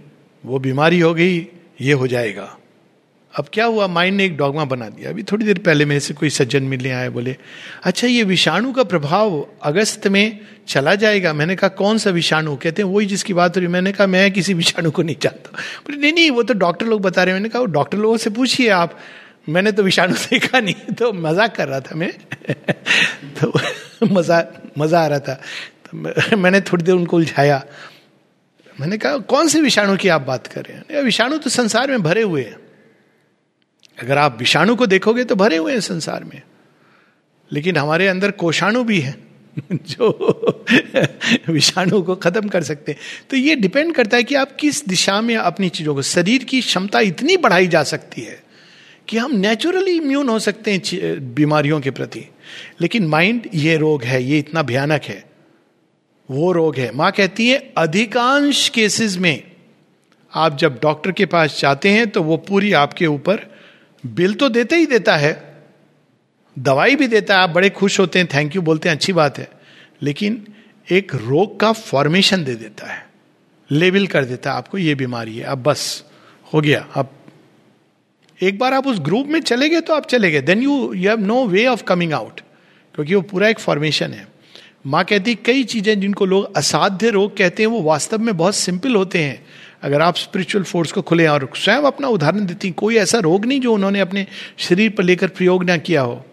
वो 0.46 0.60
बीमारी 0.60 1.00
हो 1.00 1.14
गई, 1.14 1.48
ये 1.82 1.94
हो 1.94 2.08
जाएगा. 2.08 2.56
अब 3.34 3.46
क्या 3.54 3.66
हुआ? 3.66 3.88
माइंड 3.88 4.18
ने 4.18 4.26
एक 4.26 4.38
डॉगमा 4.38 4.66
बना 4.66 4.90
दिया। 4.90 5.10
अभी 5.10 5.24
थोड़ी 5.24 5.46
देर 5.46 5.58
पहले 5.58 5.86
मेरे 5.86 6.00
से 6.00 6.14
कोई 6.14 6.30
सज्जन 6.30 6.64
मिलने 6.64 6.92
आए, 6.92 7.10
बोले 7.10 7.36
अच्छा 7.84 8.08
ये 8.08 8.24
विषाणु 8.24 8.72
का 8.74 8.84
प्रभाव 8.84 9.48
अगस्त 9.64 10.08
में 10.08 10.40
चला 10.68 10.96
जाएगा? 10.96 11.34
मैंने 11.34 11.56
कहा, 11.56 11.70
कौन 11.70 11.98
सा 11.98 12.10
विषाणु? 12.10 12.56
कहते 12.56 12.82
हैं, 12.82 12.90
वही 12.90 13.06
जिसकी 13.06 13.34
बात 13.34 13.56
हो 13.56 13.60
रही 13.60 13.68
मैंने 13.68 13.92
कहा, 13.92 14.08
मैं 14.08 14.32
किसी 14.32 14.54
विषाणु 14.54 14.92
को 14.92 15.02
नहीं 15.02 15.16
जानता। 15.22 15.52
बोले, 15.52 15.98
नहीं 15.98 16.14
नहीं, 16.14 16.32
वो 16.32 16.44
तो 16.44 16.54
डॉक्टर 16.54 16.86
लोग 16.86 17.02
बता 17.02 17.24
रहे 17.24 17.34
मैंने 17.34 17.50
कहा 17.50 17.66
डॉक्टर 17.66 17.98
लोगों 17.98 18.18
से 18.18 18.30
पूछिए 18.30 18.70
आप। 18.70 19.00
मैंने 19.50 19.72
तो 19.72 19.84
विषाणु 19.84 20.14
देखा 20.14 20.60
नहीं 20.60 20.94
तो 20.94 21.14
मज़ाक 21.14 21.56
कर 21.56 21.68
रहा 21.68 21.80
था 21.80 21.96
मैं। 21.96 22.14
तो 23.42 23.54
मज़ा 24.06 24.46
मज़ा 24.78 25.02
आ 25.02 25.08
रहा 25.08 25.20
था। 25.20 25.42
मैंने 26.38 26.62
थोड़ी 26.62 26.84
देर 26.84 26.96
उनको 26.96 27.18
उलझाया। 27.18 27.66
मैंने 28.80 28.98
कहा, 28.98 29.18
कौन 29.18 29.48
से 29.48 29.62
विषाणु 29.62 29.98
की 29.98 30.10
आप 30.10 30.22
बात 30.22 30.48
कर 30.48 30.62
रहे 30.62 30.78
हैं? 30.78 31.04
विषाणु 31.04 31.38
तो 31.38 31.50
संसार 31.50 31.92
में 31.92 32.04
भरे 32.04 32.22
हुए 32.22 32.44
हैं। 32.44 32.60
अगर 34.04 34.18
आप 34.18 34.40
विषाणु 34.40 34.76
को 34.76 34.86
देखोगे 34.86 35.24
तो 35.24 35.36
भरे 35.36 35.58
हुए 35.58 35.74
हैं 35.74 35.80
संसार 35.80 36.24
में। 36.24 36.42
लेकिन 37.52 37.78
हमारे 37.78 38.08
अंदर 38.08 38.32
कोषाणु 38.32 38.84
भी 38.84 39.00
है, 39.00 39.16
जो 39.74 40.66
विषाणु 41.50 42.02
को 42.02 42.16
खत्म 42.16 42.50
कर 42.50 42.64
सकते 42.64 42.92
हैं। 42.92 43.00
तो 43.30 43.38
ये 43.38 43.56
डिपेंड 43.56 43.96
करता 43.96 44.18
है 44.18 44.24
कि 44.24 44.36
आप 44.36 44.58
किस 44.60 44.86
दिशा 44.86 45.22
में 45.22 45.38
अपनी 45.38 45.70
चीज़ों 45.70 45.96
को, 45.96 46.02
शरीर 46.02 46.44
की 46.44 46.62
क्षमता 46.62 47.00
इतनी 47.00 47.38
बढ़ाई 47.38 47.68
जा 47.68 47.84
सकती 47.84 48.22
है 48.22 48.44
कि 49.08 49.18
हम 49.18 49.36
नेचुरली 49.36 49.98
इम्यून 49.98 50.30
हो 50.30 50.40
सकते 50.40 50.74
हैं 50.74 51.34
बीमारियों 51.34 51.82
के 51.82 51.92
प्रति। 51.92 52.26
लेकिन 52.82 53.08
माइंड 53.08 53.50
ये 53.54 53.78
रोग 53.78 54.04
है, 54.04 54.24
ये 54.24 54.40
इतना 54.40 54.62
भयानक 54.62 55.02
है 55.04 55.29
वो 56.30 56.52
रोग 56.52 56.76
है। 56.76 56.92
माँ 56.96 57.12
कहती 57.12 57.50
है, 57.50 57.58
अधिकांश 57.78 58.68
केसेस 58.70 59.18
में 59.18 59.44
आप 60.34 60.58
जब 60.58 60.80
डॉक्टर 60.82 61.12
के 61.12 61.26
पास 61.26 61.60
जाते 61.62 61.90
हैं 61.90 62.10
तो 62.10 62.24
वो 62.24 62.38
पूरी 62.40 62.72
आपके 62.74 63.06
ऊपर 63.06 63.40
बिल 64.04 64.34
तो 64.34 64.50
देते 64.50 64.76
ही 64.76 64.86
देता 64.86 65.16
है, 65.18 65.34
दवाई 66.58 66.96
भी 66.96 67.08
देता 67.08 67.36
है। 67.36 67.42
आप 67.42 67.50
बड़े 67.50 67.70
खुश 67.72 68.00
होते 68.00 68.20
हैं 68.20 68.28
थैंक 68.34 68.56
यू 68.56 68.62
बोलते 68.62 68.90
हैं, 68.90 68.96
अच्छी 68.96 69.14
बात 69.14 69.38
है। 69.38 69.50
लेकिन 70.02 70.46
एक 70.88 71.16
रोग 71.16 71.60
का 71.60 71.72
फॉर्मेशन 71.74 72.44
दे 72.44 72.56
देता 72.56 72.92
है 72.94 73.08
लेबल 73.70 74.08
कर 74.08 74.26
देता 74.26 74.52
है, 74.52 74.58
आपको 74.58 74.78
ये 74.78 74.96
बीमारी 74.96 75.38
है, 75.38 75.44
अब 75.44 75.64
बस, 75.64 76.04
हो 76.54 76.62
गया, 76.62 76.88
अब 76.94 77.12
एक 78.40 78.58
बार 78.60 78.74
आप 78.74 78.88
उस 78.88 79.00
ग्रुप 79.00 79.28
में 79.28 79.40
चले 79.42 79.70
गए 79.70 79.82
तो 79.82 79.94
आप 79.94 80.06
चले 80.06 80.32
गए। 80.32 80.42
Then 80.42 80.62
you 80.62 80.94
you 80.94 81.10
have 81.10 81.20
no 81.20 81.46
way 81.48 81.66
of 81.68 81.84
coming 81.84 82.14
out 82.14 82.42
क्योंकि 82.96 83.16
वो 83.16 83.22
पूरा 83.22 83.48
एक 83.50 83.60
फॉर्मेशन 83.60 84.14
है। 84.14 84.28
माँ 84.86 85.04
कहती 85.06 85.36
कई 85.36 85.64
चीज़ें 85.64 86.00
जिनको 86.00 86.26
लोग 86.26 86.56
असाध्य 86.58 87.10
रोग 87.10 87.38
कहते 87.38 87.64
हैं 87.64 87.70
वो 87.70 87.82
वास्तव 87.82 88.18
में 88.18 88.38
बहुत 88.38 88.56
सिंपल 88.56 88.96
होते 88.96 89.20
हैं। 89.20 89.46
अगर 89.84 90.02
आप 90.02 90.16
स्पिरिचुअल 90.16 90.64
फोर्स 90.64 90.92
को 90.92 91.02
खुले 91.02 91.28
और 91.28 91.50
स्वयं 91.56 91.82
अपना 91.82 92.08
उदाहरण 92.08 92.46
देती 92.46 92.72
कोई 92.72 92.96
ऐसा 92.96 93.20
रोग 93.20 93.46
नहीं 93.46 93.62
जो 93.62 93.74
उन्होंने 93.74 94.00
अपने 94.00 94.28
शरीर 94.58 94.90
पर 94.90 95.04
लेकर 95.04 95.28
प्रयोग 95.28 95.64
ना 95.64 95.78
किया 95.78 96.02
हो। 96.02 96.26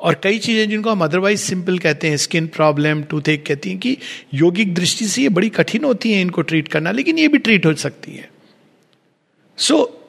और 0.00 0.20
कई 0.22 0.38
चीज़ें 0.38 0.68
जिनको 0.68 0.90
हम 0.90 1.04
अदरवाइज़ 1.04 1.40
सिंपल 1.40 1.78
कहते 1.78 2.08
हैं 2.08 2.16
स्किन 2.16 2.46
प्रॉब्लम 2.46 3.02
टूथ 3.02 3.28
एक 3.28 3.46
कहती 3.46 3.70
हैं 3.70 3.78
कि 3.78 3.96
योगिक 4.34 4.74
दृष्टि 4.74 5.04
से 5.04 5.22
ये 5.22 5.28
बड़ी 5.28 5.48
कठिन 5.48 5.84
होती 5.84 6.12
है 6.12 6.20
इनको 6.20 6.42
ट्रीट 6.42 6.68
करना 6.68 6.90
लेकिन 6.90 7.18
ये 7.18 7.28
भी 7.28 7.38
ट्रीट 7.38 7.66
हो 7.66 7.74
सकती 7.74 8.12
है। 8.12 8.30
सो 9.58 9.74
so, 9.74 10.01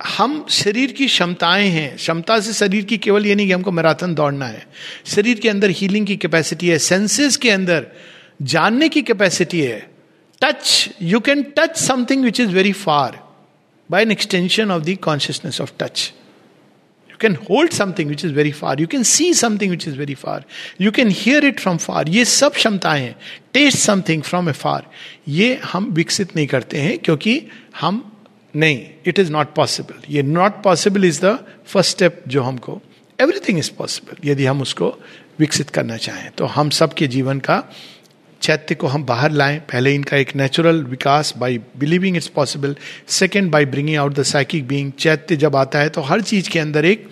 हम 0.00 0.44
शरीर 0.50 0.92
की 0.92 1.06
क्षमताएँ 1.06 1.68
हैं। 1.68 1.96
क्षमता 1.96 2.38
से 2.40 2.52
शरीर 2.52 2.84
की 2.84 2.98
केवल 2.98 3.26
ये 3.26 3.34
नहीं 3.34 3.46
कि 3.46 3.52
हमको 3.52 3.72
मैराथन 3.72 4.14
दौड़ना 4.14 4.46
है। 4.46 4.66
शरीर 5.06 5.40
के 5.40 5.48
अंदर 5.48 5.70
हीलिंग 5.70 6.06
की 6.06 6.16
कैपेसिटी 6.16 6.68
है 6.68 6.78
सेंसेस 6.78 7.36
के 7.36 7.50
अंदर 7.50 7.86
जानने 8.42 8.88
की 8.88 9.02
कैपेसिटी 9.02 9.60
है। 9.60 9.78
Touch 10.42 10.88
you 11.02 11.20
can 11.20 11.42
touch 11.56 11.76
something 11.76 12.24
which 12.24 12.40
is 12.40 12.48
very 12.48 12.72
far 12.72 13.18
by 13.90 14.02
an 14.02 14.10
extension 14.12 14.70
of 14.70 14.82
the 14.82 14.96
consciousness 15.02 15.60
of 15.60 15.72
touch 15.80 16.12
you 17.10 17.16
can 17.20 17.34
hold 17.50 17.72
something 17.72 18.08
which 18.08 18.24
is 18.24 18.32
very 18.32 18.52
far 18.52 18.80
you 18.80 18.86
can 18.86 19.02
see 19.02 19.32
something 19.34 19.70
which 19.70 19.88
is 19.88 19.96
very 19.96 20.14
far 20.14 20.44
you 20.80 20.90
can 20.90 21.08
hear 21.10 21.44
it 21.44 21.60
from 21.60 21.76
far 21.76 22.08
ये 22.08 22.24
सब 22.24 22.54
क्षमताएँ 22.54 23.02
हैं। 23.02 23.16
Test 23.54 23.78
something 23.78 24.22
from 24.22 24.48
ए 24.48 24.52
फार 24.52 24.90
ये 25.28 25.54
हम 25.64 25.90
विकसित 25.92 26.36
नहीं 26.36 26.46
करते 26.46 26.80
हैं 26.80 26.98
क्योंकि 26.98 27.42
हम 27.80 28.17
नहीं 28.54 28.90
इट 29.06 29.18
इज़ 29.18 29.30
नॉट 29.32 29.54
पॉसिबल 29.54 30.02
ये 30.10 30.22
not 30.22 30.62
possible 30.62 31.04
is 31.04 31.20
the 31.24 31.38
first 31.66 31.90
step 31.90 32.22
जो 32.28 32.42
हमको 32.42 32.80
एवरीथिंग 33.18 33.58
इज़ 33.58 33.70
पॉसिबल 33.78 34.28
यदि 34.28 34.46
हम 34.46 34.62
उसको 34.62 34.94
विकसित 35.38 35.70
करना 35.70 35.96
चाहें। 35.96 36.30
तो 36.30 36.46
हम 36.46 36.70
सबके 36.70 37.06
जीवन 37.06 37.38
का 37.38 37.62
चैत्य 38.42 38.74
को 38.74 38.86
हम 38.86 39.04
बाहर 39.04 39.30
लाएँ। 39.30 39.58
पहले 39.60 39.94
इनका 39.94 40.16
एक 40.16 40.34
natural 40.36 40.82
Vikas 40.84 41.34
by 41.38 41.58
believing 41.78 42.16
it's 42.16 42.28
possible 42.28 42.76
second 43.08 43.50
by 43.50 43.64
bringing 43.64 43.98
out 43.98 44.14
the 44.14 44.22
psychic 44.22 44.66
being 44.68 44.92
चैत्य 44.92 45.36
जब 45.36 45.56
आता 45.56 45.78
है 45.78 45.88
तो 45.88 46.00
हर 46.00 46.22
चीज़ 46.22 46.50
के 46.50 46.58
अंदर 46.58 46.84
एक 46.84 47.08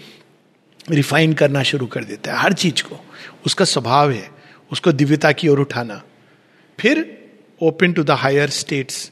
रिफाइन 0.90 1.32
करना 1.32 1.62
शुरू 1.62 1.86
कर 1.86 2.04
देता 2.04 2.32
है, 2.32 2.38
हर 2.38 2.52
चीज़ 2.52 2.82
को। 2.82 3.00
उसका 3.46 3.64
स्वभाव 3.64 4.10
है, 4.10 4.28
उसको 4.72 4.92
दिव्यता 4.92 5.32
की 5.32 5.48
ओर 5.48 5.60
उठाना। 5.60 6.02
फिर 6.78 7.04
open 7.62 7.92
to 7.92 8.02
the 8.02 8.10
higher 8.10 8.50
states 8.50 9.10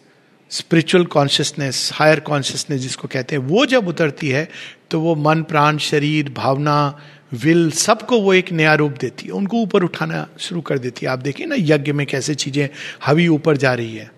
spiritual 0.55 1.05
consciousness 1.07 1.91
higher 1.95 2.21
consciousness 2.21 2.81
जिसको 2.81 3.09
कहते 3.09 3.37
हैं, 3.37 3.43
वो 3.43 3.67
जब 3.67 3.89
उतरती 3.89 4.29
है 4.29 4.49
तो 4.91 5.01
वो 5.01 5.15
मन, 5.17 5.43
प्राण, 5.43 5.79
शरीर, 5.81 6.29
भावना 6.31 6.99
विल 7.35 7.71
सबको 7.73 8.21
वो 8.21 8.35
एक 8.35 8.53
नया 8.53 8.75
रूप 8.75 8.93
देती 9.01 9.27
है। 9.27 9.33
उनको 9.33 9.63
ऊपर 9.63 9.83
उठाना 9.83 10.27
शुरू 10.39 10.61
कर 10.61 10.79
देती 10.79 11.07
है। 11.07 11.13
आप 11.13 11.19
देखिए 11.19 11.47
ना, 11.47 11.57
यज्ञ 11.59 11.93
में 11.93 12.07
कैसे 12.07 12.35
चीज़ें 12.37 12.69
हवी 13.07 13.27
ऊपर 13.29 13.57
जा 13.57 13.73
रही 13.75 13.97
है। 13.97 14.11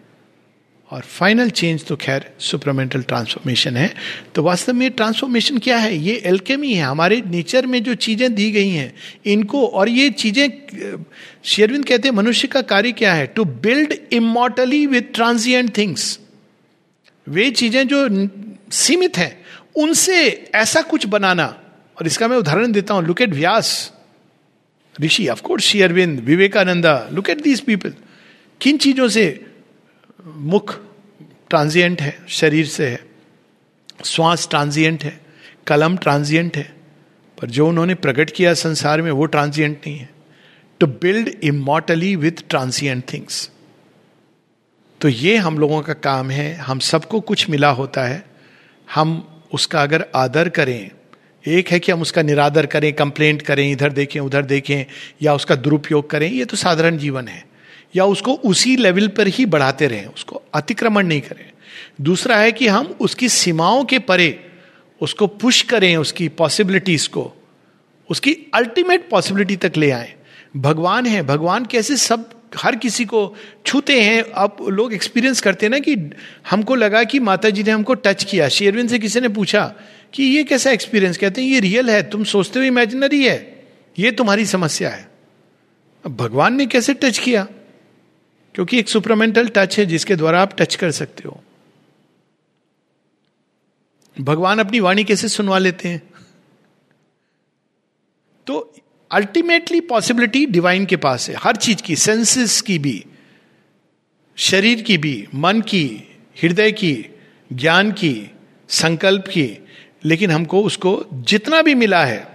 और 0.90 1.02
फाइनल 1.02 1.48
चेंज 1.50 1.84
तो 1.84 1.96
खैर 1.96 2.24
सुपरमेंटल 2.40 3.02
ट्रांसफॉर्मेशन 3.02 3.76
है। 3.76 3.92
तो 4.34 4.42
वास्तव 4.42 4.72
में 4.72 4.90
ट्रांसफॉर्मेशन 4.90 5.58
क्या 5.58 5.78
है? 5.78 5.96
ये 5.96 6.20
एल्केमी 6.26 6.72
है। 6.72 6.82
हमारे 6.82 7.22
नेचर 7.26 7.66
में 7.66 7.82
जो 7.82 7.94
चीज़ें 7.96 8.34
दी 8.34 8.50
गई 8.50 8.68
हैं, 8.68 8.92
इनको 9.26 9.66
और 9.66 9.88
ये 9.88 10.10
चीज़ें 10.12 10.48
शेरविंद 11.44 11.84
कहते 11.84 12.08
हैं, 12.08 12.14
मनुष्य 12.14 12.48
का 12.48 12.62
कार्य 12.64 12.92
क्या 12.92 13.14
है? 13.14 13.26
To 13.26 13.44
build 13.44 13.94
emotely 14.12 14.86
with 14.86 15.12
transient 15.14 15.76
things 15.76 16.18
वे 17.26 17.50
चीज़ें 17.50 17.86
जो 17.88 18.08
सीमित 18.72 19.16
हैं, 19.18 19.44
उनसे 19.76 20.50
ऐसा 20.54 20.82
कुछ 20.82 21.06
बनाना। 21.06 21.46
और 21.96 22.06
इसका 22.06 22.28
मैं 22.28 22.36
उदाहरण 22.36 22.72
देता 22.72 22.94
हूँ 22.94 23.04
look 23.06 23.20
at 23.22 23.30
Vyas 23.30 23.92
Rishi 24.96 25.26
of course 25.28 25.64
Shri 25.64 25.80
Aurobindo 25.82 26.20
Vivekananda 26.20 27.08
look 27.12 27.30
at 27.30 27.42
these 27.42 27.60
people 27.60 27.94
किन 28.60 28.78
चीज़ों 28.78 29.08
से 29.08 29.24
मुख 30.26 30.74
ट्रांजिएंट 31.50 32.00
है, 32.00 32.16
शरीर 32.28 32.66
से 32.66 32.86
है? 32.86 33.00
श्वास 34.04 34.46
ट्रांजिएंट 34.50 35.04
है, 35.04 35.20
कलम 35.66 35.96
ट्रांजिएंट 35.96 36.56
है, 36.56 36.74
पर 37.38 37.50
जो 37.50 37.68
उन्होंने 37.68 37.94
प्रकट 37.96 38.30
किया 38.30 38.54
संसार 38.54 39.02
में, 39.02 39.10
वो 39.10 39.24
ट्रांजिएंट 39.26 39.76
नहीं 39.76 39.96
है। 39.98 40.08
To 40.80 40.86
build 40.86 41.28
emotely 41.44 42.14
with 42.16 42.42
transient 42.50 43.04
things 43.12 43.50
तो 45.00 45.08
ये 45.08 45.36
हम 45.36 45.58
लोगों 45.58 45.82
का 45.82 45.92
काम 45.92 46.30
है, 46.30 46.54
हम 46.54 46.78
सबको 46.78 47.20
कुछ 47.20 47.50
मिला 47.50 47.68
होता 47.68 48.04
है, 48.04 48.24
हम 48.94 49.42
उसका 49.52 49.82
अगर 49.82 50.06
आदर 50.14 50.48
करें, 50.48 50.90
एक 51.48 51.68
है 51.68 51.80
कि 51.80 51.92
हम 51.92 52.02
उसका 52.02 52.22
निरादर 52.22 52.66
करें 52.66 52.92
कंप्लेंट 52.92 53.42
करें, 53.42 53.70
इधर 53.72 53.92
देखें, 53.92 54.20
उधर 54.20 54.42
देखें, 54.42 54.84
या 55.22 55.34
उसका 55.34 55.54
दुरुपयोग 55.54 56.10
करें, 56.10 56.30
ये 56.30 56.44
तो 56.44 56.56
साधारण 56.56 56.98
जीवन 56.98 57.28
है, 57.28 57.44
या 57.96 58.04
उसको 58.04 58.34
उसी 58.34 58.76
लेवल 58.76 59.08
पर 59.08 59.26
ही 59.26 59.46
बढ़ाते 59.46 59.86
रहें, 59.86 60.06
उसको 60.06 60.42
अतिक्रमण 60.54 61.06
नहीं 61.06 61.20
करें। 61.20 61.50
दूसरा 62.00 62.36
है 62.36 62.52
कि 62.52 62.68
हम 62.68 62.86
उसकी 63.00 63.28
सीमाओं 63.28 63.84
के 63.84 63.98
परे 63.98 64.46
उसको 65.00 65.26
पुश 65.26 65.62
करें, 65.62 65.96
उसकी 65.96 66.28
पॉसिबिलिटीज 66.28 67.06
को, 67.06 67.32
उसकी 68.10 68.36
अल्टीमेट 68.54 69.08
पॉसिबिलिटी 69.10 69.56
तक 69.56 69.76
ले 69.76 69.90
आए। 69.90 70.14
भगवान 70.56 71.06
है, 71.06 71.22
भगवान 71.22 71.66
कैसे 71.66 71.96
सब 71.96 72.30
हर 72.56 72.76
किसी 72.76 73.04
को 73.04 73.36
छूते 73.66 74.02
हैं 74.02 74.22
अब 74.22 74.56
लोग 74.68 74.94
एक्सपीरियंस 74.94 75.40
करते 75.40 75.66
हैं 75.66 75.70
ना 75.70 75.78
कि 75.78 76.10
हमको 76.50 76.74
लगा 76.74 77.04
कि 77.04 77.18
माता 77.18 77.50
जी 77.50 77.62
ने 77.62 77.70
हमको 77.70 77.94
टच 77.94 78.24
किया। 78.24 78.48
शेरविन 78.48 78.88
से 78.88 78.98
किसी 78.98 79.20
ने 79.20 79.28
पूछा 79.28 79.74
कि 80.12 80.24
ये 80.24 80.44
कैसा 80.44 80.70
एक्सपीरियंस 80.70 81.16
कहते 81.16 81.42
हैं, 81.42 81.48
ये 81.48 81.60
रियल 81.60 81.90
है, 81.90 82.10
तुम 82.10 82.24
सोचते 82.24 82.58
हो 82.58 82.64
इमेजिनरी 82.64 83.26
है। 83.26 83.66
ये 83.98 84.10
तुम्हारी 84.10 84.46
समस्या 84.46 84.90
है। 84.90 85.10
अब 86.06 86.16
भगवान 86.16 86.54
ने 86.54 86.66
कैसे 86.66 86.94
टच 86.94 87.18
किया? 87.18 87.48
क्योंकि 88.54 88.78
एक 88.78 88.88
सुपरमेंटल 88.88 89.48
टच 89.48 89.78
है 89.78 89.86
जिसके 89.86 90.16
द्वारा 90.16 90.42
आप 90.42 90.56
टच 90.58 90.74
कर 90.74 90.90
सकते 90.90 91.22
हो। 91.28 91.42
भगवान 94.20 94.58
अपनी 94.58 94.80
वाणी 94.80 95.04
कैसे 95.04 95.28
सुनवा 95.28 95.58
लेते 95.58 95.88
हैं? 95.88 96.02
तो 98.46 98.74
अल्टीमेटली 99.10 99.80
पॉसिबिलिटी 99.80 100.46
डिवाइन 100.46 100.86
के 100.86 100.96
पास 100.96 101.28
है। 101.30 101.36
हर 101.38 101.56
चीज़ 101.56 101.82
की 101.82 101.96
सेंसेस 101.96 102.60
की 102.60 102.78
भी, 102.78 103.04
शरीर 104.36 104.82
की 104.82 104.98
भी, 104.98 105.28
मन 105.34 105.60
की, 105.60 106.08
हृदय 106.42 106.72
की, 106.72 107.06
ज्ञान 107.52 107.92
की, 107.92 108.30
संकल्प 108.68 109.24
की, 109.28 109.66
लेकिन 110.04 110.30
हमको 110.30 110.62
उसको 110.62 111.06
जितना 111.14 111.62
भी 111.62 111.74
मिला 111.74 112.04
है, 112.04 112.26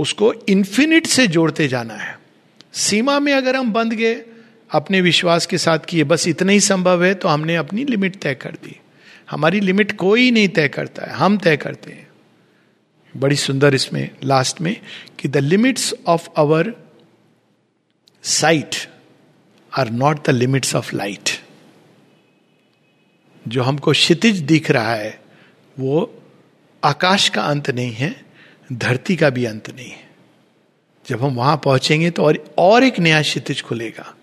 उसको 0.00 0.32
इन्फिनिट 0.48 1.06
से 1.06 1.26
जोड़ते 1.26 1.68
जाना 1.68 1.94
है। 1.94 2.18
सीमा 2.72 3.20
में 3.20 3.32
अगर 3.32 3.56
हम 3.56 3.72
बंद 3.72 3.92
गए, 3.92 4.24
अपने 4.70 5.00
विश्वास 5.00 5.46
के 5.46 5.58
साथ 5.58 5.78
किए 5.78 6.04
बस 6.04 6.28
इतना 6.28 6.52
ही 6.52 6.60
संभव 6.60 7.04
है 7.04 7.14
तो 7.14 7.28
हमने 7.28 7.56
अपनी 7.56 7.84
लिमिट 7.84 8.16
तय 8.16 8.34
कर 8.34 8.50
दी। 8.50 8.80
हमारी 9.30 9.60
लिमिट 9.60 9.92
कोई 9.92 10.30
नहीं 10.30 10.48
तय 10.48 10.68
करता 10.68 11.06
है, 11.06 11.12
हम 11.12 11.38
तय 11.38 11.56
करते 11.56 11.92
हैं। 11.92 12.08
बड़ी 13.16 13.36
सुंदर 13.36 13.74
इसमें 13.74 14.08
लास्ट 14.24 14.60
में, 14.60 14.76
कि 15.18 15.28
the 15.28 15.36
limits 15.36 15.94
of 16.06 16.28
our 16.36 16.72
sight 18.24 18.76
are 19.72 19.90
not 19.90 20.26
the 20.26 20.30
limits 20.30 20.74
of 20.76 20.94
light 20.96 21.30
जो 23.46 23.62
हमको 23.62 23.92
क्षितिज 23.92 24.38
दिख 24.40 24.70
रहा 24.70 24.94
है, 24.94 25.20
वो 25.76 26.22
आकाश 26.82 27.28
का 27.28 27.42
अंत 27.42 27.70
नहीं 27.70 27.92
है, 27.92 28.14
धरती 28.72 29.16
का 29.16 29.30
भी 29.30 29.44
अंत 29.44 29.70
नहीं 29.70 29.90
है। 29.90 30.02
जब 31.06 31.22
हम 31.22 31.34
वहाँ 31.34 31.56
पहुँचेंगे 31.56 32.10
तो 32.10 32.22
और 32.22 32.44
और 32.58 32.84
एक 32.84 32.98
नया 32.98 33.20
क्षितिज 33.22 33.62
खुलेगा। 33.62 34.14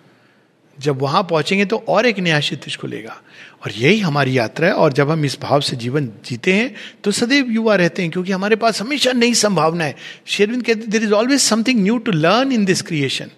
जब 0.78 1.02
वहाँ 1.02 1.24
पहुँचेंगे 1.24 1.66
तो 1.66 1.78
और 1.90 2.06
एक 2.06 2.20
नया 2.20 2.40
क्षितिज 2.40 2.78
खुलेगा। 2.78 3.22
और 3.62 3.72
यही 3.72 4.00
हमारी 4.00 4.38
यात्रा 4.38 4.68
है। 4.68 4.74
और 4.76 4.94
जब 4.94 5.10
हम 5.10 5.26
इस 5.26 5.38
भाव 5.42 5.62
से 5.62 5.76
जीवन 5.78 6.10
जीते 6.26 6.54
हैं 6.54 6.74
तो 7.04 7.12
सदैव 7.12 7.52
युवा 7.52 7.76
रहते 7.76 8.02
हैं, 8.02 8.12
क्योंकि 8.12 8.32
हमारे 8.32 8.56
पास 8.56 8.82
हमेशा 8.82 9.12
नई 9.14 9.34
संभावना 9.36 9.84
है। 9.84 9.96
शेरविंद 10.28 10.64
कहते 10.64 10.88
there 10.88 11.04
is 11.04 11.14
always 11.14 11.42
something 11.42 11.84
new 11.84 11.98
to 12.00 12.12
learn 12.12 12.52
in 12.52 12.66
this 12.66 12.82
creation 12.82 13.32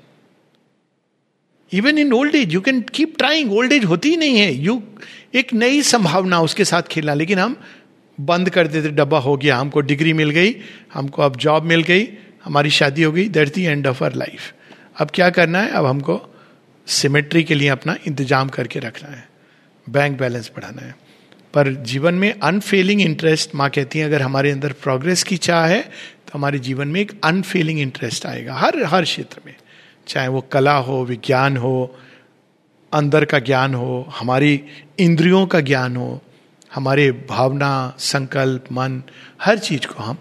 even 1.72 1.98
in 1.98 2.14
old 2.14 2.36
age 2.36 2.54
you 2.54 2.62
can 2.62 2.82
keep 2.94 3.18
trying 3.18 3.54
old 3.54 3.74
age 3.74 3.86
होती 3.86 4.10
ही 4.10 4.18
नहीं 4.18 4.38
है। 4.38 4.54
यू 4.56 4.82
एक 5.36 5.54
नई 5.54 5.82
संभावना 5.84 6.40
उसके 6.42 6.66
साथ 6.66 6.82
खेलना। 6.92 7.14
लेकिन 7.14 7.40
हम 7.40 7.56
बंद 8.18 8.50
कर 8.50 8.68
देते, 8.68 8.90
डब्बा 8.90 9.20
हो 9.20 9.36
गया, 9.38 9.58
हमको 9.58 9.82
डिग्री 9.82 10.14
मिल 10.14 10.30
गई, 10.30 10.56
हमको 10.94 11.22
अब 11.22 11.36
जॉब 11.38 11.64
मिल 11.66 11.84
गई, 11.84 12.08
हमारी 12.46 12.70
शादी 12.70 13.04
हो 13.04 13.12
गई 13.12 13.28
that 13.30 13.54
the 13.54 13.64
end 13.64 13.88
of 13.88 14.04
our 14.04 14.14
life 14.16 14.54
अब 14.98 15.12
क्या 15.14 15.30
करना 15.32 15.60
है? 15.60 15.70
अब 15.72 15.86
हमको 15.86 16.22
सिमेट्री 16.88 17.44
के 17.44 17.56
लिए 17.56 17.68
अपना 17.70 17.96
इंतज़ाम 18.08 18.50
करके 18.50 18.80
रखना 18.80 19.10
है। 19.10 19.28
बैंक 19.90 20.18
बैलेंस 20.20 20.52
बढ़ाना 20.56 20.82
है। 20.82 20.96
पर 21.54 21.74
जीवन 21.84 22.14
में 22.14 22.40
अनफेलिंग 22.40 23.02
इंटरेस्ट 23.02 23.56
माँ 23.56 23.70
कहती 23.70 24.00
है, 24.00 24.06
अगर 24.06 24.22
हमारे 24.22 24.52
अंदर 24.52 24.72
प्रोग्रेस 24.74 25.24
की 25.24 25.38
चाह 25.38 25.66
है 25.66 25.82
तो 25.82 26.32
हमारे 26.34 26.60
जीवन 26.60 26.88
में 26.88 27.02
एक 27.02 27.20
अनफेलिंग 27.24 27.80
इंटरेस्ट 27.80 28.26
आएगा, 28.26 28.56
हर 28.56 28.84
हर 28.84 29.04
क्षेत्र 29.04 29.42
में। 29.46 29.56
चाहे 30.08 30.28
वो 30.28 30.42
कला 30.42 30.76
हो, 30.78 31.04
विज्ञान 31.06 31.58
हो, 31.58 31.98
अंदर 32.94 33.26
का 33.26 33.40
ज्ञान 33.40 33.74
हो, 33.74 34.14
हमारी 34.20 34.64
इंद्रियों 35.00 35.46
का 35.48 35.60
ज्ञान 35.60 35.96
हो, 35.96 36.22
हमारे 36.76 37.12
भावना, 37.12 37.96
संकल्प, 38.00 38.66
मन, 38.72 39.04
हर 39.42 39.58
चीज़ 39.58 39.88
को 39.88 40.04
हम 40.04 40.18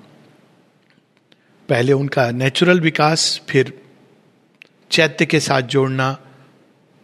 पहले 1.69 1.93
उनका 1.93 2.31
नेचुरल 2.31 2.81
विकास, 2.81 3.41
फिर 3.49 3.81
चैत्य 4.91 5.27
के 5.27 5.41
साथ 5.41 5.63
जोड़ना 5.63 6.19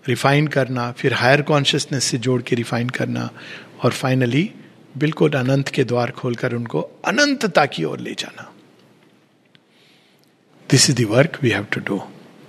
रिफाइन 0.09 0.47
करना, 0.47 0.93
फिर 0.93 1.15
हायर 1.15 1.43
कॉन्शियसनेस 1.43 2.05
से 2.05 2.19
जोड़ 2.19 2.43
के 2.43 2.57
रिफाइन 2.57 2.89
करना, 2.89 3.31
और 3.85 3.93
फाइनली 3.93 4.51
बिल्कुल 4.99 5.33
अनंत 5.33 5.69
के 5.69 5.85
द्वार 5.85 6.11
खोलकर 6.11 6.53
उनको 6.53 6.81
अनंतता 6.81 7.67
की 7.67 7.85
ओर 7.85 8.01
ले 8.01 8.15
जाना। 8.19 8.53
This 10.71 10.91
is 10.91 10.97
work 10.97 11.39
we 11.43 11.51
have 11.51 11.65
to 11.65 11.81
do 11.81 12.03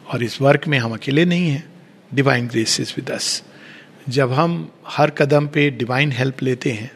और 0.07 0.23
इस 0.23 0.41
वर्क 0.41 0.67
में 0.67 0.77
हम 0.79 0.93
अकेले 0.93 1.25
नहीं 1.25 1.49
हैं। 1.49 1.73
Divine 2.13 2.47
grace 2.47 2.79
is 2.79 2.93
with 2.97 3.11
us 3.11 3.43
जब 4.09 4.31
हम 4.31 4.71
हर 4.87 5.09
कदम 5.09 5.47
पे 5.47 5.69
डिवाइन 5.69 6.11
हेल्प 6.11 6.41
लेते 6.43 6.71
हैं, 6.71 6.91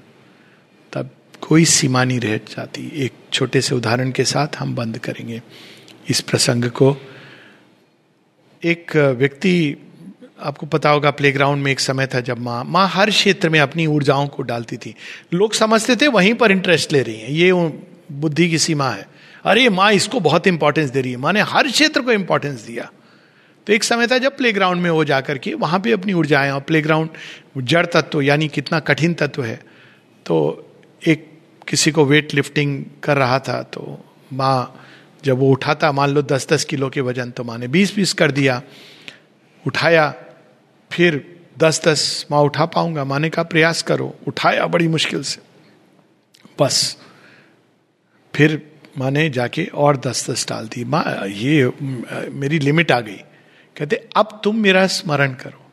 तब 0.94 1.10
कोई 1.42 1.66
सीमा 1.66 2.04
नहीं 2.04 2.20
रह 2.20 2.38
जाती। 2.38 2.92
एक 2.96 3.14
छोटे 3.34 3.62
से 3.62 3.76
उदाहरण 3.76 4.12
के 4.12 4.24
साथ 4.24 4.56
हम 4.56 4.76
बंद 4.76 4.98
करेंगे। 4.98 5.42
इस 6.10 6.22
प्रसंग 6.22 6.66
को 6.70 6.96
एक 8.64 8.96
व्यक्ति 8.96 9.76
आपको 10.40 10.66
पता 10.66 10.90
होगा 10.90 11.12
प्लेग्राउंड 11.12 11.64
में 11.64 11.72
एक 11.72 11.80
समय 11.80 12.08
था 12.08 12.20
जब 12.20 12.40
माँ 12.40 12.64
माँ 12.64 12.88
हर 12.90 13.10
क्षेत्र 13.10 13.50
में 13.50 13.60
अपनी 13.60 13.86
ऊर्जाओं 13.88 14.28
को 14.28 14.44
डालती 14.44 14.78
थी। 14.78 14.94
लोग 15.34 15.54
समझते 15.54 15.96
थे, 15.96 16.08
वहीं 16.08 16.34
पर 16.34 16.52
इंटरेस्ट 16.52 16.94
ले 16.94 17.02
रही 17.02 17.16
है। 17.16 17.34
ये 17.34 17.54
बुद्धि 18.14 18.50
की 18.50 18.58
सीमा 18.58 18.90
है। 18.90 19.08
अरे 19.46 19.68
माँ 19.70 19.92
इसको 19.92 20.20
बहुत 20.20 20.48
इंपॉर्टेंस 20.48 20.90
दे 20.90 21.02
रही 21.02 21.12
है। 21.12 21.18
माँ 21.18 21.34
ने 21.34 21.42
हर 21.44 21.68
क्षेत्र 21.68 22.02
को 22.02 22.12
इंपॉर्टेंस 22.12 22.62
दिया। 22.62 22.90
तो 23.68 23.74
एक 23.74 23.84
समय 23.84 24.08
था 24.08 24.18
जब 24.18 24.38
प्लेग्राउंड 24.38 24.82
में 24.82 24.90
वो 24.90 25.04
जाकर 25.04 25.38
के 25.38 25.54
वहाँ 25.54 25.80
पे 25.80 25.92
अपनी 25.92 26.14
ऊर्जाएँ 26.14 26.52
और 26.52 26.62
प्लेग्राउंड 26.62 27.10
जड़ 27.58 27.86
तत्व, 27.86 28.22
यानी 28.22 28.48
कितना 28.48 28.80
कठिन 28.80 29.14
तत्व 29.14 29.44
है। 29.44 29.60
तो 30.26 30.70
एक 31.08 31.30
किसी 31.68 31.92
को 31.92 32.06
वेट 32.06 32.34
लिफ्टिंग 32.34 32.84
कर 33.04 33.18
रहा 33.18 33.40
था 33.40 33.62
तो 33.64 34.00
माँ 34.34 34.80
जब 35.24 35.38
वो 35.40 35.52
उठाता, 35.52 35.92
मान 35.92 36.10
लो 36.10 36.22
दस 36.22 36.48
दस 36.50 36.66
किलो 36.66 36.90
के 36.90 37.02
वज़न 37.02 37.32
तो 37.32 37.44
माँ 37.44 37.58
ने 37.58 37.68
बीस 37.68 37.96
बीस 37.96 38.14
कर 38.14 38.32
दिया। 38.32 38.62
उठाया, 39.68 40.16
फिर 40.92 41.42
दस 41.58 41.82
दस 41.86 42.26
माँ 42.32 42.40
उठा 42.40 42.66
पाऊँगा, 42.66 43.04
माने 43.04 43.30
का 43.30 43.44
प्रयास 43.44 43.82
करो, 43.82 44.20
उठाया 44.28 44.68
बड़ी 44.68 44.88
मुश्किल 44.88 45.24
से। 45.24 45.42
बस। 46.60 46.98
फिर 48.36 48.72
माने 48.98 49.30
जाके 49.30 49.66
और 49.66 49.98
दस 49.98 50.30
दस 50.30 50.48
डाल 50.50 50.68
दी। 50.68 50.84
माँ, 50.84 51.28
ये, 51.28 51.72
मेरी 52.30 52.60
लिमिट 52.60 52.92
आ 52.92 53.00
गई। 53.00 53.18
कहते, 53.78 54.10
अब 54.16 54.42
तुम 54.44 54.56
मेरा 54.56 54.88
स्मरण 54.88 55.34
करो। 55.34 55.72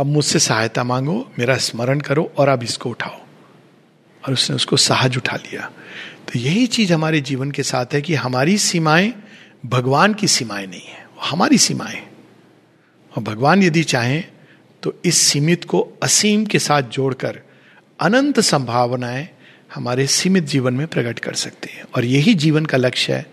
अब 0.00 0.06
मुझसे 0.06 0.38
सहायता 0.38 0.84
मांगो, 0.84 1.32
मेरा 1.38 1.56
स्मरण 1.56 2.00
करो 2.00 2.32
और 2.36 2.48
अब 2.48 2.62
इसको 2.62 2.90
उठाओ। 2.90 3.20
और 4.26 4.32
उसने 4.32 4.56
उसको 4.56 4.76
सहज 4.76 5.16
उठा 5.16 5.36
लिया। 5.36 5.70
तो 6.28 6.38
यही 6.38 6.66
चीज़ 6.66 6.92
हमारे 6.92 7.20
जीवन 7.20 7.50
के 7.50 7.62
साथ 7.62 7.86
है 7.92 8.02
कि 8.02 8.14
हमारी 8.14 8.58
सीमाएँ 8.58 9.22
भगवान 9.66 10.14
की 10.14 10.28
सीमाएँ 10.28 10.66
नहीं 10.66 10.86
है 10.86 11.06
हमारी 11.22 11.58
सीमाएँ 11.58 12.00
और 13.12 13.22
भगवान 13.22 13.62
यदि 13.62 13.82
चाहें 13.84 14.24
तो 14.82 14.94
इस 15.04 15.18
सीमित 15.18 15.64
को 15.64 15.80
असीम 16.02 16.44
के 16.46 16.58
साथ 16.58 16.82
जोड़कर 16.82 17.40
अनंत 18.00 18.40
संभावनाएँ 18.40 19.28
हमारे 19.74 20.06
सीमित 20.06 20.44
जीवन 20.44 20.74
में 20.74 20.86
प्रकट 20.86 21.18
कर 21.18 21.34
सकते 21.34 21.70
हैं। 21.70 21.84
और 21.94 22.04
यही 22.04 22.34
जीवन 22.34 22.66
का 22.66 22.78
लक्ष्य 22.78 23.14
है 23.14 23.26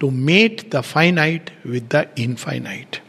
to 0.00 0.10
meet 0.10 0.70
the 0.76 0.80
finite 0.80 1.50
with 1.66 1.88
the 1.96 2.06
infinite 2.18 3.02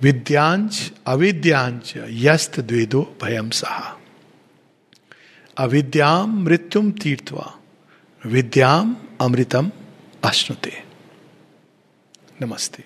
विद्यांश 0.00 0.92
अविद्यांश 1.06 1.92
यस्त 1.96 2.60
द्वेदो 2.60 3.16
भयम 3.24 3.50
सहा। 3.50 3.96
अविद्याम 5.56 6.42
मृत्युम 6.44 6.90
तीर्थवा 6.92 7.54
विद्याम 8.26 8.96
अमृतम 9.20 9.72
अश्नुते। 10.24 10.85
नमस्ते। 12.40 12.82